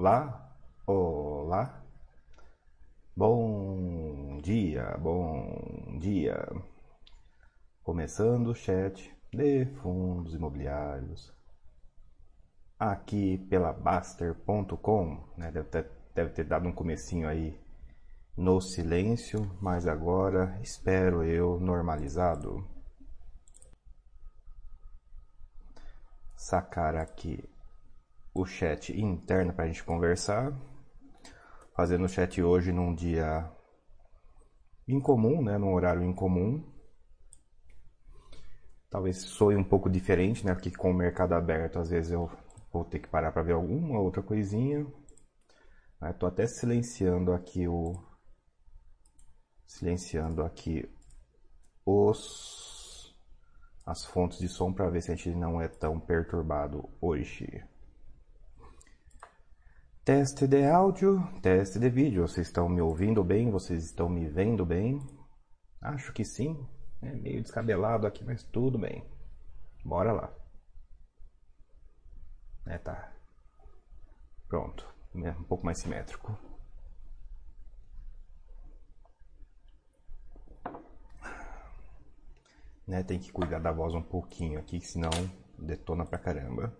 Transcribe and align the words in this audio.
Olá, 0.00 0.56
olá. 0.86 1.84
Bom 3.14 4.38
dia, 4.40 4.96
bom 4.96 5.98
dia. 5.98 6.42
Começando 7.82 8.46
o 8.46 8.54
chat 8.54 9.14
de 9.30 9.66
fundos 9.82 10.32
imobiliários 10.32 11.30
aqui 12.78 13.36
pela 13.50 13.74
Baster.com, 13.74 15.22
né? 15.36 15.50
Deve 15.50 15.68
ter, 15.68 15.90
deve 16.14 16.30
ter 16.30 16.44
dado 16.44 16.66
um 16.66 16.72
comecinho 16.72 17.28
aí 17.28 17.60
no 18.34 18.58
silêncio, 18.58 19.54
mas 19.60 19.86
agora 19.86 20.58
espero 20.62 21.22
eu 21.22 21.60
normalizado. 21.60 22.66
Sacar 26.34 26.96
aqui 26.96 27.46
o 28.34 28.44
chat 28.44 28.98
interno 28.98 29.52
para 29.52 29.64
a 29.64 29.68
gente 29.68 29.84
conversar. 29.84 30.52
Fazendo 31.74 32.04
o 32.04 32.08
chat 32.08 32.42
hoje 32.42 32.72
num 32.72 32.94
dia 32.94 33.50
incomum, 34.86 35.42
né? 35.42 35.58
Num 35.58 35.72
horário 35.72 36.02
incomum. 36.02 36.64
Talvez 38.90 39.18
soe 39.18 39.56
um 39.56 39.64
pouco 39.64 39.88
diferente, 39.88 40.44
né? 40.44 40.54
Porque 40.54 40.70
com 40.70 40.90
o 40.90 40.94
mercado 40.94 41.34
aberto, 41.34 41.78
às 41.78 41.90
vezes 41.90 42.12
eu 42.12 42.30
vou 42.72 42.84
ter 42.84 42.98
que 42.98 43.08
parar 43.08 43.32
para 43.32 43.42
ver 43.42 43.52
alguma 43.52 44.00
outra 44.00 44.22
coisinha. 44.22 44.86
Estou 46.02 46.28
até 46.28 46.46
silenciando 46.46 47.32
aqui 47.32 47.68
o 47.68 47.94
silenciando 49.66 50.42
aqui 50.42 50.90
os 51.86 53.14
as 53.86 54.04
fontes 54.04 54.38
de 54.38 54.48
som 54.48 54.72
para 54.72 54.88
ver 54.88 55.02
se 55.02 55.12
a 55.12 55.14
gente 55.14 55.30
não 55.30 55.60
é 55.60 55.68
tão 55.68 55.98
perturbado 55.98 56.88
hoje. 57.00 57.62
Teste 60.02 60.46
de 60.46 60.64
áudio, 60.64 61.22
teste 61.42 61.78
de 61.78 61.90
vídeo. 61.90 62.26
Vocês 62.26 62.46
estão 62.46 62.70
me 62.70 62.80
ouvindo 62.80 63.22
bem? 63.22 63.50
Vocês 63.50 63.84
estão 63.84 64.08
me 64.08 64.26
vendo 64.26 64.64
bem? 64.64 64.98
Acho 65.78 66.10
que 66.12 66.24
sim. 66.24 66.66
É 67.02 67.12
meio 67.12 67.42
descabelado 67.42 68.06
aqui, 68.06 68.24
mas 68.24 68.42
tudo 68.42 68.78
bem. 68.78 69.06
Bora 69.84 70.12
lá. 70.12 70.34
É, 72.66 72.78
tá. 72.78 73.12
Pronto. 74.48 74.88
Um 75.14 75.44
pouco 75.44 75.66
mais 75.66 75.78
simétrico. 75.78 76.34
Né, 82.86 83.02
tem 83.04 83.20
que 83.20 83.30
cuidar 83.30 83.58
da 83.58 83.70
voz 83.70 83.94
um 83.94 84.02
pouquinho 84.02 84.58
aqui, 84.58 84.80
senão 84.80 85.10
detona 85.58 86.06
pra 86.06 86.18
caramba. 86.18 86.74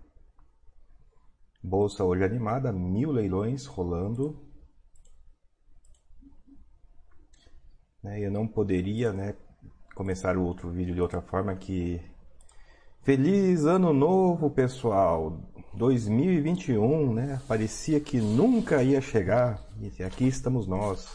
Bolsa 1.62 2.05
hoje 2.05 2.25
animada, 2.25 2.72
mil 2.72 3.12
leilões 3.12 3.66
rolando. 3.66 4.48
Né, 8.03 8.19
eu 8.19 8.30
não 8.30 8.48
poderia 8.48 9.12
né, 9.12 9.36
começar 9.94 10.38
o 10.38 10.44
outro 10.44 10.70
vídeo 10.70 10.94
de 10.94 11.03
outra 11.03 11.20
forma 11.20 11.55
que... 11.55 12.00
Feliz 13.03 13.64
Ano 13.64 13.92
Novo, 13.92 14.50
pessoal! 14.50 15.38
2021, 15.75 17.12
né? 17.12 17.41
Parecia 17.47 18.00
que 18.00 18.19
nunca 18.19 18.83
ia 18.83 19.00
chegar. 19.00 19.62
E 19.78 20.03
aqui 20.03 20.27
estamos 20.27 20.66
nós. 20.66 21.14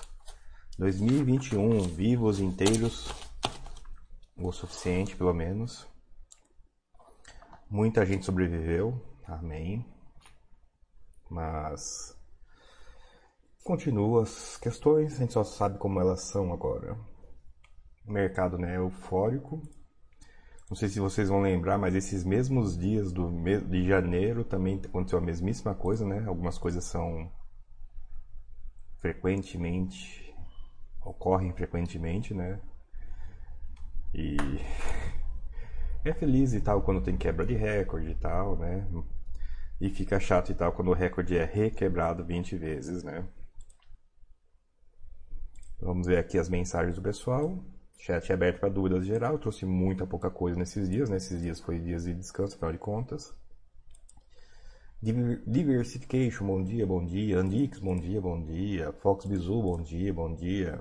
2021, 0.77 1.79
vivos, 1.81 2.39
inteiros, 2.39 3.09
o 4.37 4.51
suficiente 4.51 5.15
pelo 5.15 5.33
menos. 5.33 5.87
Muita 7.69 8.05
gente 8.05 8.25
sobreviveu, 8.25 9.01
amém 9.27 9.94
mas 11.29 12.15
continua 13.63 14.23
as 14.23 14.57
questões, 14.57 15.15
a 15.15 15.17
gente 15.17 15.33
só 15.33 15.43
sabe 15.43 15.77
como 15.77 15.99
elas 15.99 16.21
são 16.21 16.53
agora. 16.53 16.97
O 18.07 18.11
mercado 18.11 18.57
né, 18.57 18.75
é 18.75 18.77
eufórico. 18.77 19.61
Não 20.69 20.75
sei 20.75 20.89
se 20.89 20.99
vocês 20.99 21.29
vão 21.29 21.41
lembrar, 21.41 21.77
mas 21.77 21.95
esses 21.95 22.23
mesmos 22.23 22.77
dias 22.77 23.11
do 23.11 23.31
de 23.67 23.87
janeiro 23.87 24.43
também 24.43 24.81
aconteceu 24.83 25.19
a 25.19 25.21
mesmíssima 25.21 25.75
coisa, 25.75 26.05
né? 26.05 26.23
Algumas 26.27 26.57
coisas 26.57 26.83
são 26.83 27.31
frequentemente 28.99 30.25
ocorrem 31.05 31.53
frequentemente, 31.53 32.33
né? 32.33 32.59
E 34.13 34.35
é 36.03 36.13
feliz 36.13 36.53
e 36.53 36.61
tal 36.61 36.81
quando 36.81 37.01
tem 37.01 37.15
quebra 37.15 37.45
de 37.45 37.53
recorde 37.53 38.09
e 38.09 38.15
tal, 38.15 38.57
né? 38.57 38.87
E 39.79 39.89
fica 39.89 40.19
chato 40.19 40.51
e 40.51 40.55
tal 40.55 40.71
quando 40.71 40.89
o 40.89 40.93
recorde 40.93 41.37
é 41.37 41.43
requebrado 41.43 42.23
20 42.23 42.55
vezes, 42.55 43.03
né? 43.03 43.27
Vamos 45.79 46.07
ver 46.07 46.17
aqui 46.17 46.37
as 46.39 46.49
mensagens 46.49 46.95
do 46.95 47.01
pessoal. 47.01 47.63
Chat 47.97 48.29
é 48.31 48.33
aberto 48.33 48.59
para 48.59 48.69
dúvidas 48.69 49.05
geral. 49.05 49.33
Eu 49.33 49.39
trouxe 49.39 49.65
muita 49.65 50.07
pouca 50.07 50.29
coisa 50.29 50.57
nesses 50.57 50.89
dias. 50.89 51.09
Nesses 51.09 51.41
dias 51.41 51.59
foi 51.59 51.79
dias 51.79 52.05
de 52.05 52.13
descanso, 52.13 52.55
afinal 52.55 52.71
de 52.71 52.77
contas. 52.77 53.33
Diversification, 55.45 56.47
bom 56.47 56.63
dia, 56.63 56.87
bom 56.87 57.05
dia. 57.05 57.37
Andix, 57.37 57.79
bom 57.79 57.97
dia, 57.97 58.21
bom 58.21 58.41
dia. 58.41 58.91
Fox 58.93 59.25
Bizu, 59.25 59.61
bom 59.61 59.81
dia, 59.81 60.13
bom 60.13 60.33
dia. 60.33 60.79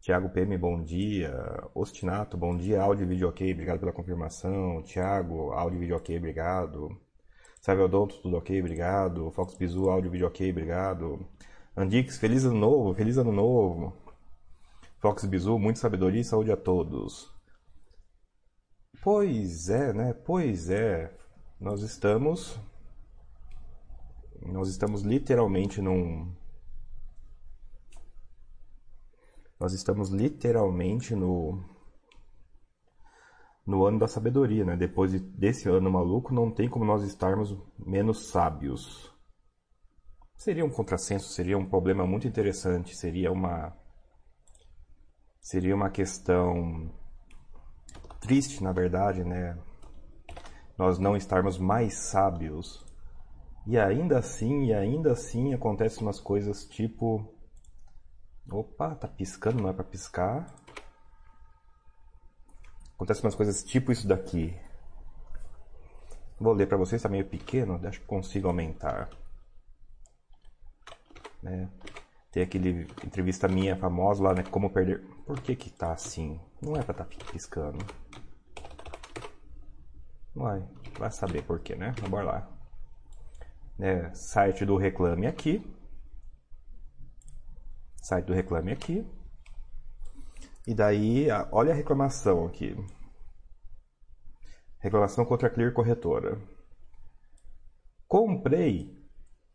Tiago 0.00 0.30
PM, 0.30 0.56
bom 0.56 0.82
dia. 0.82 1.34
Ostinato, 1.74 2.36
bom 2.36 2.56
dia. 2.56 2.80
Áudio 2.80 3.04
e 3.04 3.06
vídeo 3.06 3.28
ok, 3.28 3.52
obrigado 3.52 3.80
pela 3.80 3.92
confirmação. 3.92 4.82
Tiago, 4.82 5.52
áudio 5.52 5.76
e 5.76 5.80
vídeo 5.80 5.96
ok, 5.96 6.16
obrigado. 6.16 6.98
Salve 7.60 7.82
Odonto, 7.82 8.16
tudo 8.22 8.38
ok, 8.38 8.58
obrigado. 8.58 9.30
Fox 9.32 9.54
Bizu, 9.54 9.90
áudio, 9.90 10.10
vídeo 10.10 10.26
ok, 10.26 10.50
obrigado. 10.50 11.28
Andix, 11.76 12.16
feliz 12.16 12.44
ano 12.46 12.58
novo, 12.58 12.94
feliz 12.94 13.18
ano 13.18 13.30
novo. 13.30 13.92
Fox 14.98 15.26
Bizu, 15.26 15.58
muita 15.58 15.78
sabedoria 15.78 16.22
e 16.22 16.24
saúde 16.24 16.50
a 16.50 16.56
todos. 16.56 17.30
Pois 19.02 19.68
é, 19.68 19.92
né? 19.92 20.14
Pois 20.14 20.70
é. 20.70 21.14
Nós 21.60 21.82
estamos. 21.82 22.58
Nós 24.40 24.68
estamos 24.70 25.02
literalmente 25.02 25.82
num. 25.82 26.34
Nós 29.58 29.74
estamos 29.74 30.08
literalmente 30.08 31.14
no 31.14 31.62
no 33.70 33.86
ano 33.86 34.00
da 34.00 34.08
sabedoria, 34.08 34.64
né? 34.64 34.76
Depois 34.76 35.12
desse 35.12 35.68
ano 35.68 35.90
maluco, 35.90 36.34
não 36.34 36.50
tem 36.50 36.68
como 36.68 36.84
nós 36.84 37.04
estarmos 37.04 37.56
menos 37.78 38.28
sábios. 38.28 39.14
Seria 40.34 40.64
um 40.64 40.70
contrassenso, 40.70 41.28
seria 41.28 41.56
um 41.56 41.68
problema 41.68 42.04
muito 42.04 42.26
interessante, 42.26 42.96
seria 42.96 43.30
uma 43.30 43.72
seria 45.40 45.74
uma 45.74 45.88
questão 45.88 46.90
triste, 48.20 48.62
na 48.62 48.72
verdade, 48.72 49.22
né? 49.22 49.56
Nós 50.76 50.98
não 50.98 51.16
estarmos 51.16 51.56
mais 51.56 51.94
sábios. 51.94 52.84
E 53.66 53.78
ainda 53.78 54.18
assim, 54.18 54.64
e 54.64 54.74
ainda 54.74 55.12
assim 55.12 55.54
acontecem 55.54 56.02
umas 56.02 56.18
coisas 56.18 56.64
tipo 56.64 57.32
Opa, 58.50 58.96
tá 58.96 59.06
piscando, 59.06 59.62
não 59.62 59.70
é 59.70 59.72
para 59.72 59.84
piscar. 59.84 60.52
Acontecem 63.00 63.24
umas 63.24 63.34
coisas 63.34 63.64
tipo 63.64 63.90
isso 63.90 64.06
daqui. 64.06 64.54
Vou 66.38 66.52
ler 66.52 66.66
para 66.66 66.76
vocês, 66.76 66.98
está 66.98 67.08
meio 67.08 67.24
pequeno, 67.24 67.80
acho 67.88 67.98
que 67.98 68.06
consigo 68.06 68.46
aumentar. 68.46 69.08
Né? 71.42 71.70
Tem 72.30 72.42
aquele 72.42 72.82
entrevista 73.02 73.48
minha 73.48 73.74
famosa 73.74 74.22
lá, 74.22 74.34
né? 74.34 74.42
Como 74.42 74.68
perder. 74.68 75.00
Por 75.24 75.40
que 75.40 75.56
que 75.56 75.70
tá 75.70 75.94
assim? 75.94 76.38
Não 76.60 76.76
é 76.76 76.82
para 76.82 76.92
estar 76.92 77.04
tá 77.06 77.32
piscando. 77.32 77.78
Vai, 80.34 80.62
vai 80.98 81.10
saber 81.10 81.42
por 81.42 81.58
quê, 81.60 81.74
né? 81.74 81.94
Bora 82.06 82.24
lá. 82.24 82.50
É, 83.78 84.12
site 84.12 84.66
do 84.66 84.76
Reclame 84.76 85.26
aqui. 85.26 85.64
Site 87.96 88.26
do 88.26 88.34
Reclame 88.34 88.72
aqui. 88.72 89.06
E 90.66 90.74
daí, 90.74 91.28
olha 91.50 91.72
a 91.72 91.74
reclamação 91.74 92.44
aqui. 92.46 92.76
Reclamação 94.80 95.24
contra 95.24 95.48
a 95.48 95.50
Clear 95.50 95.72
Corretora. 95.72 96.38
Comprei 98.08 98.98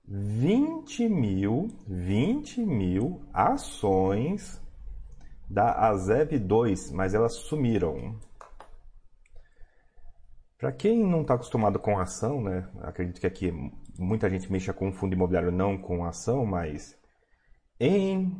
20 0.07 1.09
mil, 1.09 1.67
20 1.87 2.61
mil 2.65 3.25
ações 3.33 4.61
da 5.49 5.87
Azev 5.87 6.37
2, 6.39 6.91
mas 6.91 7.13
elas 7.13 7.33
sumiram. 7.35 8.19
Para 10.57 10.71
quem 10.71 11.05
não 11.05 11.21
está 11.21 11.33
acostumado 11.33 11.79
com 11.79 11.99
ação, 11.99 12.41
né? 12.41 12.69
Acredito 12.81 13.19
que 13.19 13.27
aqui 13.27 13.51
muita 13.97 14.29
gente 14.29 14.51
mexa 14.51 14.73
com 14.73 14.93
fundo 14.93 15.15
imobiliário, 15.15 15.51
não 15.51 15.77
com 15.77 16.05
ação, 16.05 16.45
mas 16.45 16.97
em 17.79 18.31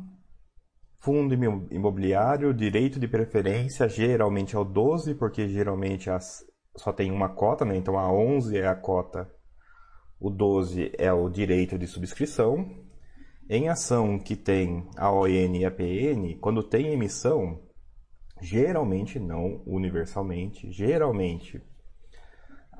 Fundo 1.06 1.34
imobiliário, 1.70 2.52
direito 2.52 2.98
de 2.98 3.06
preferência, 3.06 3.88
geralmente 3.88 4.56
é 4.56 4.58
o 4.58 4.64
12, 4.64 5.14
porque 5.14 5.46
geralmente 5.48 6.10
as, 6.10 6.44
só 6.76 6.92
tem 6.92 7.10
uma 7.10 7.28
cota, 7.28 7.64
né? 7.64 7.76
Então 7.76 7.98
a 7.98 8.12
11 8.12 8.58
é 8.58 8.66
a 8.66 8.74
cota 8.74 9.30
O 10.20 10.30
12 10.30 10.92
é 10.98 11.12
o 11.12 11.28
direito 11.28 11.78
de 11.78 11.86
subscrição. 11.86 12.84
Em 13.48 13.68
ação 13.68 14.18
que 14.18 14.34
tem 14.34 14.88
a 14.96 15.12
ON 15.12 15.28
e 15.28 15.64
a 15.64 15.70
PN, 15.70 16.36
quando 16.40 16.64
tem 16.64 16.92
emissão, 16.92 17.62
geralmente, 18.42 19.20
não 19.20 19.62
universalmente, 19.64 20.70
geralmente, 20.72 21.62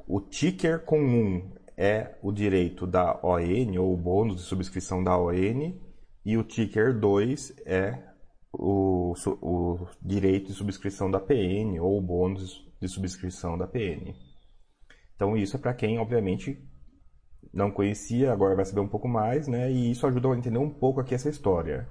o 0.09 0.21
ticker 0.21 0.85
comum 0.85 1.53
é 1.77 2.17
o 2.21 2.33
direito 2.33 2.87
da 2.87 3.21
ON, 3.23 3.79
ou 3.79 3.93
o 3.93 3.97
bônus 3.97 4.37
de 4.37 4.43
subscrição 4.43 5.05
da 5.05 5.17
ON, 5.17 5.79
e 6.25 6.37
o 6.37 6.43
ticker 6.43 6.99
2 6.99 7.63
é 7.65 8.03
o, 8.53 9.15
o 9.41 9.87
direito 10.03 10.49
de 10.49 10.55
subscrição 10.55 11.09
da 11.09 11.21
PN, 11.21 11.79
ou 11.81 11.97
o 11.97 12.03
bônus 12.03 12.66
de 12.81 12.89
subscrição 12.89 13.57
da 13.57 13.67
PN. 13.67 14.15
Então, 15.15 15.37
isso 15.37 15.57
é 15.57 15.59
para 15.59 15.75
quem, 15.75 15.99
obviamente, 15.99 16.63
não 17.53 17.71
conhecia, 17.71 18.33
agora 18.33 18.55
vai 18.55 18.65
saber 18.65 18.81
um 18.81 18.89
pouco 18.89 19.09
mais, 19.09 19.49
né? 19.49 19.71
E 19.71 19.91
isso 19.91 20.07
ajuda 20.07 20.29
a 20.29 20.37
entender 20.37 20.59
um 20.59 20.71
pouco 20.71 21.01
aqui 21.01 21.15
essa 21.15 21.31
história. 21.31 21.89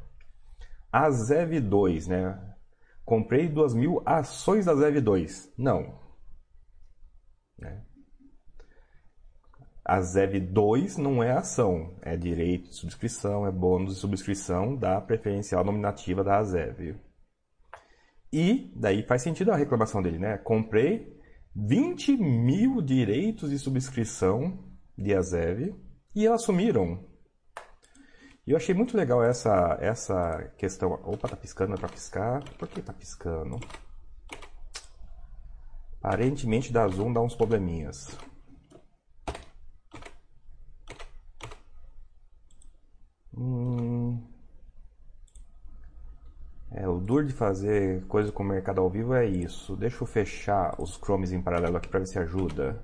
A 0.91 1.09
ZEV2, 1.09 2.07
né? 2.07 2.55
Comprei 3.03 3.49
duas 3.49 3.73
mil 3.73 4.01
ações 4.05 4.65
da 4.65 4.73
ZEV2. 4.73 5.51
Não. 5.57 5.99
Né? 7.57 7.83
A 9.83 9.99
ZEV2 9.99 10.97
não 10.97 11.23
é 11.23 11.31
ação, 11.31 11.95
é 12.01 12.17
direito 12.17 12.69
de 12.69 12.75
subscrição, 12.75 13.45
é 13.45 13.51
bônus 13.51 13.93
de 13.93 13.99
subscrição 13.99 14.75
da 14.75 14.99
preferencial 14.99 15.63
nominativa 15.63 16.23
da 16.23 16.39
AZEV. 16.39 16.95
E 18.37 18.69
daí 18.75 19.01
faz 19.01 19.21
sentido 19.21 19.53
a 19.53 19.55
reclamação 19.55 20.01
dele, 20.01 20.19
né? 20.19 20.37
Comprei 20.37 21.17
20 21.55 22.17
mil 22.17 22.81
direitos 22.81 23.49
de 23.49 23.57
subscrição 23.57 24.59
de 24.97 25.15
AZEV 25.15 25.73
e 26.13 26.27
elas 26.27 26.41
sumiram. 26.41 27.07
E 28.45 28.51
eu 28.51 28.57
achei 28.57 28.75
muito 28.75 28.97
legal 28.97 29.23
essa, 29.23 29.77
essa 29.79 30.51
questão. 30.57 30.91
Opa, 31.05 31.29
tá 31.29 31.37
piscando, 31.37 31.75
é 31.75 31.77
pra 31.77 31.87
piscar. 31.87 32.43
Por 32.59 32.67
que 32.67 32.81
tá 32.81 32.91
piscando? 32.91 33.57
Aparentemente 36.03 36.73
da 36.73 36.85
Zoom 36.89 37.13
dá 37.13 37.21
uns 37.21 37.35
probleminhas. 37.35 38.17
Hum... 43.33 44.34
É, 46.77 46.85
o 46.89 46.99
duro 46.99 47.25
de 47.25 47.31
fazer 47.31 48.05
coisa 48.05 48.33
com 48.33 48.43
o 48.43 48.45
mercado 48.45 48.81
ao 48.81 48.89
vivo 48.89 49.13
é 49.13 49.25
isso. 49.25 49.77
Deixa 49.77 50.03
eu 50.03 50.05
fechar 50.05 50.75
os 50.77 50.95
Chromes 50.97 51.31
em 51.31 51.41
paralelo 51.41 51.77
aqui 51.77 51.87
para 51.87 52.01
ver 52.01 52.05
se 52.05 52.19
ajuda. 52.19 52.83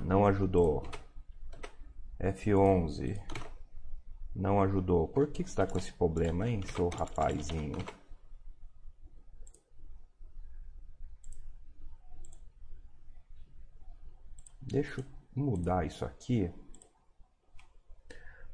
Não 0.00 0.24
ajudou. 0.24 0.84
F11. 2.20 3.20
Não 4.32 4.62
ajudou. 4.62 5.08
Por 5.08 5.26
que, 5.26 5.42
que 5.42 5.48
está 5.48 5.66
com 5.66 5.76
esse 5.76 5.92
problema, 5.92 6.48
hein, 6.48 6.60
seu 6.72 6.88
rapazinho? 6.88 7.78
Deixa 14.62 15.00
eu 15.00 15.04
mudar 15.34 15.84
isso 15.84 16.04
aqui. 16.04 16.48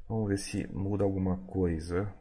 Vamos 0.09 0.29
ver 0.29 0.39
se 0.39 0.65
muda 0.73 1.03
alguma 1.03 1.37
coisa. 1.45 2.11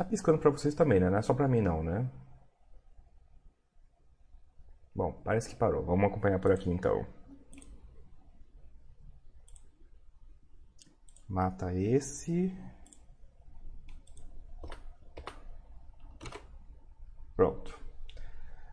Tá 0.00 0.04
piscando 0.06 0.38
para 0.38 0.50
vocês 0.50 0.74
também, 0.74 0.98
né? 0.98 1.10
Não 1.10 1.18
é 1.18 1.20
só 1.20 1.34
para 1.34 1.46
mim 1.46 1.60
não, 1.60 1.82
né? 1.82 2.10
Bom, 4.94 5.12
parece 5.22 5.50
que 5.50 5.54
parou. 5.54 5.84
Vamos 5.84 6.06
acompanhar 6.06 6.40
por 6.40 6.50
aqui 6.50 6.70
então. 6.70 7.04
Mata 11.28 11.74
esse. 11.74 12.50
Pronto. 17.36 17.78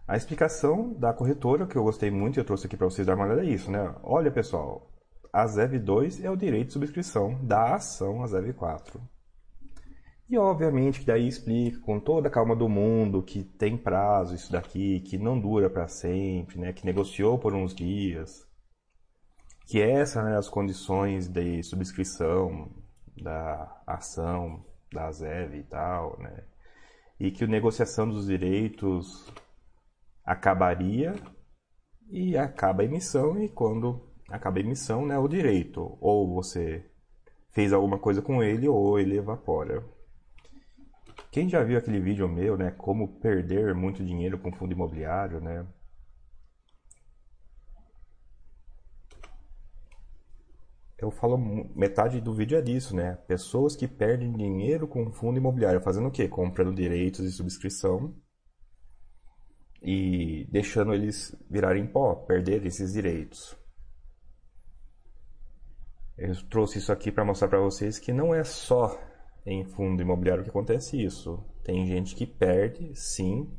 A 0.07 0.15
explicação 0.15 0.93
da 0.93 1.13
corretora, 1.13 1.67
que 1.67 1.75
eu 1.75 1.83
gostei 1.83 2.09
muito 2.09 2.37
e 2.37 2.39
eu 2.39 2.45
trouxe 2.45 2.67
aqui 2.67 2.77
para 2.77 2.87
vocês 2.87 3.05
dar 3.05 3.15
uma 3.15 3.25
olhada, 3.25 3.43
é 3.43 3.49
isso, 3.49 3.69
né? 3.69 3.93
Olha, 4.01 4.31
pessoal, 4.31 4.89
a 5.33 5.45
ZEV2 5.45 6.23
é 6.23 6.31
o 6.31 6.37
direito 6.37 6.67
de 6.67 6.73
subscrição 6.73 7.37
da 7.43 7.75
ação 7.75 8.23
a 8.23 8.27
ZEV4. 8.27 9.16
E 10.29 10.37
obviamente 10.37 10.99
que 10.99 11.05
daí 11.05 11.25
explica 11.25 11.79
com 11.79 11.99
toda 11.99 12.27
a 12.27 12.31
calma 12.31 12.55
do 12.55 12.67
mundo 12.67 13.23
que 13.23 13.43
tem 13.43 13.77
prazo 13.77 14.35
isso 14.35 14.51
daqui, 14.51 14.99
que 14.99 15.17
não 15.17 15.39
dura 15.39 15.69
para 15.69 15.87
sempre, 15.87 16.59
né? 16.59 16.73
que 16.73 16.85
negociou 16.85 17.39
por 17.39 17.53
uns 17.53 17.73
dias, 17.73 18.45
que 19.65 19.81
essas 19.81 20.25
né, 20.25 20.37
as 20.37 20.49
condições 20.49 21.29
de 21.29 21.63
subscrição 21.63 22.69
da 23.15 23.81
ação 23.87 24.65
da 24.91 25.09
ZEV 25.11 25.59
e 25.59 25.63
tal, 25.63 26.19
né? 26.19 26.43
e 27.19 27.31
que 27.31 27.45
a 27.45 27.47
negociação 27.47 28.07
dos 28.07 28.27
direitos 28.27 29.31
acabaria 30.25 31.15
e 32.09 32.37
acaba 32.37 32.81
a 32.81 32.85
emissão 32.85 33.41
e 33.41 33.47
quando 33.47 34.01
acaba 34.29 34.57
a 34.57 34.61
emissão, 34.61 35.05
né, 35.05 35.17
o 35.17 35.27
direito. 35.27 35.97
Ou 36.01 36.33
você 36.35 36.85
fez 37.51 37.71
alguma 37.71 37.97
coisa 37.97 38.21
com 38.21 38.43
ele 38.43 38.67
ou 38.67 38.99
ele 38.99 39.17
evapora. 39.17 39.83
Quem 41.37 41.47
já 41.47 41.63
viu 41.63 41.77
aquele 41.77 41.99
vídeo 41.99 42.27
meu, 42.27 42.57
né, 42.57 42.71
como 42.71 43.19
perder 43.19 43.75
muito 43.75 44.03
dinheiro 44.03 44.39
com 44.39 44.51
fundo 44.51 44.73
imobiliário, 44.73 45.39
né? 45.39 45.67
Eu 50.97 51.11
falo 51.11 51.37
metade 51.75 52.19
do 52.19 52.33
vídeo 52.33 52.57
é 52.57 52.61
disso, 52.63 52.95
né? 52.95 53.17
Pessoas 53.27 53.75
que 53.75 53.87
perdem 53.87 54.33
dinheiro 54.33 54.87
com 54.87 55.11
fundo 55.11 55.37
imobiliário, 55.37 55.79
fazendo 55.79 56.07
o 56.07 56.11
quê? 56.11 56.27
Comprando 56.27 56.73
direitos 56.73 57.23
de 57.23 57.29
subscrição 57.29 58.15
e 59.79 60.47
deixando 60.49 60.91
eles 60.91 61.35
virarem 61.47 61.85
pó, 61.85 62.15
perder 62.15 62.65
esses 62.65 62.93
direitos. 62.93 63.55
Eu 66.17 66.33
trouxe 66.49 66.79
isso 66.79 66.91
aqui 66.91 67.11
para 67.11 67.23
mostrar 67.23 67.47
para 67.47 67.59
vocês 67.59 67.99
que 67.99 68.11
não 68.11 68.33
é 68.33 68.43
só 68.43 68.99
em 69.47 69.63
fundo 69.63 70.01
imobiliário 70.01 70.43
que 70.43 70.49
acontece 70.49 71.01
isso. 71.01 71.41
Tem 71.63 71.87
gente 71.87 72.15
que 72.15 72.25
perde, 72.25 72.93
sim, 72.93 73.49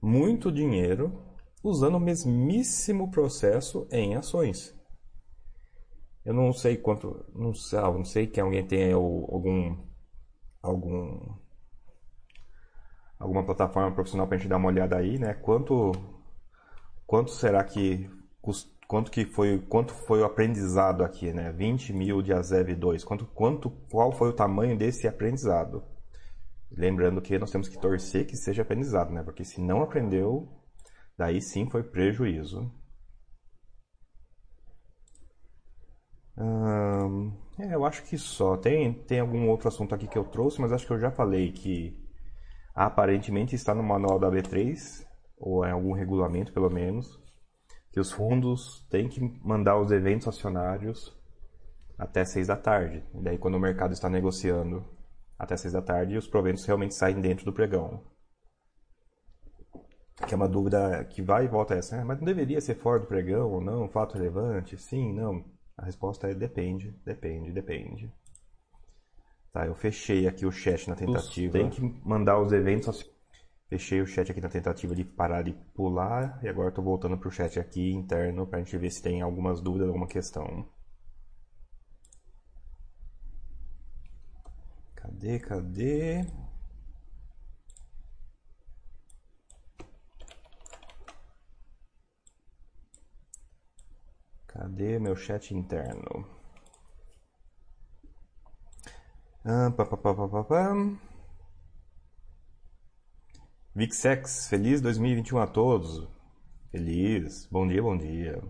muito 0.00 0.50
dinheiro 0.50 1.22
usando 1.62 1.96
o 1.96 2.00
mesmíssimo 2.00 3.10
processo 3.10 3.86
em 3.90 4.16
ações. 4.16 4.74
Eu 6.24 6.32
não 6.32 6.52
sei 6.52 6.78
quanto, 6.78 7.24
não 7.34 7.52
sei, 7.52 7.78
ah, 7.78 7.90
não 7.90 8.04
sei 8.04 8.26
que 8.26 8.40
alguém 8.40 8.66
tenha 8.66 8.94
algum 8.94 9.76
algum 10.62 11.36
alguma 13.18 13.44
plataforma 13.44 13.92
profissional 13.92 14.26
para 14.26 14.36
a 14.36 14.38
gente 14.38 14.48
dar 14.48 14.56
uma 14.56 14.68
olhada 14.68 14.96
aí, 14.96 15.18
né? 15.18 15.34
Quanto 15.34 15.92
quanto 17.06 17.30
será 17.32 17.62
que 17.62 18.08
custa 18.40 18.71
quanto 18.92 19.10
que 19.10 19.24
foi, 19.24 19.58
quanto 19.58 19.94
foi 19.94 20.20
o 20.20 20.24
aprendizado 20.26 21.02
aqui, 21.02 21.32
né? 21.32 21.50
20 21.50 21.94
mil 21.94 22.20
de 22.20 22.30
AZEV 22.30 22.74
2. 22.74 23.02
Quanto, 23.04 23.24
quanto, 23.24 23.70
qual 23.90 24.12
foi 24.12 24.28
o 24.28 24.34
tamanho 24.34 24.76
desse 24.76 25.08
aprendizado? 25.08 25.82
Lembrando 26.70 27.22
que 27.22 27.38
nós 27.38 27.50
temos 27.50 27.70
que 27.70 27.80
torcer 27.80 28.26
que 28.26 28.36
seja 28.36 28.60
aprendizado, 28.60 29.10
né? 29.10 29.22
Porque 29.22 29.44
se 29.46 29.62
não 29.62 29.82
aprendeu, 29.82 30.46
daí 31.16 31.40
sim 31.40 31.70
foi 31.70 31.82
prejuízo. 31.82 32.70
Hum, 36.36 37.32
é, 37.58 37.74
eu 37.74 37.86
acho 37.86 38.04
que 38.04 38.18
só. 38.18 38.58
Tem, 38.58 38.92
tem 38.92 39.20
algum 39.20 39.48
outro 39.48 39.68
assunto 39.68 39.94
aqui 39.94 40.06
que 40.06 40.18
eu 40.18 40.24
trouxe, 40.24 40.60
mas 40.60 40.70
acho 40.70 40.86
que 40.86 40.92
eu 40.92 41.00
já 41.00 41.10
falei 41.10 41.50
que 41.50 41.98
aparentemente 42.74 43.54
está 43.54 43.74
no 43.74 43.82
manual 43.82 44.18
da 44.18 44.30
B3, 44.30 45.02
ou 45.38 45.64
em 45.64 45.70
algum 45.70 45.94
regulamento 45.94 46.52
pelo 46.52 46.68
menos, 46.68 47.21
que 47.92 48.00
os 48.00 48.10
fundos 48.10 48.84
têm 48.88 49.08
que 49.08 49.20
mandar 49.44 49.78
os 49.78 49.92
eventos 49.92 50.26
acionários 50.26 51.14
até 51.98 52.24
seis 52.24 52.46
da 52.46 52.56
tarde. 52.56 53.04
E 53.14 53.22
daí, 53.22 53.38
quando 53.38 53.54
o 53.54 53.60
mercado 53.60 53.92
está 53.92 54.08
negociando 54.08 54.82
até 55.38 55.56
seis 55.56 55.74
da 55.74 55.82
tarde, 55.82 56.16
os 56.16 56.26
proventos 56.26 56.64
realmente 56.64 56.94
saem 56.94 57.20
dentro 57.20 57.44
do 57.44 57.52
pregão. 57.52 58.02
Que 60.26 60.32
é 60.32 60.36
uma 60.36 60.48
dúvida 60.48 61.04
que 61.04 61.20
vai 61.20 61.44
e 61.44 61.48
volta 61.48 61.74
essa. 61.74 62.00
Ah, 62.00 62.04
mas 62.04 62.18
não 62.18 62.24
deveria 62.24 62.60
ser 62.60 62.76
fora 62.76 63.00
do 63.00 63.06
pregão 63.06 63.50
ou 63.50 63.60
não? 63.60 63.88
Fato 63.88 64.14
relevante? 64.14 64.76
Sim, 64.78 65.12
não. 65.12 65.44
A 65.76 65.84
resposta 65.84 66.28
é 66.28 66.34
depende, 66.34 66.92
depende, 67.04 67.52
depende. 67.52 68.12
Tá, 69.52 69.66
eu 69.66 69.74
fechei 69.74 70.26
aqui 70.26 70.46
o 70.46 70.52
chat 70.52 70.88
na 70.88 70.96
tentativa. 70.96 71.52
Tem 71.52 71.68
que 71.68 71.82
mandar 72.02 72.40
os 72.40 72.52
eventos 72.52 72.88
acionários 72.88 73.11
Fechei 73.72 74.02
o 74.02 74.06
chat 74.06 74.30
aqui 74.30 74.38
na 74.38 74.50
tentativa 74.50 74.94
de 74.94 75.02
parar 75.02 75.40
de 75.40 75.54
pular 75.74 76.38
e 76.44 76.48
agora 76.48 76.68
estou 76.68 76.84
voltando 76.84 77.16
para 77.16 77.26
o 77.26 77.30
chat 77.32 77.58
aqui 77.58 77.90
interno 77.90 78.46
para 78.46 78.58
a 78.58 78.62
gente 78.62 78.76
ver 78.76 78.90
se 78.90 79.00
tem 79.00 79.22
algumas 79.22 79.62
dúvidas, 79.62 79.88
alguma 79.88 80.06
questão. 80.06 80.68
Cadê, 84.94 85.38
cadê? 85.38 86.26
Cadê 94.46 94.98
meu 94.98 95.16
chat 95.16 95.54
interno? 95.54 96.26
Ah, 99.44 99.70
pá, 99.74 99.86
pá, 99.86 99.96
pá, 99.96 100.14
pá, 100.14 100.28
pá, 100.28 100.44
pá. 100.44 101.11
Vixex, 103.74 104.48
feliz 104.48 104.82
2021 104.82 105.38
a 105.38 105.46
todos. 105.46 106.06
Feliz. 106.70 107.48
Bom 107.50 107.66
dia, 107.66 107.82
bom 107.82 107.96
dia. 107.96 108.42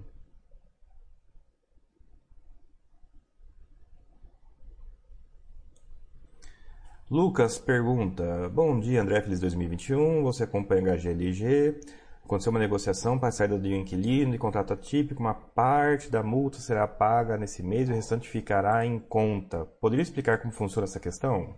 Lucas 7.09 7.57
pergunta: 7.57 8.49
Bom 8.49 8.81
dia, 8.81 9.01
André, 9.01 9.23
feliz 9.23 9.39
2021. 9.39 10.25
Você 10.25 10.43
acompanha 10.43 10.97
HGLG? 10.97 11.79
Aconteceu 12.25 12.51
uma 12.51 12.59
negociação 12.59 13.17
para 13.17 13.29
a 13.29 13.33
saída 13.33 13.55
um 13.55 13.77
inquilino 13.77 14.33
de 14.33 14.39
contrato 14.39 14.73
atípico, 14.73 15.21
uma 15.21 15.35
parte 15.35 16.11
da 16.11 16.25
multa 16.25 16.59
será 16.59 16.89
paga 16.89 17.37
nesse 17.37 17.63
mês 17.63 17.89
e 17.89 17.93
o 17.93 17.95
restante 17.95 18.29
ficará 18.29 18.85
em 18.85 18.99
conta. 18.99 19.67
Poderia 19.81 20.03
explicar 20.03 20.41
como 20.41 20.53
funciona 20.53 20.85
essa 20.85 20.99
questão? 20.99 21.55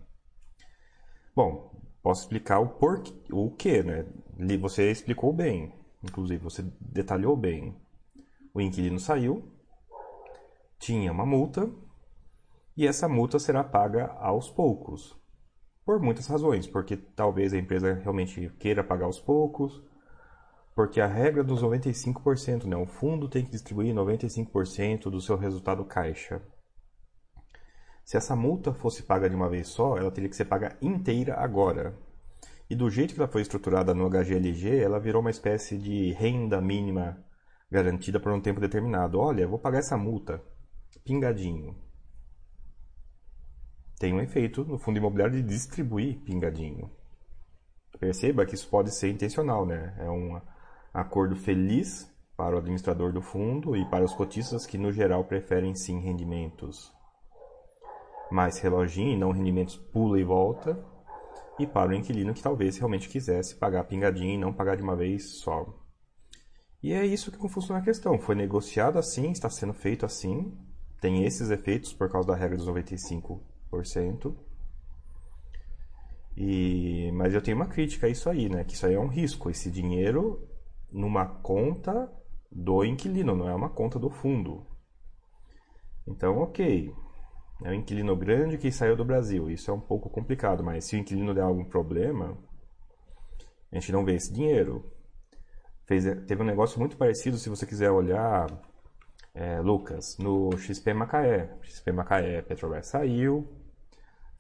Bom, 1.35 1.74
posso 2.05 2.21
explicar 2.21 2.61
o 2.61 2.69
porquê, 2.69 3.15
o 3.33 3.51
que, 3.51 3.83
né? 3.83 4.05
Você 4.61 4.91
explicou 4.91 5.33
bem, 5.33 5.75
inclusive 6.03 6.45
você 6.45 6.63
detalhou 6.79 7.35
bem. 7.35 7.75
O 8.53 8.61
inquilino 8.61 9.01
saiu, 9.01 9.51
tinha 10.79 11.11
uma 11.11 11.25
multa 11.25 11.67
e 12.77 12.87
essa 12.87 13.09
multa 13.09 13.39
será 13.39 13.65
paga 13.65 14.13
aos 14.21 14.51
poucos. 14.51 15.19
Por 15.83 15.99
muitas 15.99 16.27
razões, 16.27 16.67
porque 16.67 16.95
talvez 16.95 17.55
a 17.55 17.59
empresa 17.59 17.95
realmente 17.95 18.51
queira 18.59 18.85
pagar 18.85 19.07
aos 19.07 19.19
poucos, 19.19 19.83
porque 20.75 21.01
a 21.01 21.07
regra 21.07 21.43
dos 21.43 21.63
95%, 21.63 22.65
né? 22.65 22.77
O 22.77 22.85
fundo 22.85 23.31
tem 23.31 23.47
que 23.47 23.51
distribuir 23.51 23.95
95% 23.95 25.05
do 25.05 25.23
seu 25.23 25.39
resultado 25.39 25.83
caixa. 25.87 26.43
Se 28.05 28.19
essa 28.19 28.37
multa 28.37 28.75
fosse 28.75 29.03
paga 29.03 29.31
de 29.31 29.35
uma 29.35 29.49
vez 29.49 29.69
só, 29.69 29.97
ela 29.97 30.11
teria 30.11 30.29
que 30.29 30.37
ser 30.37 30.45
paga 30.45 30.77
inteira 30.81 31.37
agora. 31.37 31.97
E 32.69 32.75
do 32.75 32.91
jeito 32.91 33.15
que 33.15 33.21
ela 33.21 33.31
foi 33.31 33.41
estruturada 33.41 33.95
no 33.95 34.09
HGLG, 34.09 34.79
ela 34.79 35.01
virou 35.01 35.23
uma 35.23 35.31
espécie 35.31 35.79
de 35.79 36.13
renda 36.13 36.61
mínima 36.61 37.25
garantida 37.71 38.21
por 38.21 38.31
um 38.31 38.41
tempo 38.41 38.61
determinado. 38.61 39.19
Olha, 39.19 39.49
vou 39.49 39.59
pagar 39.59 39.79
essa 39.79 39.97
multa, 39.97 40.43
pingadinho. 41.03 41.77
Tem 43.99 44.13
um 44.13 44.21
efeito 44.21 44.65
no 44.65 44.79
fundo 44.79 44.99
imobiliário 44.99 45.37
de 45.37 45.43
distribuir 45.43 46.21
pingadinho. 46.21 46.91
Perceba 47.99 48.45
que 48.45 48.55
isso 48.55 48.69
pode 48.69 48.95
ser 48.95 49.09
intencional, 49.09 49.65
né? 49.65 49.95
É 49.99 50.11
uma 50.11 50.43
acordo 50.93 51.37
feliz 51.37 52.11
para 52.37 52.55
o 52.55 52.59
administrador 52.59 53.13
do 53.13 53.23
fundo 53.23 53.75
e 53.77 53.89
para 53.89 54.05
os 54.05 54.13
cotistas 54.13 54.67
que, 54.67 54.77
no 54.77 54.93
geral, 54.93 55.25
preferem 55.25 55.75
sim 55.75 56.01
rendimentos 56.01 56.93
mais 58.31 58.59
reloginho 58.59 59.13
e 59.13 59.19
não 59.19 59.31
rendimentos 59.31 59.77
pula 59.77 60.19
e 60.19 60.25
volta, 60.25 60.83
e 61.59 61.67
para 61.67 61.91
o 61.91 61.95
inquilino 61.95 62.35
que 62.35 62.43
talvez 62.43 62.77
realmente 62.77 63.09
quisesse 63.09 63.57
pagar 63.57 63.85
pingadinho 63.85 64.35
e 64.35 64.39
não 64.39 64.53
pagar 64.53 64.77
de 64.77 64.83
uma 64.83 64.97
vez 64.97 65.37
só. 65.39 65.67
E 66.83 66.93
é 66.93 67.07
isso 67.07 67.31
que 67.31 67.49
funciona 67.49 67.81
a 67.81 67.85
questão. 67.85 68.19
Foi 68.19 68.35
negociado 68.35 68.99
assim, 68.99 69.31
está 69.31 69.49
sendo 69.49 69.73
feito 69.73 70.05
assim, 70.05 70.55
tem 71.01 71.25
esses 71.25 71.51
efeitos 71.51 71.93
por 71.93 72.11
causa 72.11 72.29
da 72.29 72.35
regra 72.35 72.57
dos 72.57 72.69
95%. 72.69 74.37
E, 76.37 77.11
mas 77.13 77.33
eu 77.33 77.41
tenho 77.41 77.57
uma 77.57 77.69
crítica 77.69 78.07
a 78.07 78.11
isso 78.11 78.29
aí, 78.29 78.49
né? 78.49 78.65
Que 78.65 78.75
isso 78.75 78.85
aí 78.85 78.95
é 78.95 79.01
um 79.01 79.07
risco. 79.07 79.49
Esse 79.49 79.71
dinheiro 79.71 80.47
numa 80.93 81.27
conta 81.27 82.11
do 82.51 82.85
inquilino, 82.85 83.35
não 83.35 83.49
é 83.49 83.55
uma 83.55 83.71
conta 83.71 83.99
do 83.99 84.11
fundo. 84.11 84.67
Então, 86.07 86.39
ok. 86.39 86.95
É 87.63 87.71
um 87.71 87.75
inquilino 87.75 88.17
grande 88.17 88.59
que 88.59 88.73
saiu 88.73 88.97
do 88.97 89.05
Brasil. 89.05 89.51
Isso 89.51 89.71
é 89.71 89.75
um 89.75 89.81
pouco 89.81 90.11
complicado, 90.11 90.63
mas 90.63 90.85
se 90.85 90.97
o 90.97 90.99
inquilino 90.99 91.35
der 91.35 91.43
algum 91.43 91.65
problema, 91.65 92.37
a 93.71 93.77
gente 93.77 93.93
não 93.93 94.05
vê 94.05 94.15
esse 94.15 94.33
dinheiro. 94.33 94.91
Fez, 95.87 96.05
teve 96.27 96.43
um 96.43 96.47
negócio 96.47 96.79
muito 96.79 96.97
parecido, 96.97 97.37
se 97.37 97.49
você 97.49 97.67
quiser 97.67 97.91
olhar, 97.91 98.47
é, 99.35 99.61
Lucas, 99.61 100.17
no 100.19 100.57
XP 100.57 100.95
Macaé. 100.95 101.57
XP 101.63 101.93
Macaé, 101.93 102.43
Petrobras 102.43 102.89
saiu, 102.89 103.49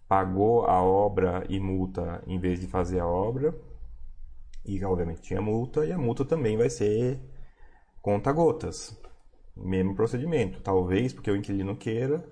pagou 0.08 0.66
a 0.66 0.82
obra 0.82 1.44
e 1.48 1.60
multa 1.60 2.22
em 2.26 2.38
vez 2.38 2.60
de 2.60 2.66
fazer 2.66 3.00
a 3.00 3.06
obra 3.06 3.54
e 4.64 4.82
obviamente 4.84 5.20
tinha 5.20 5.42
multa, 5.42 5.84
e 5.84 5.92
a 5.92 5.98
multa 5.98 6.24
também 6.24 6.56
vai 6.56 6.70
ser 6.70 7.20
conta-gotas. 8.00 8.98
Mesmo 9.56 9.94
procedimento. 9.94 10.60
Talvez 10.62 11.12
porque 11.12 11.30
o 11.30 11.36
inquilino 11.36 11.76
queira, 11.76 12.26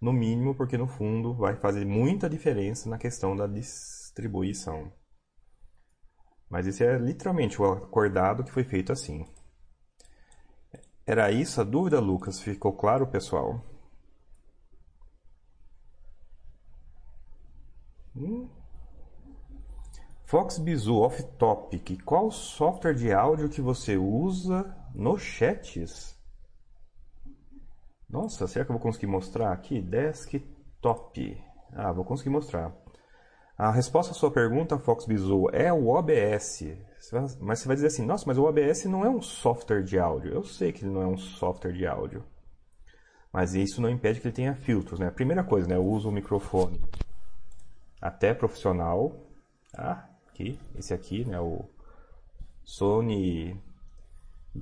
no 0.00 0.12
mínimo 0.12 0.54
porque 0.54 0.76
no 0.76 0.86
fundo 0.86 1.34
vai 1.34 1.56
fazer 1.56 1.84
muita 1.84 2.28
diferença 2.28 2.88
na 2.88 2.98
questão 2.98 3.36
da 3.36 3.46
distribuição. 3.46 4.92
Mas 6.48 6.66
isso 6.66 6.84
é 6.84 6.96
literalmente 6.98 7.60
o 7.60 7.64
acordado 7.64 8.44
que 8.44 8.52
foi 8.52 8.64
feito 8.64 8.92
assim. 8.92 9.26
Era 11.04 11.30
isso 11.30 11.60
a 11.60 11.64
dúvida, 11.64 12.00
Lucas? 12.00 12.40
Ficou 12.40 12.72
claro, 12.72 13.06
pessoal? 13.06 13.64
Hum? 18.16 18.48
Fox 20.24 20.58
Bizu 20.58 20.96
Off 20.96 21.22
Topic. 21.38 22.02
Qual 22.04 22.30
software 22.30 22.94
de 22.94 23.12
áudio 23.12 23.48
que 23.48 23.60
você 23.60 23.96
usa 23.96 24.74
nos 24.92 25.22
chats? 25.22 26.15
Nossa, 28.08 28.46
será 28.46 28.64
que 28.64 28.70
eu 28.70 28.74
vou 28.74 28.82
conseguir 28.82 29.06
mostrar 29.06 29.52
aqui? 29.52 29.80
Desktop. 29.80 31.44
Ah, 31.72 31.92
vou 31.92 32.04
conseguir 32.04 32.30
mostrar. 32.30 32.72
A 33.58 33.70
resposta 33.70 34.12
à 34.12 34.14
sua 34.14 34.30
pergunta, 34.30 34.78
Fox 34.78 35.06
Bizu, 35.06 35.48
é 35.52 35.72
o 35.72 35.88
OBS. 35.88 36.64
Mas 37.40 37.60
você 37.60 37.66
vai 37.66 37.74
dizer 37.74 37.88
assim, 37.88 38.04
nossa, 38.04 38.24
mas 38.26 38.38
o 38.38 38.44
OBS 38.44 38.84
não 38.84 39.04
é 39.04 39.08
um 39.08 39.22
software 39.22 39.82
de 39.82 39.98
áudio. 39.98 40.32
Eu 40.32 40.44
sei 40.44 40.72
que 40.72 40.84
ele 40.84 40.92
não 40.92 41.02
é 41.02 41.06
um 41.06 41.16
software 41.16 41.72
de 41.72 41.86
áudio. 41.86 42.24
Mas 43.32 43.54
isso 43.54 43.80
não 43.80 43.90
impede 43.90 44.20
que 44.20 44.28
ele 44.28 44.34
tenha 44.34 44.54
filtros, 44.54 45.00
né? 45.00 45.10
Primeira 45.10 45.42
coisa, 45.42 45.66
né? 45.68 45.76
Eu 45.76 45.84
uso 45.84 46.08
o 46.08 46.12
microfone 46.12 46.80
até 48.00 48.32
profissional. 48.34 49.16
Ah, 49.76 50.08
aqui, 50.28 50.58
esse 50.76 50.94
aqui, 50.94 51.24
né, 51.24 51.40
o 51.40 51.64
Sony 52.64 53.60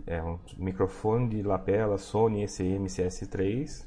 é 0.07 0.23
um 0.23 0.39
microfone 0.59 1.29
de 1.29 1.43
lapela 1.43 1.99
Sony 1.99 2.43
ECM 2.45 2.87
CS3 2.87 3.87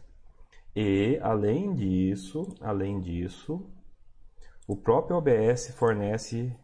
e 0.76 1.18
além 1.22 1.74
disso, 1.74 2.54
além 2.62 3.00
disso, 3.00 3.66
o 4.68 4.76
próprio 4.76 5.18
OBS 5.18 5.72
fornece 5.76 6.56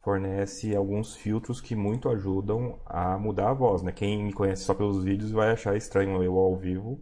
fornece 0.00 0.74
alguns 0.74 1.14
filtros 1.16 1.60
que 1.60 1.76
muito 1.76 2.08
ajudam 2.08 2.80
a 2.86 3.16
mudar 3.18 3.50
a 3.50 3.54
voz, 3.54 3.82
né? 3.82 3.92
Quem 3.92 4.24
me 4.24 4.32
conhece 4.32 4.64
só 4.64 4.74
pelos 4.74 5.04
vídeos 5.04 5.30
vai 5.30 5.50
achar 5.50 5.76
estranho 5.76 6.22
eu 6.22 6.36
ao 6.38 6.56
vivo, 6.56 7.00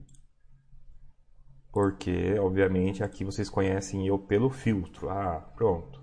porque 1.72 2.38
obviamente 2.38 3.02
aqui 3.02 3.24
vocês 3.24 3.48
conhecem 3.48 4.06
eu 4.06 4.18
pelo 4.18 4.50
filtro. 4.50 5.08
Ah, 5.08 5.40
pronto. 5.56 5.99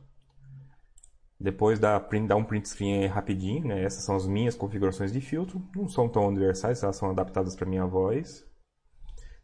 Depois 1.39 1.79
dá, 1.79 1.99
print, 1.99 2.27
dá 2.27 2.35
um 2.35 2.43
print 2.43 2.67
screen 2.67 3.05
rapidinho, 3.05 3.67
né? 3.67 3.83
Essas 3.83 4.03
são 4.03 4.15
as 4.15 4.25
minhas 4.25 4.55
configurações 4.55 5.11
de 5.11 5.21
filtro. 5.21 5.61
Não 5.75 5.87
são 5.87 6.09
tão 6.09 6.27
universais, 6.27 6.81
elas 6.81 6.97
são 6.97 7.11
adaptadas 7.11 7.55
para 7.55 7.69
minha 7.69 7.85
voz. 7.85 8.43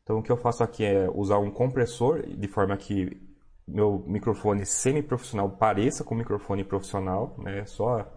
Então 0.01 0.17
o 0.17 0.23
que 0.23 0.31
eu 0.31 0.37
faço 0.37 0.63
aqui 0.63 0.83
é 0.83 1.09
usar 1.09 1.37
um 1.37 1.51
compressor 1.51 2.25
de 2.27 2.47
forma 2.47 2.75
que 2.75 3.21
meu 3.67 4.03
microfone 4.07 4.65
semi-profissional 4.65 5.49
pareça 5.51 6.03
com 6.03 6.15
um 6.15 6.17
microfone 6.17 6.63
profissional, 6.63 7.35
né? 7.37 7.63
Só, 7.65 8.11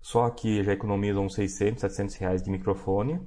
só 0.00 0.24
aqui 0.24 0.62
já 0.62 0.72
economiza 0.72 1.20
uns 1.20 1.34
600, 1.34 1.80
700 1.80 2.14
reais 2.16 2.42
de 2.42 2.50
microfone. 2.50 3.20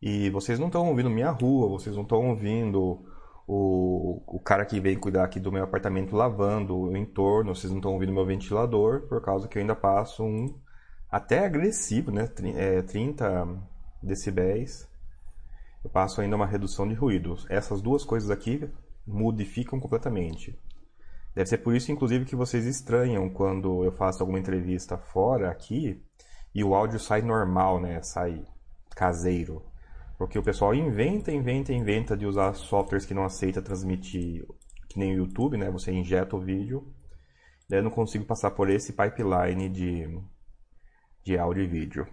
E 0.00 0.28
vocês 0.30 0.58
não 0.58 0.66
estão 0.66 0.88
ouvindo 0.88 1.08
minha 1.08 1.30
rua, 1.30 1.68
vocês 1.70 1.96
não 1.96 2.02
estão 2.02 2.28
ouvindo 2.28 3.02
o, 3.46 4.22
o 4.26 4.40
cara 4.40 4.64
que 4.64 4.80
vem 4.80 4.98
cuidar 4.98 5.24
aqui 5.24 5.38
do 5.38 5.52
meu 5.52 5.62
apartamento 5.62 6.16
lavando 6.16 6.76
o 6.76 6.96
entorno, 6.96 7.54
vocês 7.54 7.70
não 7.70 7.78
estão 7.78 7.92
ouvindo 7.92 8.12
meu 8.12 8.26
ventilador, 8.26 9.02
por 9.02 9.22
causa 9.22 9.46
que 9.46 9.56
eu 9.56 9.60
ainda 9.60 9.76
passo 9.76 10.24
um 10.24 10.58
até 11.10 11.44
agressivo, 11.44 12.10
né? 12.10 12.26
30 12.26 13.24
é, 13.24 13.44
decibéis. 14.02 14.88
Eu 15.84 15.90
passo 15.90 16.20
ainda 16.20 16.34
uma 16.34 16.46
redução 16.46 16.88
de 16.88 16.94
ruído. 16.94 17.36
Essas 17.48 17.80
duas 17.80 18.04
coisas 18.04 18.30
aqui 18.30 18.68
modificam 19.06 19.78
completamente. 19.78 20.58
Deve 21.32 21.48
ser 21.48 21.58
por 21.58 21.76
isso, 21.76 21.92
inclusive, 21.92 22.24
que 22.24 22.34
vocês 22.34 22.66
estranham 22.66 23.28
quando 23.30 23.84
eu 23.84 23.92
faço 23.92 24.22
alguma 24.22 24.38
entrevista 24.38 24.98
fora 24.98 25.50
aqui 25.50 26.02
e 26.54 26.64
o 26.64 26.74
áudio 26.74 26.98
sai 26.98 27.22
normal, 27.22 27.80
né? 27.80 28.02
Sai 28.02 28.42
caseiro. 28.96 29.62
Porque 30.18 30.38
o 30.38 30.42
pessoal 30.42 30.74
inventa, 30.74 31.30
inventa, 31.30 31.72
inventa 31.72 32.16
de 32.16 32.26
usar 32.26 32.54
softwares 32.54 33.04
que 33.04 33.14
não 33.14 33.24
aceita 33.24 33.60
transmitir, 33.60 34.46
que 34.88 34.98
nem 34.98 35.12
o 35.12 35.18
YouTube, 35.18 35.56
né? 35.56 35.70
Você 35.70 35.92
injeta 35.92 36.36
o 36.36 36.40
vídeo. 36.40 36.92
Daí 37.68 37.80
eu 37.80 37.84
não 37.84 37.90
consigo 37.90 38.24
passar 38.24 38.52
por 38.52 38.70
esse 38.70 38.92
pipeline 38.92 39.68
de, 39.68 40.20
de 41.22 41.38
áudio 41.38 41.64
e 41.64 41.66
vídeo. 41.66 42.06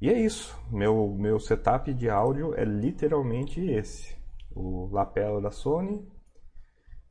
E 0.00 0.08
é 0.08 0.18
isso. 0.18 0.58
Meu, 0.70 1.14
meu 1.18 1.38
setup 1.38 1.92
de 1.92 2.08
áudio 2.08 2.54
é 2.54 2.64
literalmente 2.64 3.60
esse. 3.60 4.16
O 4.54 4.88
lapela 4.90 5.40
da 5.40 5.50
Sony 5.50 6.06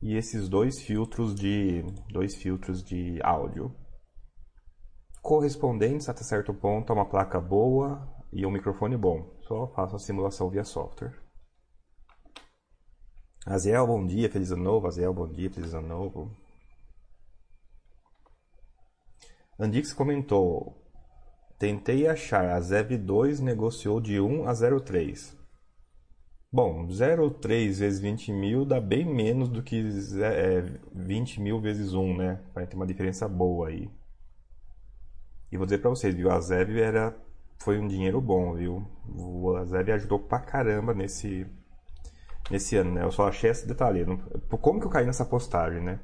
e 0.02 0.16
esses 0.16 0.48
dois 0.48 0.82
filtros 0.82 1.34
de 1.34 1.82
dois 2.10 2.34
filtros 2.34 2.82
de 2.82 3.18
áudio 3.22 3.74
correspondentes 5.26 6.08
até 6.08 6.22
certo 6.22 6.54
ponto 6.54 6.92
a 6.92 6.94
uma 6.94 7.04
placa 7.04 7.40
boa 7.40 8.08
e 8.32 8.46
um 8.46 8.50
microfone 8.50 8.96
bom. 8.96 9.35
Só 9.46 9.68
faço 9.68 9.94
a 9.94 9.98
simulação 9.98 10.50
via 10.50 10.64
software. 10.64 11.14
Aziel, 13.46 13.86
bom 13.86 14.04
dia, 14.04 14.28
feliz 14.28 14.50
ano 14.50 14.64
novo. 14.64 14.88
Aziel, 14.88 15.14
bom 15.14 15.28
dia, 15.28 15.48
feliz 15.48 15.72
ano 15.72 15.86
novo. 15.86 16.36
Andix 19.56 19.92
comentou: 19.92 20.76
Tentei 21.58 22.08
achar, 22.08 22.50
a 22.50 22.60
ZEV 22.60 22.98
2 22.98 23.38
negociou 23.38 24.00
de 24.00 24.20
1 24.20 24.48
a 24.48 24.52
0,3. 24.52 25.36
Bom, 26.52 26.86
0,3 26.88 27.78
vezes 27.78 28.00
20 28.00 28.32
mil 28.32 28.64
dá 28.64 28.80
bem 28.80 29.04
menos 29.04 29.48
do 29.48 29.62
que 29.62 29.80
é, 30.22 30.60
20 30.92 31.40
mil 31.40 31.60
vezes 31.60 31.94
1, 31.94 32.16
né? 32.16 32.42
Vai 32.52 32.66
ter 32.66 32.74
uma 32.74 32.86
diferença 32.86 33.28
boa 33.28 33.68
aí. 33.68 33.88
E 35.52 35.56
vou 35.56 35.66
dizer 35.66 35.78
pra 35.78 35.90
vocês, 35.90 36.14
viu? 36.14 36.30
A 36.30 36.40
ZEV 36.40 36.80
era, 36.80 37.16
foi 37.58 37.78
um 37.78 37.86
dinheiro 37.86 38.20
bom, 38.20 38.54
viu? 38.54 38.86
A 39.58 39.64
ZEV 39.64 39.92
ajudou 39.92 40.18
pra 40.18 40.38
caramba 40.38 40.94
nesse, 40.94 41.46
nesse 42.50 42.76
ano, 42.76 42.92
né? 42.92 43.04
Eu 43.04 43.10
só 43.10 43.28
achei 43.28 43.50
esse 43.50 43.66
detalhe. 43.66 44.04
Como 44.60 44.80
que 44.80 44.86
eu 44.86 44.90
caí 44.90 45.06
nessa 45.06 45.24
postagem, 45.24 45.82
né? 45.82 46.00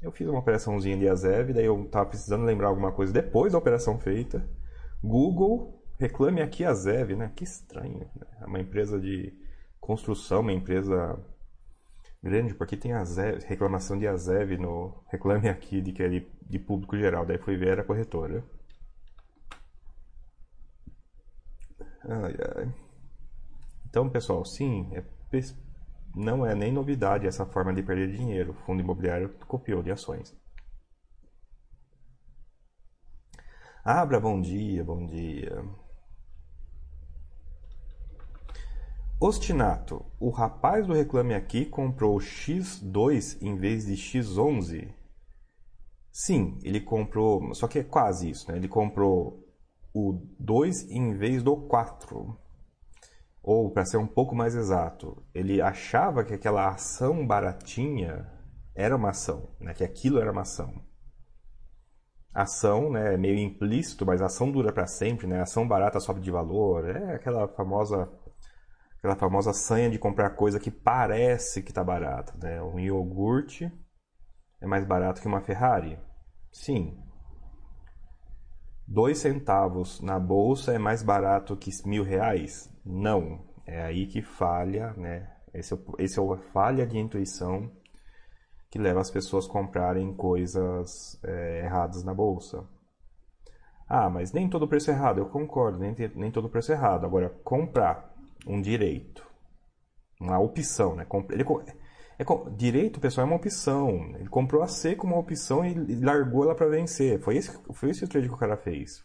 Eu 0.00 0.12
fiz 0.12 0.28
uma 0.28 0.38
operaçãozinha 0.38 0.96
de 0.96 1.08
Azev, 1.08 1.52
daí 1.52 1.64
eu 1.64 1.88
tava 1.88 2.06
precisando 2.06 2.44
lembrar 2.44 2.68
alguma 2.68 2.92
coisa 2.92 3.12
depois 3.12 3.52
da 3.52 3.58
operação 3.58 3.98
feita. 3.98 4.48
Google, 5.02 5.82
reclame 5.98 6.42
aqui 6.42 6.64
a 6.64 6.72
Zev, 6.74 7.16
né? 7.16 7.32
Que 7.34 7.44
estranho. 7.44 8.06
Né? 8.14 8.26
É 8.42 8.46
uma 8.46 8.60
empresa 8.60 9.00
de 9.00 9.32
construção, 9.80 10.40
uma 10.40 10.52
empresa 10.52 11.18
grande, 12.22 12.54
porque 12.54 12.76
tem 12.76 12.92
a 12.92 13.04
Zev, 13.04 13.42
reclamação 13.46 13.98
de 13.98 14.06
Azev 14.06 14.58
no 14.58 14.94
reclame 15.08 15.48
aqui 15.48 15.80
de 15.80 15.92
que 15.92 16.02
é 16.02 16.08
de, 16.08 16.26
de 16.42 16.58
público 16.58 16.96
geral. 16.96 17.24
Daí 17.24 17.38
fui 17.38 17.56
ver, 17.56 17.68
era 17.68 17.84
corretora. 17.84 18.44
Ai, 22.08 22.34
ai. 22.56 22.72
Então, 23.88 24.08
pessoal, 24.08 24.44
sim, 24.44 24.88
é, 24.94 25.02
não 26.14 26.46
é 26.46 26.54
nem 26.54 26.72
novidade 26.72 27.26
essa 27.26 27.44
forma 27.44 27.74
de 27.74 27.82
perder 27.82 28.12
dinheiro. 28.16 28.52
O 28.52 28.54
fundo 28.54 28.80
imobiliário 28.80 29.28
copiou 29.46 29.82
de 29.82 29.90
ações. 29.90 30.34
Abra, 33.84 34.20
bom 34.20 34.40
dia, 34.40 34.84
bom 34.84 35.06
dia. 35.06 35.64
Ostinato, 39.18 40.04
o 40.20 40.28
rapaz 40.30 40.86
do 40.86 40.92
Reclame 40.92 41.34
Aqui 41.34 41.64
comprou 41.64 42.18
X2 42.18 43.38
em 43.40 43.56
vez 43.56 43.86
de 43.86 43.94
X11? 43.94 44.92
Sim, 46.12 46.58
ele 46.62 46.80
comprou, 46.80 47.54
só 47.54 47.66
que 47.66 47.78
é 47.78 47.84
quase 47.84 48.30
isso, 48.30 48.50
né? 48.50 48.58
Ele 48.58 48.68
comprou 48.68 49.45
o 49.98 50.20
2 50.38 50.90
em 50.90 51.14
vez 51.14 51.42
do 51.42 51.56
4. 51.56 52.38
Ou, 53.42 53.70
para 53.70 53.84
ser 53.84 53.96
um 53.96 54.06
pouco 54.06 54.34
mais 54.34 54.54
exato, 54.54 55.22
ele 55.34 55.62
achava 55.62 56.24
que 56.24 56.34
aquela 56.34 56.68
ação 56.68 57.26
baratinha 57.26 58.30
era 58.74 58.96
uma 58.96 59.10
ação, 59.10 59.48
né? 59.60 59.72
que 59.72 59.84
aquilo 59.84 60.18
era 60.18 60.32
uma 60.32 60.42
ação 60.42 60.84
ação, 62.36 62.90
né, 62.90 63.16
meio 63.16 63.38
implícito, 63.38 64.04
mas 64.04 64.20
ação 64.20 64.52
dura 64.52 64.70
para 64.70 64.86
sempre, 64.86 65.26
né? 65.26 65.40
Ação 65.40 65.66
barata 65.66 65.98
sobe 65.98 66.20
de 66.20 66.30
valor, 66.30 66.86
é 66.86 67.14
aquela 67.14 67.48
famosa 67.48 68.10
aquela 68.98 69.16
famosa 69.16 69.52
sanha 69.54 69.88
de 69.88 69.98
comprar 69.98 70.30
coisa 70.30 70.60
que 70.60 70.70
parece 70.70 71.62
que 71.62 71.70
está 71.70 71.82
barata, 71.82 72.34
né? 72.42 72.62
Um 72.62 72.78
iogurte 72.78 73.72
é 74.60 74.66
mais 74.66 74.84
barato 74.84 75.20
que 75.20 75.26
uma 75.26 75.40
Ferrari? 75.40 75.98
Sim. 76.52 76.98
Dois 78.88 79.18
centavos 79.18 80.00
na 80.00 80.18
bolsa 80.18 80.72
é 80.72 80.78
mais 80.78 81.02
barato 81.02 81.56
que 81.56 81.70
mil 81.86 82.04
reais? 82.04 82.70
Não. 82.84 83.44
É 83.66 83.82
aí 83.82 84.06
que 84.06 84.22
falha, 84.22 84.92
né? 84.92 85.28
Esse 85.52 85.74
é, 85.74 85.78
esse 85.98 86.20
é 86.20 86.22
a 86.22 86.36
falha 86.52 86.86
de 86.86 86.96
intuição 86.96 87.70
que 88.70 88.78
leva 88.78 89.00
as 89.00 89.10
pessoas 89.10 89.46
a 89.46 89.48
comprarem 89.48 90.14
coisas 90.14 91.18
é, 91.24 91.62
erradas 91.64 92.04
na 92.04 92.14
bolsa. 92.14 92.64
Ah, 93.88 94.10
mas 94.10 94.32
nem 94.32 94.48
todo 94.48 94.68
preço 94.68 94.90
é 94.90 94.94
errado, 94.94 95.18
eu 95.18 95.26
concordo, 95.26 95.78
nem, 95.78 95.94
nem 96.14 96.30
todo 96.30 96.48
preço 96.48 96.72
é 96.72 96.74
errado. 96.74 97.06
Agora, 97.06 97.30
comprar 97.42 98.14
um 98.46 98.60
direito, 98.60 99.26
uma 100.20 100.38
opção, 100.38 100.94
né? 100.94 101.06
Ele, 101.30 101.44
é, 102.18 102.24
direito, 102.56 103.00
pessoal, 103.00 103.26
é 103.26 103.30
uma 103.30 103.36
opção. 103.36 104.14
Ele 104.18 104.28
comprou 104.28 104.62
a 104.62 104.68
C 104.68 104.94
como 104.96 105.14
uma 105.14 105.20
opção 105.20 105.64
e, 105.64 105.96
largou 105.96 106.44
ela 106.44 106.54
para 106.54 106.68
vencer. 106.68 107.20
Foi 107.20 107.36
esse, 107.36 107.50
foi 107.72 107.90
esse 107.90 108.04
o 108.04 108.08
trade 108.08 108.28
que 108.28 108.34
o 108.34 108.38
cara 108.38 108.56
fez. 108.56 109.04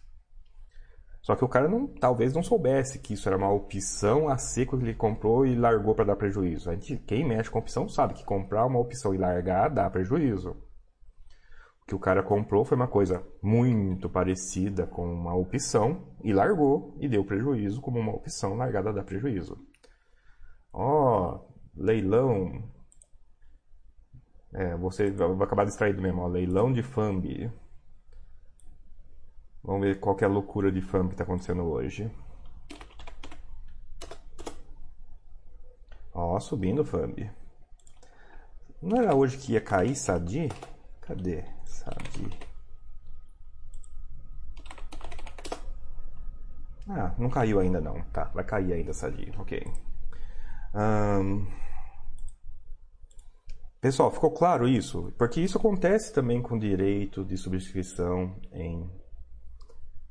Só 1.21 1.36
que 1.36 1.45
o 1.45 1.47
cara 1.47 1.67
não, 1.67 1.88
talvez 1.88 2.34
não 2.34 2.41
soubesse 2.41 3.00
que 3.00 3.13
isso 3.13 3.30
era 3.30 3.38
uma 3.38 3.52
opção 3.52 4.28
a 4.28 4.38
seco 4.38 4.78
que 4.78 4.84
ele 4.84 4.95
comprou 4.95 5.45
e 5.45 5.56
largou 5.56 5.93
para 5.93 6.06
dar 6.06 6.15
prejuízo. 6.15 6.69
A 6.69 6.74
gente, 6.74 6.97
quem 6.97 7.28
mexe 7.28 7.50
com 7.50 7.60
opção 7.60 7.88
sabe 7.88 8.15
que 8.15 8.26
comprar 8.26 8.65
uma 8.65 8.80
opção 8.80 9.13
e 9.13 9.17
largar 9.17 9.69
dá 9.69 9.88
prejuízo. 9.89 10.58
O 11.84 11.86
que 11.86 11.95
o 11.95 12.00
cara 12.00 12.24
comprou 12.24 12.65
foi 12.65 12.76
uma 12.76 12.88
coisa 12.88 13.24
muito 13.41 14.10
parecida 14.10 14.88
com 14.88 15.06
uma 15.06 15.36
opção 15.36 16.08
e 16.24 16.34
largou 16.34 16.95
e 17.00 17.08
deu 17.08 17.24
prejuízo 17.24 17.82
como 17.82 18.00
uma 18.00 18.15
opção 18.15 18.56
largada 18.56 18.91
dá 18.91 19.04
prejuízo. 19.04 19.58
Ó, 20.74 21.36
oh, 21.36 21.52
leilão. 21.76 22.63
É, 24.54 24.76
você 24.76 25.10
vai 25.12 25.30
acabar 25.44 25.66
distraído 25.66 26.02
mesmo, 26.02 26.22
ó, 26.22 26.28
leilão 26.28 26.72
de 26.74 26.84
FAMB. 26.84 27.52
Vamos 29.64 29.82
ver 29.82 30.00
qual 30.00 30.18
é 30.20 30.26
a 30.26 30.28
loucura 30.28 30.72
de 30.72 30.82
fã 30.82 31.08
que 31.08 31.14
está 31.14 31.24
acontecendo 31.24 31.64
hoje. 31.64 32.12
Ó, 36.14 36.40
subindo 36.40 36.84
FAMB. 36.84 37.30
Não 38.82 38.98
era 38.98 39.16
hoje 39.16 39.38
que 39.38 39.54
ia 39.54 39.62
cair 39.62 39.96
Sadi? 39.96 40.50
Cadê 41.02 41.46
Sadi? 41.64 42.40
Ah, 46.90 47.14
não 47.18 47.30
caiu 47.30 47.60
ainda 47.60 47.80
não. 47.80 48.02
Tá, 48.12 48.26
vai 48.34 48.44
cair 48.44 48.74
ainda 48.74 48.92
Sadi. 48.92 49.32
Ok. 49.38 49.64
Um... 50.74 51.46
Pessoal, 53.82 54.12
ficou 54.12 54.30
claro 54.30 54.67
isso? 54.67 55.12
Porque 55.17 55.41
isso 55.41 55.58
acontece 55.58 56.13
também 56.13 56.39
com 56.39 56.56
direito 56.56 57.26
de 57.26 57.36
subscrição 57.36 58.39
em 58.54 58.88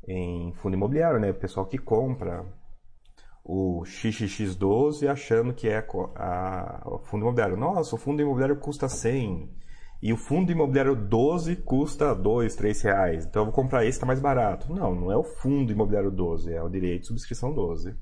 em 0.09 0.52
fundo 0.54 0.74
imobiliário, 0.74 1.20
né? 1.20 1.30
O 1.30 1.38
pessoal 1.38 1.64
que 1.66 1.78
compra 1.78 2.44
o 3.44 3.83
XXX12 3.85 5.09
achando 5.09 5.54
que 5.54 5.68
é 5.68 5.87
a, 6.16 6.83
o 6.85 6.98
fundo 6.98 7.22
imobiliário. 7.22 7.56
Nossa, 7.56 7.94
o 7.94 7.98
fundo 7.98 8.20
imobiliário 8.20 8.56
custa 8.59 8.88
100 8.88 9.48
e 10.02 10.12
o 10.12 10.16
fundo 10.16 10.50
imobiliário 10.50 10.96
12 10.96 11.56
custa 11.56 12.12
2, 12.12 12.56
3 12.56 12.83
reais. 12.83 13.24
Então 13.24 13.42
eu 13.42 13.46
vou 13.46 13.54
comprar 13.54 13.85
esse 13.85 13.98
que 13.98 14.00
tá 14.00 14.06
mais 14.06 14.20
barato. 14.20 14.72
Não, 14.72 14.96
não 14.96 15.12
é 15.12 15.16
o 15.16 15.22
fundo 15.22 15.70
imobiliário 15.70 16.11
12, 16.11 16.52
é 16.52 16.61
o 16.61 16.68
direito 16.68 17.02
de 17.02 17.06
subscrição 17.06 17.54
12. 17.54 17.94